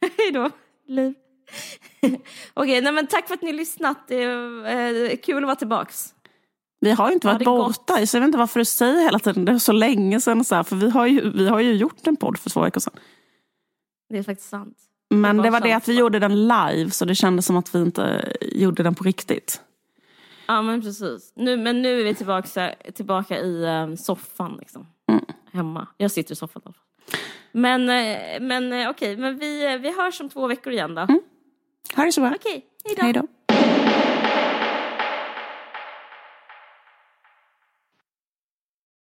Hej 0.18 0.32
då, 0.32 0.50
Liv. 0.86 1.14
Okej, 2.54 2.80
nej 2.80 2.92
men 2.92 3.06
tack 3.06 3.26
för 3.28 3.34
att 3.34 3.42
ni 3.42 3.52
lyssnat. 3.52 4.08
Det 4.08 4.22
är 4.22 5.10
eh, 5.10 5.16
kul 5.16 5.36
att 5.36 5.42
vara 5.42 5.56
tillbaks. 5.56 6.14
Vi 6.82 6.90
har 6.90 7.08
ju 7.08 7.14
inte 7.14 7.26
varit 7.26 7.38
det 7.38 7.44
borta, 7.44 8.06
så 8.06 8.16
jag 8.16 8.20
vet 8.20 8.26
inte 8.26 8.38
varför 8.38 8.58
du 8.58 8.64
säger 8.64 9.00
hela 9.00 9.18
tiden 9.18 9.44
det 9.44 9.52
är 9.52 9.58
så 9.58 9.72
länge 9.72 10.20
sedan. 10.20 10.44
Så 10.44 10.54
här, 10.54 10.62
för 10.62 10.76
vi 10.76 10.90
har, 10.90 11.06
ju, 11.06 11.30
vi 11.30 11.48
har 11.48 11.60
ju 11.60 11.72
gjort 11.72 12.06
en 12.06 12.16
podd 12.16 12.38
för 12.38 12.50
två 12.50 12.60
veckor 12.60 12.80
sedan. 12.80 12.92
Det 14.08 14.18
är 14.18 14.22
faktiskt 14.22 14.50
sant. 14.50 14.76
Men 15.10 15.36
var 15.36 15.44
det 15.44 15.50
var 15.50 15.60
det 15.60 15.72
att 15.72 15.88
vi 15.88 15.98
gjorde 15.98 16.18
den 16.18 16.48
live 16.48 16.90
så 16.90 17.04
det 17.04 17.14
kändes 17.14 17.46
som 17.46 17.56
att 17.56 17.74
vi 17.74 17.78
inte 17.78 18.32
gjorde 18.40 18.82
den 18.82 18.94
på 18.94 19.04
riktigt. 19.04 19.60
Ja 20.46 20.62
men 20.62 20.82
precis. 20.82 21.32
Nu, 21.36 21.56
men 21.56 21.82
nu 21.82 22.00
är 22.00 22.04
vi 22.04 22.14
tillbaka, 22.14 22.74
tillbaka 22.94 23.38
i 23.38 23.64
eh, 23.64 23.94
soffan 23.94 24.56
liksom. 24.58 24.86
Hemma. 25.52 25.86
Jag 25.96 26.10
sitter 26.10 26.32
i 26.32 26.36
soffan 26.36 26.62
i 26.64 26.66
alla 26.66 26.72
fall. 26.72 26.82
Men, 27.52 27.88
eh, 27.88 28.40
men 28.40 28.72
eh, 28.72 28.90
okej, 28.90 29.16
men 29.16 29.38
vi, 29.38 29.78
vi 29.78 29.96
hörs 30.02 30.20
om 30.20 30.28
två 30.28 30.46
veckor 30.46 30.72
igen 30.72 30.94
då. 30.94 31.06
Ha 31.96 32.04
det 32.04 32.12
så 32.12 32.20
bra. 32.20 32.32
Okej, 32.36 32.64
hej 32.84 32.94
då. 32.96 33.02
Hej 33.02 33.12
då. 33.12 33.26